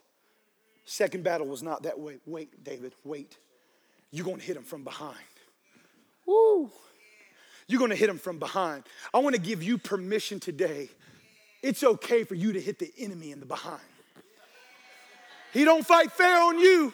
Second 0.86 1.24
battle 1.24 1.47
was 1.47 1.64
not 1.64 1.84
that 1.84 1.99
way. 1.99 2.18
Wait, 2.26 2.64
David, 2.64 2.93
wait. 3.03 3.38
You're 4.11 4.26
going 4.26 4.38
to 4.38 4.43
hit 4.43 4.55
him 4.55 4.64
from 4.64 4.84
behind. 4.84 5.18
Woo. 6.28 6.70
You're 7.68 7.80
going 7.80 7.91
to 7.91 7.97
hit 7.97 8.09
him 8.09 8.20
from 8.20 8.39
behind. 8.39 8.84
I 9.14 9.20
want 9.20 9.36
to 9.36 9.41
give 9.41 9.64
you 9.64 9.78
permission 9.78 10.39
today. 10.39 10.89
It's 11.64 11.84
okay 11.84 12.24
for 12.24 12.36
you 12.36 12.53
to 12.53 12.61
hit 12.61 12.78
the 12.78 12.91
enemy 12.97 13.32
in 13.32 13.39
the 13.39 13.45
behind. 13.45 13.80
He 15.53 15.64
don't 15.64 15.86
fight 15.86 16.11
fair 16.11 16.41
on 16.41 16.59
you. 16.59 16.93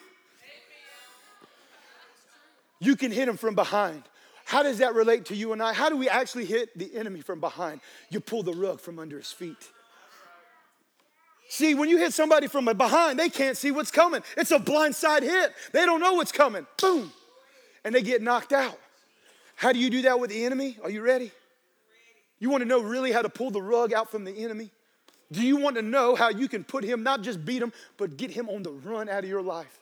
You 2.79 2.95
can 2.95 3.11
hit 3.11 3.27
him 3.27 3.35
from 3.35 3.55
behind. 3.55 4.03
How 4.45 4.63
does 4.63 4.77
that 4.77 4.95
relate 4.95 5.25
to 5.25 5.35
you 5.35 5.53
and 5.53 5.61
I? 5.61 5.73
How 5.73 5.89
do 5.89 5.97
we 5.97 6.07
actually 6.07 6.45
hit 6.45 6.77
the 6.77 6.95
enemy 6.95 7.21
from 7.21 7.39
behind? 7.39 7.81
You 8.09 8.19
pull 8.19 8.43
the 8.43 8.53
rug 8.53 8.79
from 8.79 8.99
under 8.99 9.17
his 9.17 9.31
feet. 9.31 9.69
See, 11.51 11.73
when 11.73 11.89
you 11.89 11.97
hit 11.97 12.13
somebody 12.13 12.45
from 12.45 12.65
behind, 12.65 13.17
they 13.17 13.27
can't 13.27 13.57
see 13.57 13.71
what's 13.71 13.89
coming. 13.89 14.21
It's 14.37 14.51
a 14.51 14.59
blindside 14.59 15.23
hit. 15.23 15.51
They 15.73 15.83
don't 15.83 15.99
know 15.99 16.13
what's 16.13 16.31
coming. 16.31 16.67
Boom. 16.79 17.11
And 17.83 17.93
they 17.93 18.03
get 18.03 18.21
knocked 18.21 18.53
out. 18.53 18.77
How 19.55 19.73
do 19.73 19.79
you 19.79 19.89
do 19.89 20.03
that 20.03 20.19
with 20.19 20.29
the 20.29 20.45
enemy? 20.45 20.77
Are 20.83 20.91
you 20.91 21.01
ready? 21.01 21.31
You 22.37 22.51
want 22.51 22.61
to 22.61 22.67
know 22.67 22.83
really 22.83 23.11
how 23.11 23.23
to 23.23 23.29
pull 23.29 23.49
the 23.49 23.63
rug 23.63 23.93
out 23.93 24.11
from 24.11 24.25
the 24.25 24.31
enemy? 24.31 24.69
Do 25.31 25.41
you 25.41 25.57
want 25.57 25.75
to 25.77 25.81
know 25.81 26.13
how 26.13 26.29
you 26.29 26.47
can 26.47 26.63
put 26.63 26.83
him, 26.83 27.01
not 27.01 27.23
just 27.23 27.43
beat 27.43 27.63
him, 27.63 27.73
but 27.97 28.15
get 28.15 28.29
him 28.29 28.47
on 28.47 28.61
the 28.61 28.71
run 28.71 29.09
out 29.09 29.23
of 29.23 29.29
your 29.29 29.41
life? 29.41 29.79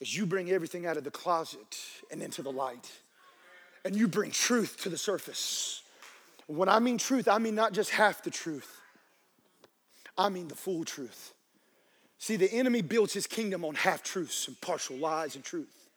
As 0.00 0.16
you 0.16 0.26
bring 0.26 0.50
everything 0.50 0.86
out 0.86 0.96
of 0.96 1.04
the 1.04 1.12
closet 1.12 1.78
and 2.10 2.20
into 2.20 2.42
the 2.42 2.50
light, 2.50 2.90
and 3.84 3.94
you 3.94 4.08
bring 4.08 4.32
truth 4.32 4.82
to 4.82 4.88
the 4.88 4.98
surface. 4.98 5.82
When 6.48 6.68
I 6.68 6.80
mean 6.80 6.98
truth, 6.98 7.28
I 7.28 7.38
mean 7.38 7.54
not 7.54 7.72
just 7.72 7.90
half 7.90 8.24
the 8.24 8.30
truth. 8.30 8.81
I 10.16 10.28
mean 10.28 10.48
the 10.48 10.54
full 10.54 10.84
truth. 10.84 11.32
See, 12.18 12.36
the 12.36 12.52
enemy 12.52 12.82
builds 12.82 13.12
his 13.12 13.26
kingdom 13.26 13.64
on 13.64 13.74
half 13.74 14.02
truths 14.02 14.46
and 14.46 14.60
partial 14.60 14.96
lies 14.96 15.34
and 15.34 15.44
truth. 15.44 15.88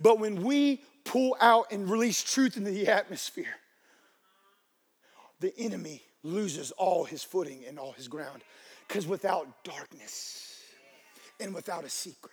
But 0.00 0.18
when 0.18 0.42
we 0.42 0.82
pull 1.04 1.36
out 1.40 1.72
and 1.72 1.90
release 1.90 2.22
truth 2.22 2.56
into 2.56 2.70
the 2.70 2.88
atmosphere, 2.88 3.56
the 5.40 5.52
enemy 5.58 6.02
loses 6.22 6.70
all 6.72 7.04
his 7.04 7.24
footing 7.24 7.64
and 7.66 7.78
all 7.78 7.92
his 7.92 8.08
ground. 8.08 8.42
Because 8.86 9.06
without 9.06 9.64
darkness 9.64 10.60
and 11.40 11.54
without 11.54 11.84
a 11.84 11.90
secret, 11.90 12.32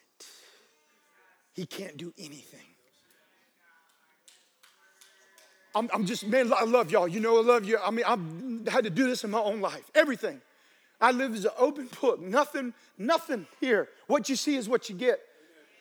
he 1.53 1.65
can't 1.65 1.97
do 1.97 2.13
anything. 2.17 2.59
I'm, 5.75 5.89
I'm, 5.93 6.05
just, 6.05 6.27
man, 6.27 6.51
I 6.55 6.63
love 6.63 6.91
y'all. 6.91 7.07
You 7.07 7.19
know, 7.19 7.37
I 7.39 7.43
love 7.43 7.65
you. 7.65 7.77
I 7.83 7.91
mean, 7.91 8.05
I've 8.05 8.73
had 8.73 8.83
to 8.83 8.89
do 8.89 9.07
this 9.07 9.23
in 9.23 9.31
my 9.31 9.39
own 9.39 9.61
life. 9.61 9.89
Everything. 9.93 10.41
I 11.01 11.11
live 11.11 11.33
as 11.33 11.45
an 11.45 11.51
open 11.57 11.89
book. 12.01 12.19
Nothing, 12.19 12.73
nothing 12.97 13.47
here. 13.61 13.89
What 14.07 14.29
you 14.29 14.35
see 14.35 14.55
is 14.55 14.67
what 14.67 14.89
you 14.89 14.95
get. 14.95 15.19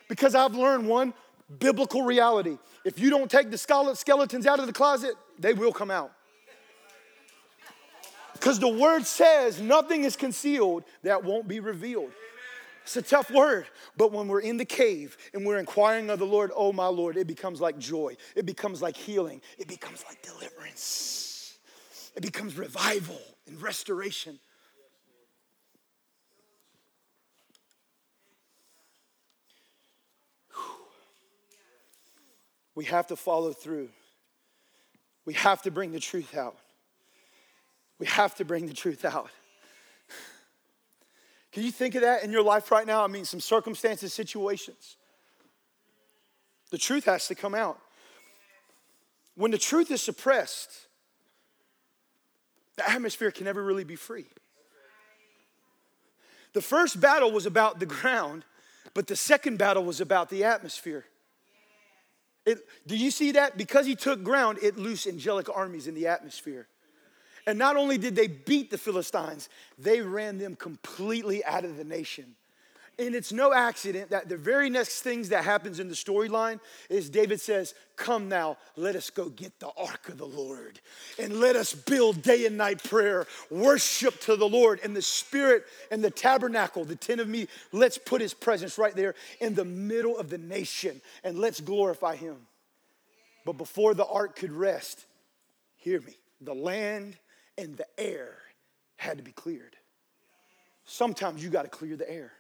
Because 0.09 0.35
I've 0.35 0.55
learned 0.55 0.89
one 0.89 1.13
biblical 1.59 2.03
reality. 2.03 2.59
If 2.85 2.99
you 2.99 3.11
don't 3.11 3.31
take 3.31 3.51
the 3.51 3.59
skeletons 3.59 4.47
out 4.47 4.61
of 4.61 4.67
the 4.67 4.73
closet, 4.73 5.15
they 5.39 5.55
will 5.55 5.73
come 5.73 5.91
out. 5.91 6.13
Because 8.33 8.61
the 8.61 8.69
word 8.69 9.05
says 9.05 9.61
nothing 9.61 10.05
is 10.05 10.15
concealed 10.15 10.85
that 11.03 11.25
won't 11.25 11.49
be 11.49 11.59
revealed. 11.59 12.13
It's 12.85 12.97
a 12.97 13.03
tough 13.03 13.31
word, 13.31 13.67
but 13.99 14.13
when 14.13 14.29
we're 14.29 14.41
in 14.41 14.57
the 14.57 14.65
cave 14.65 15.19
and 15.35 15.45
we're 15.45 15.59
inquiring 15.59 16.09
of 16.09 16.19
the 16.19 16.25
Lord, 16.25 16.51
oh 16.57 16.73
my 16.73 16.87
Lord, 16.87 17.19
it 17.19 17.27
becomes 17.27 17.61
like 17.61 17.79
joy. 17.79 18.17
It 18.35 18.47
becomes 18.47 18.81
like 18.81 18.97
healing. 18.97 19.43
It 19.59 19.69
becomes 19.69 20.03
like 20.09 20.23
deliverance. 20.23 21.59
It 22.17 22.23
becomes 22.23 22.57
revival 22.57 23.21
and 23.47 23.61
restoration. 23.61 24.39
We 32.79 32.85
have 32.85 33.09
to 33.09 33.17
follow 33.17 33.53
through. 33.53 33.89
We 35.25 35.35
have 35.35 35.63
to 35.63 35.71
bring 35.73 35.91
the 35.91 35.99
truth 35.99 36.37
out. 36.37 36.57
We 37.99 38.07
have 38.07 38.37
to 38.37 38.45
bring 38.45 38.69
the 38.69 38.73
truth 38.73 39.05
out. 39.05 39.31
Can 41.51 41.65
you 41.65 41.73
think 41.73 41.97
of 41.97 42.03
that 42.03 42.23
in 42.23 42.31
your 42.31 42.45
life 42.45 42.71
right 42.71 42.87
now? 42.87 43.03
I 43.03 43.09
mean, 43.09 43.25
some 43.25 43.41
circumstances, 43.41 44.15
situations. 44.15 44.97
The 46.71 46.79
truth 46.79 47.07
has 47.07 47.27
to 47.27 47.35
come 47.35 47.53
out. 47.53 47.81
When 49.35 49.51
the 49.51 49.59
truth 49.59 49.91
is 49.91 50.01
suppressed, 50.01 50.71
the 52.77 52.89
atmosphere 52.89 53.33
can 53.33 53.47
never 53.47 53.65
really 53.65 53.83
be 53.83 53.97
free. 53.97 54.27
The 56.53 56.63
first 56.63 57.01
battle 57.01 57.33
was 57.33 57.45
about 57.45 57.81
the 57.81 57.87
ground, 57.87 58.45
but 58.95 59.09
the 59.09 59.17
second 59.17 59.59
battle 59.59 59.83
was 59.83 60.01
about 60.01 60.31
the 60.31 60.45
atmosphere. 60.45 61.07
It, 62.49 62.67
do 62.87 62.97
you 62.97 63.11
see 63.11 63.33
that? 63.33 63.59
Because 63.59 63.85
he 63.85 63.95
took 63.95 64.23
ground, 64.23 64.59
it 64.63 64.79
loosed 64.79 65.07
angelic 65.07 65.55
armies 65.55 65.87
in 65.87 65.95
the 65.95 66.07
atmosphere. 66.07 66.67
And 67.47 67.59
not 67.59 67.77
only 67.77 67.99
did 67.99 68.17
they 68.17 68.27
beat 68.27 68.71
the 68.71 68.79
Philistines, 68.79 69.51
they 69.79 70.01
ran 70.01 70.39
them 70.39 70.57
completely 70.57 71.45
out 71.45 71.67
of 71.67 71.77
the 71.77 71.85
nation. 71.85 72.37
And 73.01 73.15
it's 73.15 73.33
no 73.33 73.53
accident 73.53 74.11
that 74.11 74.29
the 74.29 74.37
very 74.37 74.69
next 74.69 75.03
things 75.03 75.29
that 75.29 75.45
happens 75.45 75.79
in 75.79 75.87
the 75.87 75.95
storyline 75.95 76.59
is 76.91 77.09
David 77.09 77.41
says, 77.41 77.75
Come 77.95 78.29
now, 78.29 78.57
let 78.77 78.97
us 78.97 79.09
go 79.09 79.29
get 79.29 79.61
the 79.61 79.71
ark 79.77 80.09
of 80.09 80.19
the 80.19 80.27
Lord. 80.27 80.81
And 81.17 81.39
let 81.39 81.55
us 81.55 81.75
build 81.75 82.23
day 82.23 82.45
and 82.47 82.57
night 82.57 82.83
prayer, 82.83 83.27
worship 83.51 84.21
to 84.23 84.35
the 84.35 84.49
Lord 84.49 84.81
in 84.81 84.95
the 84.95 85.03
spirit 85.03 85.65
and 85.93 86.03
the 86.03 86.11
tabernacle, 86.11 86.85
the 86.85 86.97
tent 86.97 87.21
of 87.21 87.29
me. 87.29 87.47
Let's 87.71 87.99
put 87.99 88.21
his 88.21 88.35
presence 88.35 88.79
right 88.79 88.95
there 88.95 89.15
in 89.41 89.55
the 89.55 89.65
middle 89.65 90.19
of 90.19 90.29
the 90.29 90.39
nation 90.39 91.01
and 91.23 91.39
let's 91.39 91.61
glorify 91.61 92.17
him. 92.17 92.37
But 93.45 93.59
before 93.59 93.95
the 93.95 94.07
ark 94.07 94.35
could 94.35 94.53
rest, 94.53 95.07
hear 95.77 96.01
me, 96.01 96.17
the 96.41 96.55
land 96.55 97.17
and 97.57 97.77
the 97.77 97.87
air 97.97 98.39
had 98.97 99.19
to 99.19 99.25
be 99.25 99.33
cleared. 99.33 99.77
Sometimes 100.85 101.45
you 101.45 101.51
got 101.51 101.63
to 101.63 101.69
clear 101.69 101.97
the 101.97 102.11
air. 102.11 102.33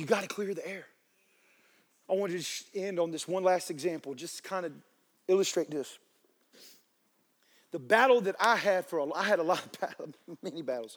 You 0.00 0.06
got 0.06 0.22
to 0.22 0.28
clear 0.28 0.54
the 0.54 0.66
air. 0.66 0.86
I 2.08 2.14
want 2.14 2.32
to 2.32 2.38
just 2.38 2.74
end 2.74 2.98
on 2.98 3.10
this 3.10 3.28
one 3.28 3.44
last 3.44 3.70
example, 3.70 4.14
just 4.14 4.42
kind 4.42 4.64
of 4.64 4.72
illustrate 5.28 5.70
this. 5.70 5.98
The 7.70 7.78
battle 7.78 8.22
that 8.22 8.34
I 8.40 8.56
had 8.56 8.86
for 8.86 8.98
a, 9.00 9.12
I 9.12 9.24
had 9.24 9.40
a 9.40 9.42
lot 9.42 9.62
of 9.62 9.72
battles, 9.80 10.14
many 10.42 10.62
battles. 10.62 10.96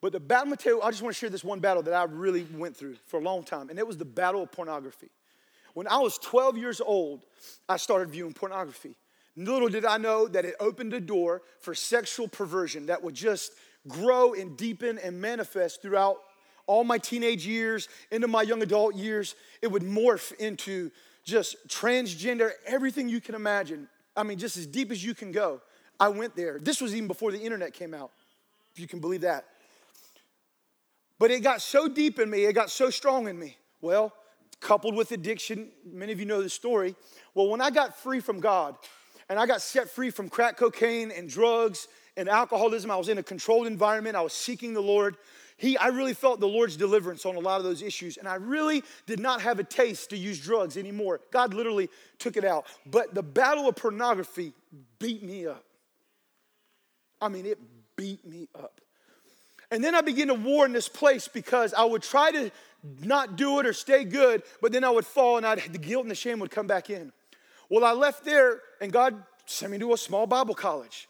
But 0.00 0.10
the 0.10 0.18
battle 0.18 0.48
material, 0.48 0.82
I 0.82 0.90
just 0.90 1.00
want 1.00 1.14
to 1.14 1.20
share 1.20 1.30
this 1.30 1.44
one 1.44 1.60
battle 1.60 1.84
that 1.84 1.94
I 1.94 2.02
really 2.02 2.44
went 2.56 2.76
through 2.76 2.96
for 3.06 3.20
a 3.20 3.22
long 3.22 3.44
time, 3.44 3.70
and 3.70 3.78
it 3.78 3.86
was 3.86 3.96
the 3.96 4.04
battle 4.04 4.42
of 4.42 4.50
pornography. 4.50 5.10
When 5.74 5.86
I 5.86 5.98
was 5.98 6.18
12 6.18 6.58
years 6.58 6.80
old, 6.80 7.24
I 7.68 7.76
started 7.76 8.10
viewing 8.10 8.34
pornography. 8.34 8.96
Little 9.36 9.68
did 9.68 9.84
I 9.84 9.96
know 9.96 10.26
that 10.26 10.44
it 10.44 10.56
opened 10.58 10.92
a 10.92 11.00
door 11.00 11.42
for 11.60 11.72
sexual 11.72 12.26
perversion 12.26 12.86
that 12.86 13.00
would 13.00 13.14
just 13.14 13.52
grow 13.86 14.34
and 14.34 14.56
deepen 14.56 14.98
and 14.98 15.20
manifest 15.20 15.82
throughout 15.82 16.18
all 16.66 16.84
my 16.84 16.98
teenage 16.98 17.46
years, 17.46 17.88
into 18.10 18.28
my 18.28 18.42
young 18.42 18.62
adult 18.62 18.94
years, 18.94 19.34
it 19.60 19.68
would 19.68 19.82
morph 19.82 20.32
into 20.34 20.90
just 21.24 21.56
transgender, 21.68 22.50
everything 22.66 23.08
you 23.08 23.20
can 23.20 23.34
imagine. 23.34 23.88
I 24.16 24.22
mean, 24.22 24.38
just 24.38 24.56
as 24.56 24.66
deep 24.66 24.90
as 24.90 25.04
you 25.04 25.14
can 25.14 25.32
go. 25.32 25.60
I 26.00 26.08
went 26.08 26.34
there. 26.34 26.58
This 26.58 26.80
was 26.80 26.94
even 26.94 27.08
before 27.08 27.32
the 27.32 27.40
internet 27.40 27.74
came 27.74 27.94
out, 27.94 28.10
if 28.72 28.80
you 28.80 28.88
can 28.88 28.98
believe 28.98 29.20
that. 29.22 29.44
But 31.18 31.30
it 31.30 31.40
got 31.40 31.62
so 31.62 31.88
deep 31.88 32.18
in 32.18 32.28
me, 32.28 32.44
it 32.44 32.52
got 32.52 32.70
so 32.70 32.90
strong 32.90 33.28
in 33.28 33.38
me. 33.38 33.56
Well, 33.80 34.12
coupled 34.60 34.96
with 34.96 35.12
addiction, 35.12 35.68
many 35.84 36.12
of 36.12 36.18
you 36.18 36.26
know 36.26 36.42
the 36.42 36.50
story. 36.50 36.96
Well, 37.34 37.48
when 37.48 37.60
I 37.60 37.70
got 37.70 37.96
free 37.96 38.20
from 38.20 38.40
God, 38.40 38.76
and 39.32 39.40
I 39.40 39.46
got 39.46 39.62
set 39.62 39.88
free 39.88 40.10
from 40.10 40.28
crack 40.28 40.58
cocaine 40.58 41.10
and 41.10 41.26
drugs 41.26 41.88
and 42.18 42.28
alcoholism. 42.28 42.90
I 42.90 42.96
was 42.96 43.08
in 43.08 43.16
a 43.16 43.22
controlled 43.22 43.66
environment. 43.66 44.14
I 44.14 44.20
was 44.20 44.34
seeking 44.34 44.74
the 44.74 44.82
Lord. 44.82 45.16
He, 45.62 45.76
I 45.76 45.86
really 45.86 46.12
felt 46.12 46.40
the 46.40 46.48
Lord's 46.48 46.76
deliverance 46.76 47.24
on 47.24 47.36
a 47.36 47.38
lot 47.38 47.58
of 47.58 47.62
those 47.62 47.82
issues, 47.82 48.16
and 48.16 48.26
I 48.26 48.34
really 48.34 48.82
did 49.06 49.20
not 49.20 49.40
have 49.42 49.60
a 49.60 49.64
taste 49.64 50.10
to 50.10 50.16
use 50.16 50.40
drugs 50.40 50.76
anymore. 50.76 51.20
God 51.30 51.54
literally 51.54 51.88
took 52.18 52.36
it 52.36 52.44
out. 52.44 52.66
But 52.84 53.14
the 53.14 53.22
battle 53.22 53.68
of 53.68 53.76
pornography 53.76 54.54
beat 54.98 55.22
me 55.22 55.46
up. 55.46 55.64
I 57.20 57.28
mean, 57.28 57.46
it 57.46 57.60
beat 57.94 58.26
me 58.26 58.48
up. 58.56 58.80
And 59.70 59.84
then 59.84 59.94
I 59.94 60.00
began 60.00 60.26
to 60.26 60.34
war 60.34 60.66
in 60.66 60.72
this 60.72 60.88
place 60.88 61.28
because 61.28 61.72
I 61.74 61.84
would 61.84 62.02
try 62.02 62.32
to 62.32 62.50
not 63.00 63.36
do 63.36 63.60
it 63.60 63.66
or 63.66 63.72
stay 63.72 64.02
good, 64.02 64.42
but 64.60 64.72
then 64.72 64.82
I 64.82 64.90
would 64.90 65.06
fall 65.06 65.36
and 65.36 65.46
I'd, 65.46 65.60
the 65.72 65.78
guilt 65.78 66.02
and 66.02 66.10
the 66.10 66.16
shame 66.16 66.40
would 66.40 66.50
come 66.50 66.66
back 66.66 66.90
in. 66.90 67.12
Well, 67.70 67.84
I 67.84 67.92
left 67.92 68.24
there 68.24 68.62
and 68.80 68.90
God 68.90 69.22
sent 69.46 69.70
me 69.70 69.78
to 69.78 69.92
a 69.92 69.96
small 69.96 70.26
Bible 70.26 70.56
college. 70.56 71.08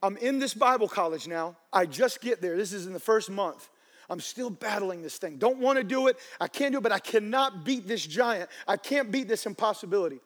I'm 0.00 0.16
in 0.18 0.38
this 0.38 0.54
Bible 0.54 0.86
college 0.86 1.26
now. 1.26 1.56
I 1.72 1.86
just 1.86 2.20
get 2.20 2.40
there. 2.40 2.56
This 2.56 2.72
is 2.72 2.86
in 2.86 2.92
the 2.92 3.00
first 3.00 3.28
month. 3.28 3.68
I'm 4.10 4.20
still 4.20 4.50
battling 4.50 5.02
this 5.02 5.16
thing. 5.16 5.36
Don't 5.38 5.58
want 5.58 5.78
to 5.78 5.84
do 5.84 6.08
it. 6.08 6.18
I 6.40 6.48
can't 6.48 6.72
do 6.72 6.78
it, 6.78 6.82
but 6.82 6.92
I 6.92 6.98
cannot 6.98 7.64
beat 7.64 7.86
this 7.86 8.04
giant. 8.04 8.50
I 8.66 8.76
can't 8.76 9.10
beat 9.10 9.28
this 9.28 9.46
impossibility. 9.46 10.20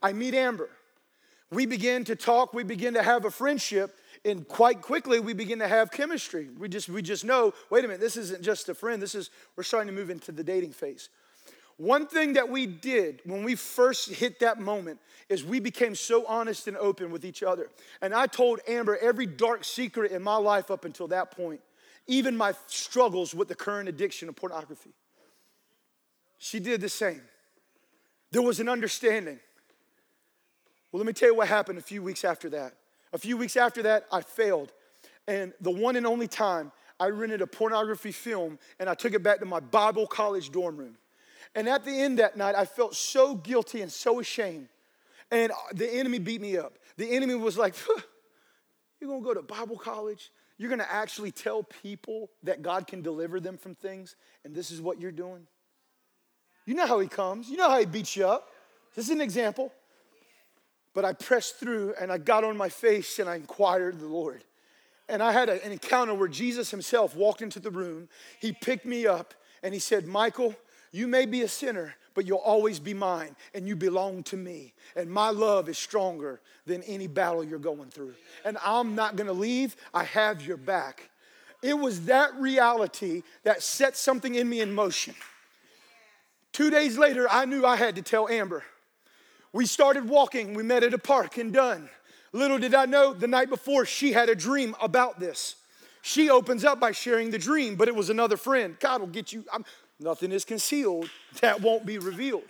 I 0.00 0.12
meet 0.12 0.32
Amber. 0.32 0.70
We 1.50 1.66
begin 1.66 2.04
to 2.04 2.16
talk. 2.16 2.54
We 2.54 2.62
begin 2.62 2.94
to 2.94 3.02
have 3.02 3.24
a 3.24 3.30
friendship 3.30 3.94
and 4.26 4.46
quite 4.46 4.82
quickly 4.82 5.20
we 5.20 5.32
begin 5.32 5.60
to 5.60 5.68
have 5.68 5.90
chemistry. 5.90 6.48
We 6.58 6.68
just 6.68 6.88
we 6.88 7.00
just 7.00 7.24
know, 7.24 7.54
wait 7.70 7.84
a 7.84 7.88
minute, 7.88 8.00
this 8.00 8.16
isn't 8.16 8.42
just 8.42 8.68
a 8.68 8.74
friend. 8.74 9.00
This 9.00 9.14
is 9.14 9.30
we're 9.54 9.62
starting 9.62 9.86
to 9.86 9.94
move 9.94 10.10
into 10.10 10.32
the 10.32 10.42
dating 10.42 10.72
phase. 10.72 11.08
One 11.78 12.06
thing 12.06 12.32
that 12.32 12.48
we 12.48 12.66
did 12.66 13.20
when 13.24 13.44
we 13.44 13.54
first 13.54 14.10
hit 14.10 14.40
that 14.40 14.58
moment 14.58 14.98
is 15.28 15.44
we 15.44 15.60
became 15.60 15.94
so 15.94 16.24
honest 16.26 16.66
and 16.68 16.76
open 16.76 17.10
with 17.10 17.24
each 17.24 17.42
other. 17.42 17.68
And 18.00 18.14
I 18.14 18.26
told 18.26 18.60
Amber 18.66 18.96
every 18.96 19.26
dark 19.26 19.62
secret 19.62 20.10
in 20.10 20.22
my 20.22 20.36
life 20.36 20.70
up 20.70 20.84
until 20.84 21.08
that 21.08 21.32
point, 21.32 21.60
even 22.06 22.36
my 22.36 22.54
struggles 22.66 23.34
with 23.34 23.48
the 23.48 23.54
current 23.54 23.88
addiction 23.88 24.28
of 24.28 24.36
pornography. 24.36 24.90
She 26.38 26.60
did 26.60 26.80
the 26.80 26.88
same. 26.88 27.22
There 28.30 28.42
was 28.42 28.60
an 28.60 28.68
understanding. 28.68 29.40
Well, 30.92 30.98
let 30.98 31.06
me 31.06 31.12
tell 31.12 31.30
you 31.30 31.34
what 31.34 31.48
happened 31.48 31.78
a 31.78 31.82
few 31.82 32.02
weeks 32.02 32.24
after 32.24 32.50
that. 32.50 32.74
A 33.12 33.18
few 33.18 33.36
weeks 33.36 33.56
after 33.56 33.82
that, 33.82 34.06
I 34.12 34.20
failed. 34.20 34.72
And 35.26 35.52
the 35.60 35.70
one 35.70 35.96
and 35.96 36.06
only 36.06 36.28
time 36.28 36.72
I 36.98 37.08
rented 37.08 37.42
a 37.42 37.46
pornography 37.46 38.12
film 38.12 38.58
and 38.78 38.88
I 38.88 38.94
took 38.94 39.14
it 39.14 39.22
back 39.22 39.40
to 39.40 39.46
my 39.46 39.60
Bible 39.60 40.06
college 40.06 40.50
dorm 40.50 40.76
room. 40.76 40.96
And 41.54 41.68
at 41.68 41.84
the 41.84 41.90
end 41.90 42.18
that 42.18 42.36
night, 42.36 42.54
I 42.54 42.64
felt 42.64 42.94
so 42.94 43.34
guilty 43.34 43.80
and 43.80 43.90
so 43.90 44.20
ashamed. 44.20 44.68
And 45.30 45.52
the 45.72 45.92
enemy 45.92 46.18
beat 46.18 46.40
me 46.40 46.56
up. 46.56 46.78
The 46.96 47.10
enemy 47.10 47.34
was 47.34 47.56
like, 47.58 47.74
You're 49.00 49.10
gonna 49.10 49.22
go 49.22 49.34
to 49.34 49.42
Bible 49.42 49.76
college? 49.76 50.30
You're 50.58 50.70
gonna 50.70 50.86
actually 50.88 51.32
tell 51.32 51.62
people 51.62 52.30
that 52.42 52.62
God 52.62 52.86
can 52.86 53.02
deliver 53.02 53.40
them 53.40 53.58
from 53.58 53.74
things, 53.74 54.16
and 54.44 54.54
this 54.54 54.70
is 54.70 54.80
what 54.80 55.00
you're 55.00 55.12
doing? 55.12 55.46
You 56.64 56.74
know 56.74 56.86
how 56.86 56.98
he 56.98 57.08
comes, 57.08 57.48
you 57.48 57.56
know 57.56 57.68
how 57.68 57.78
he 57.78 57.86
beats 57.86 58.16
you 58.16 58.26
up. 58.26 58.48
This 58.94 59.06
is 59.06 59.10
an 59.10 59.20
example. 59.20 59.72
But 60.94 61.04
I 61.04 61.12
pressed 61.12 61.60
through 61.60 61.94
and 62.00 62.10
I 62.10 62.16
got 62.16 62.42
on 62.42 62.56
my 62.56 62.70
face 62.70 63.18
and 63.18 63.28
I 63.28 63.36
inquired 63.36 64.00
the 64.00 64.06
Lord. 64.06 64.42
And 65.10 65.22
I 65.22 65.30
had 65.30 65.50
an 65.50 65.70
encounter 65.70 66.14
where 66.14 66.26
Jesus 66.26 66.70
himself 66.70 67.14
walked 67.14 67.42
into 67.42 67.60
the 67.60 67.70
room. 67.70 68.08
He 68.40 68.52
picked 68.52 68.86
me 68.86 69.06
up 69.06 69.34
and 69.62 69.74
he 69.74 69.78
said, 69.78 70.06
Michael, 70.06 70.54
you 70.92 71.06
may 71.06 71.26
be 71.26 71.42
a 71.42 71.48
sinner, 71.48 71.94
but 72.16 72.26
you'll 72.26 72.38
always 72.38 72.80
be 72.80 72.94
mine 72.94 73.36
and 73.54 73.68
you 73.68 73.76
belong 73.76 74.24
to 74.24 74.36
me. 74.36 74.72
And 74.96 75.08
my 75.08 75.28
love 75.28 75.68
is 75.68 75.78
stronger 75.78 76.40
than 76.64 76.82
any 76.84 77.06
battle 77.06 77.44
you're 77.44 77.58
going 77.58 77.90
through. 77.90 78.14
And 78.44 78.56
I'm 78.64 78.96
not 78.96 79.14
gonna 79.14 79.34
leave, 79.34 79.76
I 79.94 80.02
have 80.04 80.44
your 80.44 80.56
back. 80.56 81.10
It 81.62 81.74
was 81.74 82.06
that 82.06 82.34
reality 82.36 83.22
that 83.44 83.62
set 83.62 83.96
something 83.96 84.34
in 84.34 84.48
me 84.48 84.60
in 84.62 84.74
motion. 84.74 85.14
Two 86.52 86.70
days 86.70 86.96
later, 86.96 87.28
I 87.30 87.44
knew 87.44 87.66
I 87.66 87.76
had 87.76 87.96
to 87.96 88.02
tell 88.02 88.28
Amber. 88.28 88.64
We 89.52 89.66
started 89.66 90.08
walking, 90.08 90.54
we 90.54 90.62
met 90.62 90.82
at 90.82 90.94
a 90.94 90.98
park 90.98 91.36
in 91.36 91.52
Dunn. 91.52 91.90
Little 92.32 92.58
did 92.58 92.74
I 92.74 92.86
know, 92.86 93.12
the 93.12 93.28
night 93.28 93.50
before, 93.50 93.84
she 93.84 94.12
had 94.12 94.28
a 94.30 94.34
dream 94.34 94.74
about 94.80 95.20
this. 95.20 95.56
She 96.00 96.30
opens 96.30 96.64
up 96.64 96.78
by 96.78 96.92
sharing 96.92 97.30
the 97.30 97.38
dream, 97.38 97.74
but 97.74 97.88
it 97.88 97.94
was 97.94 98.10
another 98.10 98.36
friend. 98.36 98.76
God 98.78 99.00
will 99.00 99.08
get 99.08 99.32
you, 99.32 99.44
I'm, 99.52 99.64
nothing 99.98 100.32
is 100.32 100.44
concealed 100.44 101.08
that 101.40 101.60
won't 101.60 101.86
be 101.86 101.98
revealed. 101.98 102.44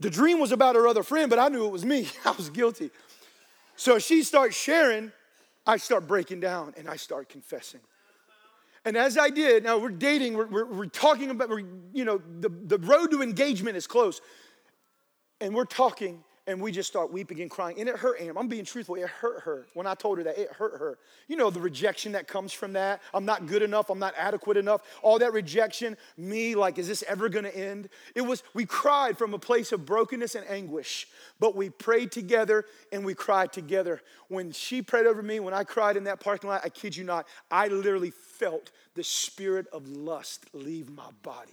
The 0.00 0.10
dream 0.10 0.40
was 0.40 0.52
about 0.52 0.74
her 0.74 0.86
other 0.86 1.02
friend, 1.02 1.30
but 1.30 1.38
I 1.38 1.48
knew 1.48 1.66
it 1.66 1.72
was 1.72 1.84
me. 1.84 2.08
I 2.24 2.32
was 2.32 2.50
guilty. 2.50 2.90
So 3.76 3.98
she 3.98 4.22
starts 4.22 4.56
sharing, 4.56 5.12
I 5.66 5.76
start 5.78 6.06
breaking 6.06 6.40
down 6.40 6.74
and 6.76 6.88
I 6.88 6.96
start 6.96 7.28
confessing. 7.28 7.80
And 8.84 8.96
as 8.96 9.16
I 9.16 9.30
did, 9.30 9.64
now 9.64 9.78
we're 9.78 9.88
dating, 9.88 10.34
we're, 10.34 10.46
we're, 10.46 10.66
we're 10.66 10.86
talking 10.86 11.30
about, 11.30 11.48
we're, 11.48 11.64
you 11.92 12.04
know, 12.04 12.20
the, 12.40 12.50
the 12.50 12.78
road 12.78 13.10
to 13.12 13.22
engagement 13.22 13.76
is 13.76 13.86
close 13.86 14.20
and 15.40 15.54
we're 15.54 15.64
talking 15.64 16.22
and 16.46 16.60
we 16.60 16.72
just 16.72 16.88
start 16.88 17.10
weeping 17.10 17.40
and 17.40 17.50
crying. 17.50 17.80
And 17.80 17.88
it 17.88 17.96
hurt 17.96 18.20
Am. 18.20 18.36
I'm 18.36 18.48
being 18.48 18.64
truthful. 18.64 18.96
It 18.96 19.08
hurt 19.08 19.42
her 19.44 19.66
when 19.72 19.86
I 19.86 19.94
told 19.94 20.18
her 20.18 20.24
that. 20.24 20.38
It 20.38 20.52
hurt 20.52 20.78
her. 20.78 20.98
You 21.26 21.36
know, 21.36 21.48
the 21.48 21.60
rejection 21.60 22.12
that 22.12 22.28
comes 22.28 22.52
from 22.52 22.74
that. 22.74 23.00
I'm 23.14 23.24
not 23.24 23.46
good 23.46 23.62
enough. 23.62 23.88
I'm 23.88 23.98
not 23.98 24.12
adequate 24.16 24.58
enough. 24.58 24.82
All 25.02 25.18
that 25.20 25.32
rejection, 25.32 25.96
me, 26.18 26.54
like, 26.54 26.78
is 26.78 26.86
this 26.86 27.02
ever 27.08 27.30
going 27.30 27.44
to 27.46 27.56
end? 27.56 27.88
It 28.14 28.20
was, 28.20 28.42
we 28.52 28.66
cried 28.66 29.16
from 29.16 29.32
a 29.32 29.38
place 29.38 29.72
of 29.72 29.86
brokenness 29.86 30.34
and 30.34 30.46
anguish, 30.48 31.08
but 31.40 31.56
we 31.56 31.70
prayed 31.70 32.12
together 32.12 32.66
and 32.92 33.04
we 33.04 33.14
cried 33.14 33.52
together. 33.52 34.02
When 34.28 34.52
she 34.52 34.82
prayed 34.82 35.06
over 35.06 35.22
me, 35.22 35.40
when 35.40 35.54
I 35.54 35.64
cried 35.64 35.96
in 35.96 36.04
that 36.04 36.20
parking 36.20 36.50
lot, 36.50 36.60
I 36.62 36.68
kid 36.68 36.94
you 36.94 37.04
not, 37.04 37.26
I 37.50 37.68
literally 37.68 38.10
felt 38.10 38.70
the 38.94 39.04
spirit 39.04 39.66
of 39.72 39.88
lust 39.88 40.44
leave 40.52 40.90
my 40.90 41.08
body. 41.22 41.52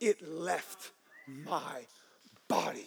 It 0.00 0.26
left 0.26 0.92
my 1.26 1.82
body. 2.48 2.86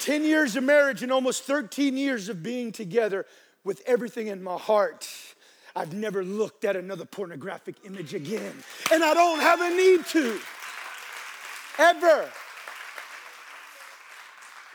Ten 0.00 0.24
years 0.24 0.56
of 0.56 0.64
marriage 0.64 1.02
and 1.02 1.12
almost 1.12 1.44
13 1.44 1.96
years 1.96 2.30
of 2.30 2.42
being 2.42 2.72
together 2.72 3.26
with 3.64 3.82
everything 3.86 4.28
in 4.28 4.42
my 4.42 4.56
heart. 4.56 5.06
I've 5.76 5.92
never 5.92 6.24
looked 6.24 6.64
at 6.64 6.74
another 6.74 7.04
pornographic 7.04 7.76
image 7.84 8.14
again, 8.14 8.54
and 8.90 9.04
I 9.04 9.14
don't 9.14 9.40
have 9.40 9.60
a 9.60 9.70
need 9.70 10.06
to. 10.06 10.40
Ever. 11.78 12.28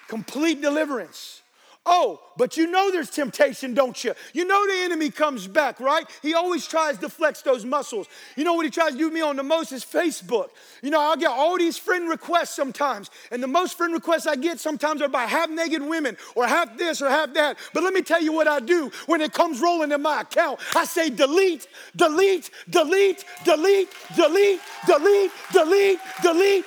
Complete 0.07 0.61
deliverance. 0.61 1.41
Oh, 1.87 2.19
but 2.35 2.57
you 2.57 2.65
know 2.65 2.91
there's 2.91 3.11
temptation, 3.11 3.75
don't 3.75 4.03
you? 4.03 4.13
You 4.33 4.45
know 4.45 4.65
the 4.65 4.83
enemy 4.83 5.11
comes 5.11 5.47
back, 5.47 5.79
right? 5.79 6.05
He 6.23 6.33
always 6.33 6.67
tries 6.67 6.97
to 6.97 7.09
flex 7.09 7.43
those 7.43 7.63
muscles. 7.63 8.07
You 8.35 8.43
know 8.43 8.53
what 8.53 8.65
he 8.65 8.71
tries 8.71 8.93
to 8.93 8.97
do 8.97 9.11
me 9.11 9.21
on 9.21 9.35
the 9.35 9.43
most 9.43 9.71
is 9.71 9.85
Facebook. 9.85 10.49
You 10.81 10.89
know, 10.89 10.99
I'll 10.99 11.15
get 11.15 11.29
all 11.29 11.57
these 11.57 11.77
friend 11.77 12.09
requests 12.09 12.55
sometimes, 12.55 13.11
and 13.31 13.41
the 13.41 13.47
most 13.47 13.77
friend 13.77 13.93
requests 13.93 14.25
I 14.25 14.35
get 14.35 14.59
sometimes 14.59 15.01
are 15.03 15.09
by 15.09 15.25
half 15.25 15.49
naked 15.49 15.83
women 15.83 16.17
or 16.33 16.47
half 16.47 16.75
this 16.75 17.03
or 17.03 17.09
half 17.09 17.33
that. 17.35 17.57
But 17.71 17.83
let 17.83 17.93
me 17.93 18.01
tell 18.01 18.21
you 18.21 18.33
what 18.33 18.47
I 18.47 18.59
do 18.59 18.91
when 19.05 19.21
it 19.21 19.31
comes 19.31 19.61
rolling 19.61 19.91
in 19.91 20.01
my 20.01 20.21
account. 20.21 20.59
I 20.75 20.85
say 20.85 21.11
delete, 21.11 21.67
delete, 21.95 22.49
delete, 22.67 23.23
delete, 23.43 23.89
delete, 24.15 24.59
delete, 24.87 25.31
delete, 25.53 25.99
delete. 26.23 26.65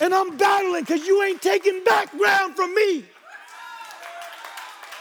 And 0.00 0.14
I'm 0.14 0.36
battling 0.36 0.82
because 0.82 1.06
you 1.06 1.22
ain't 1.22 1.40
taking 1.40 1.82
back 1.84 2.10
ground 2.16 2.56
from 2.56 2.74
me. 2.74 3.04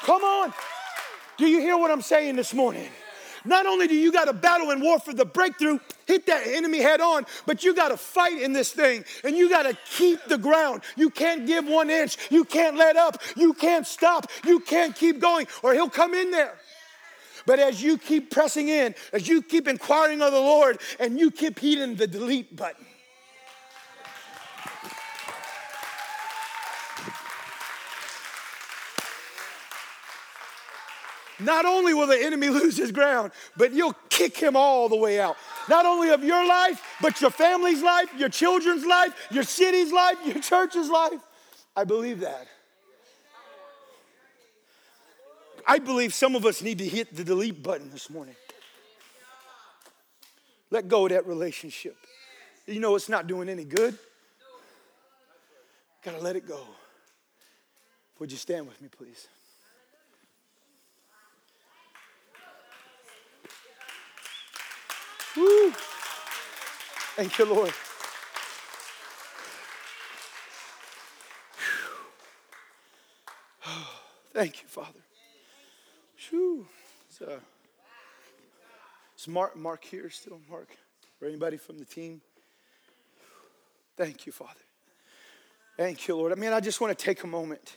Come 0.03 0.23
on. 0.23 0.53
Do 1.37 1.47
you 1.47 1.59
hear 1.59 1.77
what 1.77 1.91
I'm 1.91 2.01
saying 2.01 2.35
this 2.35 2.53
morning? 2.53 2.87
Not 3.43 3.65
only 3.65 3.87
do 3.87 3.95
you 3.95 4.11
got 4.11 4.25
to 4.25 4.33
battle 4.33 4.71
and 4.71 4.81
war 4.81 4.99
for 4.99 5.13
the 5.13 5.25
breakthrough, 5.25 5.79
hit 6.07 6.25
that 6.25 6.47
enemy 6.47 6.79
head 6.81 6.99
on, 6.99 7.25
but 7.45 7.63
you 7.63 7.75
got 7.75 7.89
to 7.89 7.97
fight 7.97 8.41
in 8.41 8.53
this 8.53 8.71
thing 8.71 9.05
and 9.23 9.35
you 9.35 9.49
got 9.49 9.63
to 9.63 9.77
keep 9.91 10.23
the 10.25 10.37
ground. 10.37 10.81
You 10.95 11.09
can't 11.09 11.45
give 11.45 11.65
one 11.67 11.89
inch. 11.89 12.17
You 12.31 12.43
can't 12.43 12.75
let 12.75 12.95
up. 12.95 13.21
You 13.35 13.53
can't 13.53 13.85
stop. 13.85 14.31
You 14.45 14.59
can't 14.59 14.95
keep 14.95 15.19
going 15.19 15.47
or 15.61 15.73
he'll 15.73 15.89
come 15.89 16.13
in 16.13 16.31
there. 16.31 16.55
But 17.45 17.59
as 17.59 17.83
you 17.83 17.97
keep 17.99 18.31
pressing 18.31 18.69
in, 18.69 18.95
as 19.13 19.27
you 19.27 19.43
keep 19.43 19.67
inquiring 19.67 20.21
of 20.23 20.31
the 20.31 20.39
Lord, 20.39 20.79
and 20.99 21.19
you 21.19 21.29
keep 21.29 21.59
hitting 21.59 21.95
the 21.95 22.07
delete 22.07 22.55
button, 22.55 22.85
not 31.45 31.65
only 31.65 31.93
will 31.93 32.07
the 32.07 32.21
enemy 32.21 32.49
lose 32.59 32.77
his 32.77 32.91
ground, 32.91 33.31
but 33.55 33.73
you'll 33.73 33.95
kick 34.09 34.37
him 34.37 34.55
all 34.55 34.89
the 34.89 34.95
way 34.95 35.19
out. 35.19 35.37
Not 35.69 35.85
only 35.85 36.09
of 36.09 36.23
your 36.23 36.45
life, 36.47 36.81
but 37.01 37.21
your 37.21 37.31
family's 37.31 37.81
life, 37.81 38.09
your 38.17 38.29
children's 38.29 38.85
life, 38.85 39.13
your 39.31 39.43
city's 39.43 39.91
life, 39.91 40.17
your 40.25 40.41
church's 40.41 40.89
life. 40.89 41.21
I 41.75 41.83
believe 41.83 42.21
that. 42.21 42.47
I 45.67 45.79
believe 45.79 46.13
some 46.13 46.35
of 46.35 46.45
us 46.45 46.61
need 46.61 46.77
to 46.77 46.85
hit 46.87 47.15
the 47.15 47.23
delete 47.23 47.61
button 47.61 47.89
this 47.89 48.09
morning. 48.09 48.35
Let 50.69 50.87
go 50.87 51.05
of 51.05 51.11
that 51.11 51.25
relationship. 51.25 51.95
You 52.67 52.79
know 52.79 52.95
it's 52.95 53.09
not 53.09 53.27
doing 53.27 53.49
any 53.49 53.63
good. 53.63 53.97
Gotta 56.03 56.19
let 56.19 56.35
it 56.35 56.47
go. 56.47 56.59
Would 58.19 58.31
you 58.31 58.37
stand 58.37 58.67
with 58.67 58.81
me, 58.81 58.87
please? 58.87 59.27
Woo. 65.37 65.71
Thank 67.15 67.37
you, 67.37 67.45
Lord. 67.45 67.73
Thank 74.33 74.61
you, 74.61 74.67
Father. 74.67 74.99
Whew. 76.29 76.67
So, 77.09 77.25
uh, 77.25 77.39
Mark, 79.27 79.55
Mark 79.55 79.83
here 79.83 80.09
still? 80.09 80.39
Mark? 80.49 80.69
Or 81.21 81.27
anybody 81.27 81.57
from 81.57 81.79
the 81.79 81.85
team? 81.85 82.21
Thank 83.97 84.25
you, 84.25 84.31
Father. 84.31 84.51
Thank 85.77 86.07
you, 86.07 86.15
Lord. 86.15 86.31
I 86.31 86.35
mean, 86.35 86.53
I 86.53 86.59
just 86.59 86.79
want 86.79 86.97
to 86.97 87.05
take 87.05 87.23
a 87.23 87.27
moment. 87.27 87.75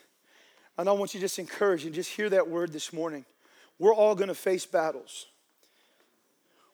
And 0.76 0.88
I 0.88 0.92
want 0.92 1.14
you 1.14 1.20
to 1.20 1.24
just 1.24 1.38
encourage 1.40 1.84
and 1.84 1.94
just 1.94 2.10
hear 2.10 2.30
that 2.30 2.48
word 2.48 2.72
this 2.72 2.92
morning. 2.92 3.24
We're 3.78 3.94
all 3.94 4.14
going 4.14 4.28
to 4.28 4.34
face 4.34 4.66
battles. 4.66 5.26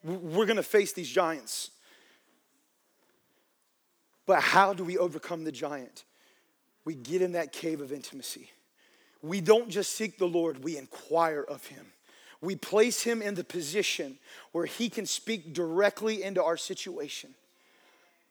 We're 0.05 0.47
going 0.47 0.57
to 0.57 0.63
face 0.63 0.93
these 0.93 1.09
giants. 1.09 1.71
But 4.27 4.41
how 4.41 4.75
do 4.75 4.85
we 4.85 4.99
overcome 4.99 5.45
the 5.45 5.53
giant? 5.53 6.05
We 6.85 6.95
get 6.95 7.23
in 7.23 7.33
that 7.33 7.53
cave 7.53 7.81
of 7.81 7.93
intimacy. 7.93 8.51
We 9.23 9.41
don't 9.41 9.71
just 9.71 9.93
seek 9.93 10.19
the 10.19 10.29
Lord, 10.29 10.63
we 10.63 10.77
inquire 10.77 11.43
of 11.43 11.67
Him. 11.67 11.87
We 12.43 12.57
place 12.57 13.03
Him 13.03 13.23
in 13.23 13.35
the 13.35 13.45
position 13.45 14.19
where 14.53 14.67
He 14.67 14.91
can 14.91 15.07
speak 15.07 15.55
directly 15.55 16.23
into 16.23 16.45
our 16.45 16.59
situation. 16.59 17.35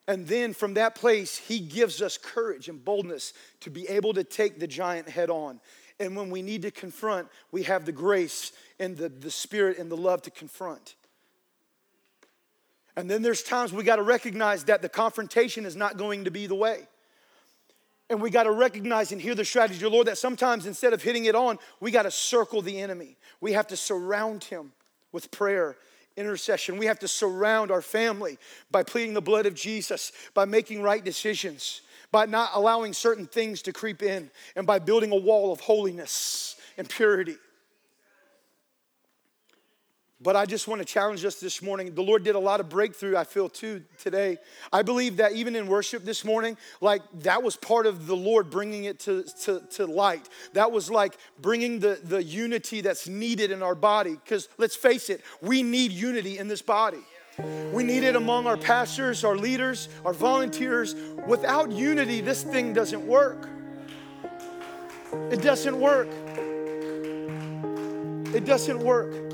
And 0.06 0.28
then 0.28 0.52
from 0.52 0.74
that 0.74 0.94
place, 0.94 1.36
He 1.36 1.58
gives 1.58 2.00
us 2.00 2.16
courage 2.16 2.68
and 2.68 2.84
boldness 2.84 3.32
to 3.60 3.70
be 3.70 3.88
able 3.88 4.14
to 4.14 4.22
take 4.22 4.60
the 4.60 4.68
giant 4.68 5.08
head 5.08 5.30
on. 5.30 5.60
And 5.98 6.16
when 6.16 6.30
we 6.30 6.42
need 6.42 6.62
to 6.62 6.70
confront, 6.70 7.28
we 7.50 7.64
have 7.64 7.86
the 7.86 7.92
grace 7.92 8.52
and 8.78 8.96
the, 8.96 9.08
the 9.08 9.30
spirit 9.30 9.78
and 9.78 9.90
the 9.90 9.96
love 9.96 10.22
to 10.22 10.30
confront. 10.30 10.94
And 12.96 13.10
then 13.10 13.22
there's 13.22 13.42
times 13.42 13.72
we 13.72 13.82
got 13.82 13.96
to 13.96 14.02
recognize 14.02 14.64
that 14.64 14.82
the 14.82 14.88
confrontation 14.88 15.66
is 15.66 15.74
not 15.74 15.96
going 15.96 16.24
to 16.24 16.30
be 16.30 16.46
the 16.46 16.54
way. 16.54 16.86
And 18.10 18.20
we 18.20 18.30
got 18.30 18.44
to 18.44 18.52
recognize 18.52 19.12
and 19.12 19.20
hear 19.20 19.34
the 19.34 19.44
strategy 19.44 19.84
Lord 19.86 20.06
that 20.06 20.18
sometimes 20.18 20.66
instead 20.66 20.92
of 20.92 21.02
hitting 21.02 21.24
it 21.24 21.34
on, 21.34 21.58
we 21.80 21.90
got 21.90 22.02
to 22.02 22.10
circle 22.10 22.62
the 22.62 22.80
enemy. 22.80 23.16
We 23.40 23.52
have 23.52 23.66
to 23.68 23.76
surround 23.76 24.44
him 24.44 24.72
with 25.10 25.30
prayer, 25.30 25.76
intercession. 26.16 26.76
We 26.76 26.86
have 26.86 26.98
to 27.00 27.08
surround 27.08 27.70
our 27.70 27.82
family 27.82 28.38
by 28.70 28.82
pleading 28.82 29.14
the 29.14 29.22
blood 29.22 29.46
of 29.46 29.54
Jesus, 29.54 30.12
by 30.34 30.44
making 30.44 30.82
right 30.82 31.02
decisions, 31.02 31.80
by 32.12 32.26
not 32.26 32.50
allowing 32.54 32.92
certain 32.92 33.26
things 33.26 33.62
to 33.62 33.72
creep 33.72 34.02
in, 34.02 34.30
and 34.54 34.66
by 34.66 34.78
building 34.78 35.10
a 35.10 35.16
wall 35.16 35.50
of 35.50 35.60
holiness 35.60 36.56
and 36.76 36.88
purity. 36.88 37.36
But 40.24 40.36
I 40.36 40.46
just 40.46 40.66
want 40.68 40.80
to 40.80 40.86
challenge 40.86 41.22
us 41.26 41.38
this 41.38 41.60
morning. 41.60 41.94
The 41.94 42.02
Lord 42.02 42.24
did 42.24 42.34
a 42.34 42.38
lot 42.38 42.58
of 42.58 42.70
breakthrough, 42.70 43.14
I 43.14 43.24
feel 43.24 43.50
too, 43.50 43.84
today. 43.98 44.38
I 44.72 44.80
believe 44.80 45.18
that 45.18 45.32
even 45.32 45.54
in 45.54 45.66
worship 45.66 46.02
this 46.02 46.24
morning, 46.24 46.56
like 46.80 47.02
that 47.20 47.42
was 47.42 47.56
part 47.56 47.84
of 47.84 48.06
the 48.06 48.16
Lord 48.16 48.48
bringing 48.48 48.84
it 48.84 48.98
to, 49.00 49.24
to, 49.42 49.60
to 49.72 49.84
light. 49.84 50.26
That 50.54 50.72
was 50.72 50.90
like 50.90 51.18
bringing 51.42 51.78
the, 51.78 52.00
the 52.02 52.22
unity 52.22 52.80
that's 52.80 53.06
needed 53.06 53.50
in 53.50 53.62
our 53.62 53.74
body. 53.74 54.12
Because 54.14 54.48
let's 54.56 54.74
face 54.74 55.10
it, 55.10 55.20
we 55.42 55.62
need 55.62 55.92
unity 55.92 56.38
in 56.38 56.48
this 56.48 56.62
body. 56.62 57.04
We 57.74 57.84
need 57.84 58.02
it 58.02 58.16
among 58.16 58.46
our 58.46 58.56
pastors, 58.56 59.24
our 59.24 59.36
leaders, 59.36 59.90
our 60.06 60.14
volunteers. 60.14 60.94
Without 61.26 61.70
unity, 61.70 62.22
this 62.22 62.42
thing 62.42 62.72
doesn't 62.72 63.06
work. 63.06 63.46
It 65.30 65.42
doesn't 65.42 65.78
work. 65.78 66.08
It 68.34 68.46
doesn't 68.46 68.78
work. 68.78 69.33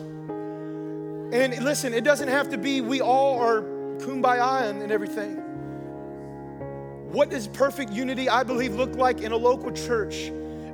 And 1.33 1.65
listen, 1.65 1.95
it 1.95 2.03
doesn't 2.03 2.29
have 2.29 2.51
to 2.51 2.59
be 2.59 2.81
we 2.81 3.01
all 3.01 3.39
are 3.39 3.63
kumbaya 3.99 4.69
and 4.69 4.91
everything. 4.91 5.37
What 7.13 7.31
does 7.31 7.47
perfect 7.49 7.93
unity, 7.93 8.29
I 8.29 8.43
believe, 8.43 8.75
look 8.75 8.95
like 8.97 9.21
in 9.21 9.33
a 9.33 9.37
local 9.37 9.71
church? 9.71 10.15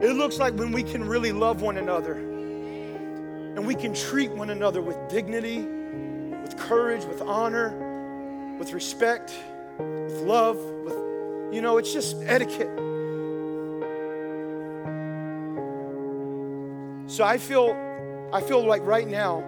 It 0.00 0.14
looks 0.14 0.38
like 0.38 0.54
when 0.54 0.72
we 0.72 0.82
can 0.82 1.06
really 1.06 1.32
love 1.32 1.62
one 1.62 1.76
another 1.78 2.12
and 2.14 3.66
we 3.66 3.74
can 3.74 3.94
treat 3.94 4.30
one 4.30 4.50
another 4.50 4.82
with 4.82 4.96
dignity, 5.08 5.60
with 5.60 6.56
courage, 6.58 7.04
with 7.04 7.22
honor, 7.22 8.56
with 8.58 8.72
respect, 8.72 9.32
with 9.78 10.20
love, 10.22 10.56
with, 10.84 11.54
you 11.54 11.62
know, 11.62 11.78
it's 11.78 11.92
just 11.92 12.16
etiquette. 12.24 12.68
So 17.10 17.24
I 17.24 17.38
feel, 17.38 17.74
I 18.32 18.40
feel 18.42 18.66
like 18.66 18.84
right 18.84 19.08
now, 19.08 19.42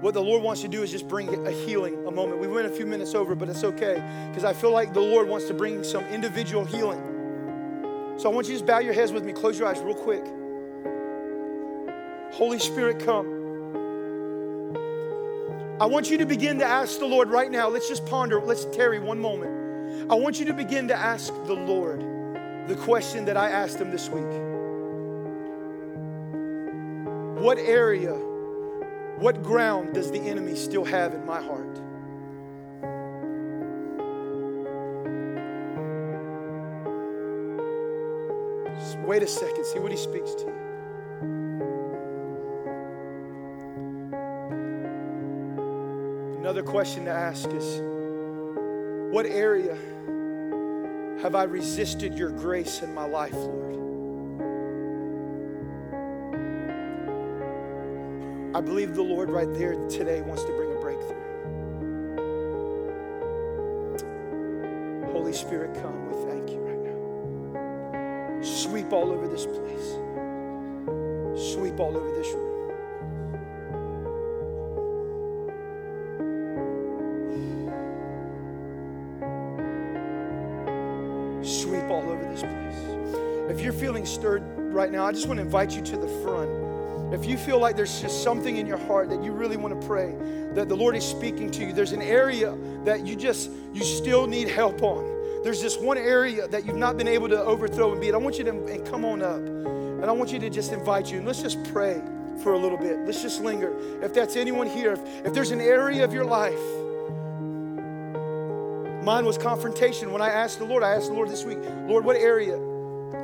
what 0.00 0.14
the 0.14 0.22
Lord 0.22 0.42
wants 0.42 0.62
to 0.62 0.68
do 0.68 0.82
is 0.82 0.90
just 0.90 1.06
bring 1.06 1.28
a 1.46 1.50
healing, 1.50 2.06
a 2.06 2.10
moment. 2.10 2.40
We 2.40 2.48
went 2.48 2.66
a 2.66 2.70
few 2.70 2.86
minutes 2.86 3.14
over, 3.14 3.34
but 3.34 3.48
it's 3.48 3.64
okay 3.64 4.02
because 4.28 4.44
I 4.44 4.54
feel 4.54 4.72
like 4.72 4.94
the 4.94 5.00
Lord 5.00 5.28
wants 5.28 5.46
to 5.48 5.54
bring 5.54 5.84
some 5.84 6.04
individual 6.06 6.64
healing. 6.64 8.16
So 8.16 8.30
I 8.30 8.34
want 8.34 8.46
you 8.46 8.54
to 8.54 8.58
just 8.60 8.66
bow 8.66 8.78
your 8.78 8.94
heads 8.94 9.12
with 9.12 9.24
me, 9.24 9.32
close 9.32 9.58
your 9.58 9.68
eyes 9.68 9.80
real 9.80 9.94
quick. 9.94 10.24
Holy 12.32 12.58
Spirit, 12.58 13.04
come. 13.04 13.38
I 15.80 15.86
want 15.86 16.10
you 16.10 16.18
to 16.18 16.26
begin 16.26 16.58
to 16.58 16.64
ask 16.64 16.98
the 16.98 17.06
Lord 17.06 17.28
right 17.28 17.50
now. 17.50 17.68
Let's 17.68 17.88
just 17.88 18.04
ponder, 18.06 18.40
let's 18.40 18.66
tarry 18.66 19.00
one 19.00 19.18
moment. 19.18 20.10
I 20.10 20.14
want 20.14 20.38
you 20.38 20.46
to 20.46 20.54
begin 20.54 20.88
to 20.88 20.94
ask 20.94 21.32
the 21.46 21.54
Lord 21.54 22.00
the 22.68 22.76
question 22.76 23.24
that 23.26 23.36
I 23.36 23.50
asked 23.50 23.78
him 23.78 23.90
this 23.90 24.08
week. 24.08 24.24
What 27.42 27.58
area? 27.58 28.29
What 29.20 29.42
ground 29.42 29.92
does 29.92 30.10
the 30.10 30.18
enemy 30.18 30.54
still 30.54 30.82
have 30.82 31.12
in 31.12 31.26
my 31.26 31.42
heart? 31.42 31.74
Just 38.78 38.98
wait 39.00 39.22
a 39.22 39.26
second, 39.26 39.66
see 39.66 39.78
what 39.78 39.90
he 39.90 39.98
speaks 39.98 40.32
to 40.36 40.46
you. 40.46 40.54
Another 46.38 46.62
question 46.62 47.04
to 47.04 47.10
ask 47.10 47.46
is 47.50 47.82
What 49.12 49.26
area 49.26 49.76
have 51.20 51.34
I 51.34 51.42
resisted 51.42 52.14
your 52.14 52.30
grace 52.30 52.80
in 52.80 52.94
my 52.94 53.04
life, 53.04 53.34
Lord? 53.34 53.79
I 58.60 58.62
believe 58.62 58.94
the 58.94 59.00
Lord 59.00 59.30
right 59.30 59.50
there 59.54 59.72
today 59.88 60.20
wants 60.20 60.44
to 60.44 60.52
bring 60.52 60.70
a 60.70 60.74
breakthrough. 60.80 61.16
Holy 65.12 65.32
Spirit, 65.32 65.72
come. 65.80 66.10
We 66.10 66.12
thank 66.30 66.50
you 66.50 66.58
right 66.58 66.78
now. 66.78 68.42
Sweep 68.42 68.92
all 68.92 69.10
over 69.12 69.26
this 69.28 69.46
place, 69.46 69.96
sweep 71.54 71.80
all 71.80 71.96
over 71.96 72.10
this 72.14 72.28
room. 72.34 72.50
Sweep 81.42 81.84
all 81.84 82.10
over 82.10 82.24
this 82.24 82.42
place. 82.42 82.76
If 83.50 83.62
you're 83.64 83.72
feeling 83.72 84.04
stirred 84.04 84.42
right 84.70 84.92
now, 84.92 85.06
I 85.06 85.12
just 85.12 85.26
want 85.28 85.38
to 85.38 85.44
invite 85.44 85.74
you 85.74 85.80
to 85.80 85.96
the 85.96 86.08
front. 86.22 86.69
If 87.12 87.26
you 87.26 87.36
feel 87.36 87.58
like 87.58 87.76
there's 87.76 88.00
just 88.00 88.22
something 88.22 88.56
in 88.56 88.66
your 88.66 88.78
heart 88.78 89.10
that 89.10 89.22
you 89.22 89.32
really 89.32 89.56
want 89.56 89.80
to 89.80 89.86
pray, 89.86 90.14
that 90.54 90.68
the 90.68 90.76
Lord 90.76 90.94
is 90.94 91.04
speaking 91.04 91.50
to 91.50 91.64
you, 91.64 91.72
there's 91.72 91.92
an 91.92 92.02
area 92.02 92.56
that 92.84 93.04
you 93.04 93.16
just, 93.16 93.50
you 93.72 93.82
still 93.82 94.28
need 94.28 94.48
help 94.48 94.82
on. 94.82 95.42
There's 95.42 95.60
this 95.60 95.76
one 95.76 95.98
area 95.98 96.46
that 96.48 96.66
you've 96.66 96.76
not 96.76 96.96
been 96.96 97.08
able 97.08 97.28
to 97.30 97.42
overthrow 97.42 97.92
and 97.92 98.00
beat. 98.00 98.14
I 98.14 98.18
want 98.18 98.38
you 98.38 98.44
to 98.44 98.50
and 98.50 98.86
come 98.86 99.04
on 99.04 99.22
up. 99.22 99.40
And 99.40 100.04
I 100.04 100.12
want 100.12 100.32
you 100.32 100.38
to 100.38 100.50
just 100.50 100.72
invite 100.72 101.10
you. 101.10 101.18
And 101.18 101.26
let's 101.26 101.42
just 101.42 101.62
pray 101.72 102.00
for 102.42 102.52
a 102.52 102.58
little 102.58 102.78
bit. 102.78 102.98
Let's 103.00 103.22
just 103.22 103.40
linger. 103.40 103.74
If 104.02 104.14
that's 104.14 104.36
anyone 104.36 104.68
here, 104.68 104.92
if, 104.92 105.26
if 105.26 105.34
there's 105.34 105.50
an 105.50 105.60
area 105.60 106.04
of 106.04 106.12
your 106.12 106.24
life, 106.24 106.60
mine 109.04 109.24
was 109.24 109.36
confrontation. 109.36 110.12
When 110.12 110.22
I 110.22 110.28
asked 110.28 110.58
the 110.58 110.64
Lord, 110.64 110.82
I 110.82 110.92
asked 110.92 111.08
the 111.08 111.14
Lord 111.14 111.28
this 111.28 111.44
week, 111.44 111.58
Lord, 111.86 112.04
what 112.04 112.16
area 112.16 112.56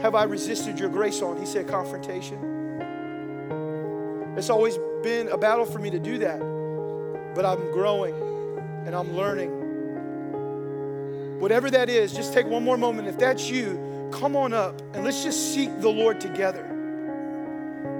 have 0.01 0.14
I 0.14 0.24
resisted 0.24 0.80
your 0.80 0.89
grace 0.89 1.22
on? 1.22 1.39
He 1.39 1.47
said, 1.47 1.68
confrontation. 1.68 2.55
It's 4.37 4.51
always 4.51 4.78
been 5.03 5.28
a 5.28 5.39
battle 5.39 5.64
for 5.64 5.78
me 5.78 5.91
to 5.91 5.99
do 5.99 6.18
that, 6.18 6.39
but 7.34 7.47
I'm 7.47 7.70
growing 7.72 8.14
and 8.84 8.95
I'm 8.95 9.16
learning. 9.16 9.51
Whatever 11.41 11.70
that 11.70 11.89
is, 11.89 12.12
just 12.12 12.34
take 12.34 12.47
one 12.47 12.62
more 12.62 12.76
moment. 12.76 13.09
If 13.09 13.18
that's 13.18 13.49
you, 13.49 14.11
come 14.12 14.37
on 14.37 14.53
up 14.53 14.80
and 14.95 15.05
let's 15.05 15.22
just 15.22 15.55
seek 15.55 15.80
the 15.80 15.89
Lord 15.89 16.20
together. 16.20 16.64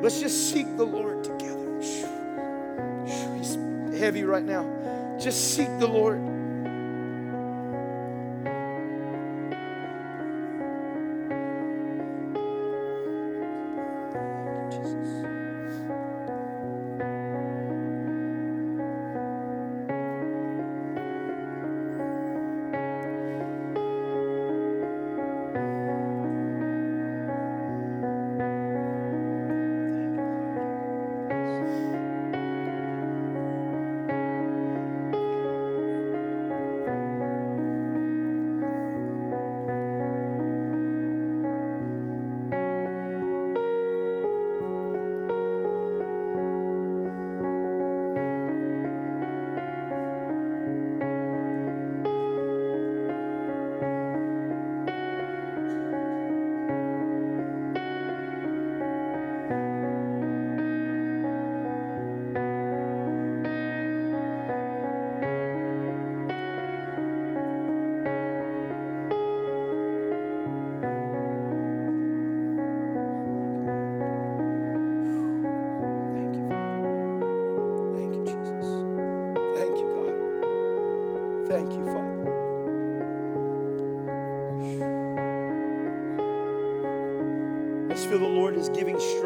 Let's 0.03 0.20
just 0.20 0.51
seek 0.51 0.76
the 0.76 0.84
Lord 0.84 1.24
together. 1.24 1.80
He's 3.37 3.55
heavy 3.99 4.24
right 4.24 4.45
now. 4.45 5.16
Just 5.18 5.55
seek 5.55 5.68
the 5.78 5.87
Lord. 5.87 6.36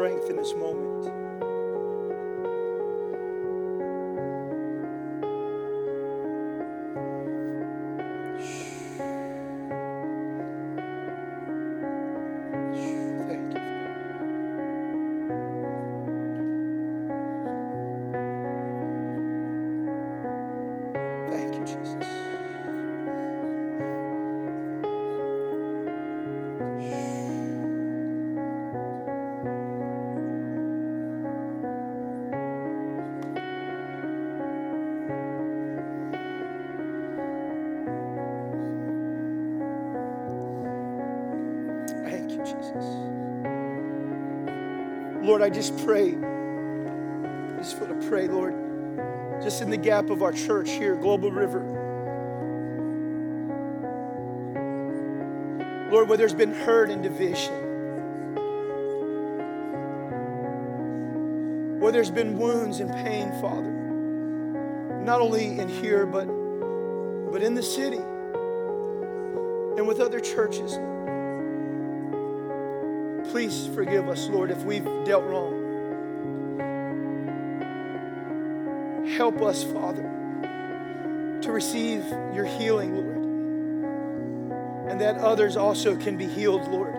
Strength 0.01 0.31
in 0.31 0.35
this 0.35 0.55
moment. 0.55 0.90
Lord, 45.41 45.53
I 45.53 45.55
just 45.55 45.75
pray. 45.83 46.09
I 46.09 47.57
just 47.57 47.81
want 47.81 47.99
to 47.99 48.07
pray, 48.07 48.27
Lord, 48.27 48.53
just 49.41 49.63
in 49.63 49.71
the 49.71 49.77
gap 49.77 50.11
of 50.11 50.21
our 50.21 50.31
church 50.31 50.69
here, 50.69 50.95
Global 50.95 51.31
River. 51.31 51.61
Lord, 55.91 56.09
where 56.09 56.17
there's 56.19 56.35
been 56.35 56.53
hurt 56.53 56.91
and 56.91 57.01
division, 57.01 57.55
where 61.79 61.91
there's 61.91 62.11
been 62.11 62.37
wounds 62.37 62.79
and 62.79 62.93
pain, 62.93 63.31
Father, 63.41 63.71
not 65.03 65.21
only 65.21 65.57
in 65.57 65.67
here, 65.67 66.05
but, 66.05 66.27
but 67.31 67.41
in 67.41 67.55
the 67.55 67.63
city 67.63 67.97
and 67.97 69.87
with 69.87 69.99
other 70.01 70.19
churches. 70.19 70.77
Please 73.31 73.67
forgive 73.73 74.09
us, 74.09 74.27
Lord, 74.27 74.51
if 74.51 74.61
we've 74.65 74.83
dealt 75.05 75.23
wrong. 75.23 75.55
Help 79.15 79.41
us, 79.41 79.63
Father, 79.63 80.03
to 81.41 81.51
receive 81.53 82.03
your 82.35 82.43
healing, 82.43 82.93
Lord, 82.93 84.91
and 84.91 84.99
that 84.99 85.15
others 85.15 85.55
also 85.55 85.95
can 85.95 86.17
be 86.17 86.27
healed, 86.27 86.67
Lord. 86.67 86.93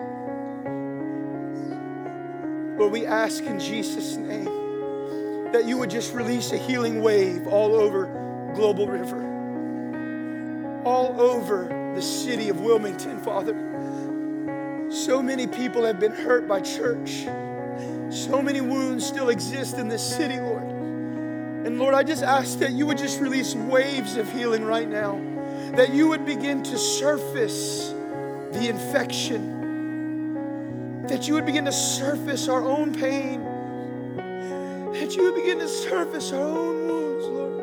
Lord, 2.79 2.91
we 2.91 3.05
ask 3.05 3.43
in 3.43 3.59
Jesus' 3.59 4.15
name 4.15 5.51
that 5.51 5.65
you 5.65 5.77
would 5.77 5.91
just 5.91 6.15
release 6.15 6.51
a 6.51 6.57
healing 6.57 7.03
wave 7.03 7.45
all 7.45 7.75
over 7.75 8.07
Global 8.55 8.87
River, 8.87 9.21
all 10.83 11.21
over 11.21 11.91
the 11.93 12.01
city 12.01 12.49
of 12.49 12.59
Wilmington, 12.59 13.19
Father. 13.19 13.53
So 15.03 15.21
many 15.21 15.45
people 15.47 15.83
have 15.83 15.99
been 15.99 16.13
hurt 16.13 16.47
by 16.47 16.61
church. 16.61 17.25
So 18.09 18.41
many 18.41 18.61
wounds 18.61 19.05
still 19.05 19.27
exist 19.27 19.77
in 19.77 19.89
this 19.89 20.01
city, 20.01 20.39
Lord. 20.39 20.63
And 20.63 21.77
Lord, 21.77 21.93
I 21.93 22.03
just 22.03 22.23
ask 22.23 22.59
that 22.59 22.71
you 22.71 22.85
would 22.87 22.97
just 22.97 23.19
release 23.19 23.53
waves 23.53 24.15
of 24.15 24.31
healing 24.31 24.63
right 24.63 24.87
now, 24.87 25.19
that 25.75 25.93
you 25.93 26.07
would 26.07 26.25
begin 26.25 26.63
to 26.63 26.77
surface 26.77 27.89
the 28.53 28.69
infection, 28.69 29.43
that 31.09 31.27
you 31.27 31.33
would 31.33 31.45
begin 31.45 31.65
to 31.65 31.73
surface 31.73 32.47
our 32.47 32.63
own 32.63 32.93
pain, 32.95 33.43
that 34.93 35.17
you 35.17 35.23
would 35.23 35.35
begin 35.35 35.59
to 35.59 35.67
surface 35.67 36.31
our 36.31 36.47
own 36.47 36.87
wounds, 36.87 37.25
Lord. 37.27 37.61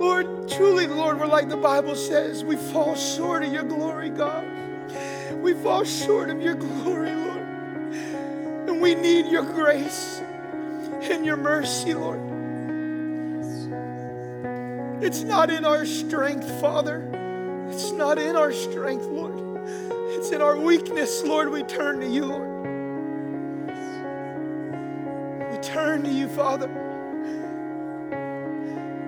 Lord, 0.00 0.48
truly, 0.48 0.88
Lord, 0.88 1.20
we're 1.20 1.26
like 1.26 1.48
the 1.48 1.56
Bible 1.56 1.94
says, 1.94 2.42
we 2.42 2.56
fall 2.56 2.96
short 2.96 3.44
of 3.44 3.52
your 3.52 3.62
glory, 3.62 4.10
God. 4.10 4.53
We 5.44 5.52
fall 5.52 5.84
short 5.84 6.30
of 6.30 6.40
your 6.40 6.54
glory, 6.54 7.14
Lord. 7.14 7.42
And 8.66 8.80
we 8.80 8.94
need 8.94 9.26
your 9.26 9.42
grace 9.42 10.22
and 11.02 11.22
your 11.26 11.36
mercy, 11.36 11.92
Lord. 11.92 12.18
It's 15.02 15.22
not 15.22 15.50
in 15.50 15.66
our 15.66 15.84
strength, 15.84 16.48
Father. 16.62 17.06
It's 17.68 17.90
not 17.90 18.16
in 18.16 18.36
our 18.36 18.52
strength, 18.54 19.04
Lord. 19.04 19.38
It's 20.16 20.30
in 20.30 20.40
our 20.40 20.56
weakness, 20.56 21.22
Lord. 21.22 21.50
We 21.50 21.62
turn 21.62 22.00
to 22.00 22.08
you, 22.08 22.24
Lord. 22.24 22.50
We 25.52 25.58
turn 25.58 26.04
to 26.04 26.10
you, 26.10 26.28
Father. 26.28 26.68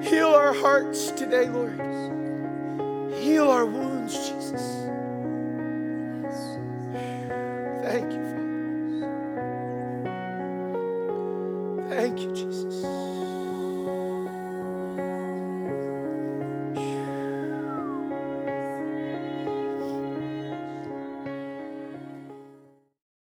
Heal 0.03 0.29
our 0.29 0.53
hearts 0.53 1.13
today, 1.13 1.49
Lord. 1.49 1.81
Heal 3.15 3.49
our 3.49 3.65
wounds, 3.65 4.13
Jesus. 4.29 4.86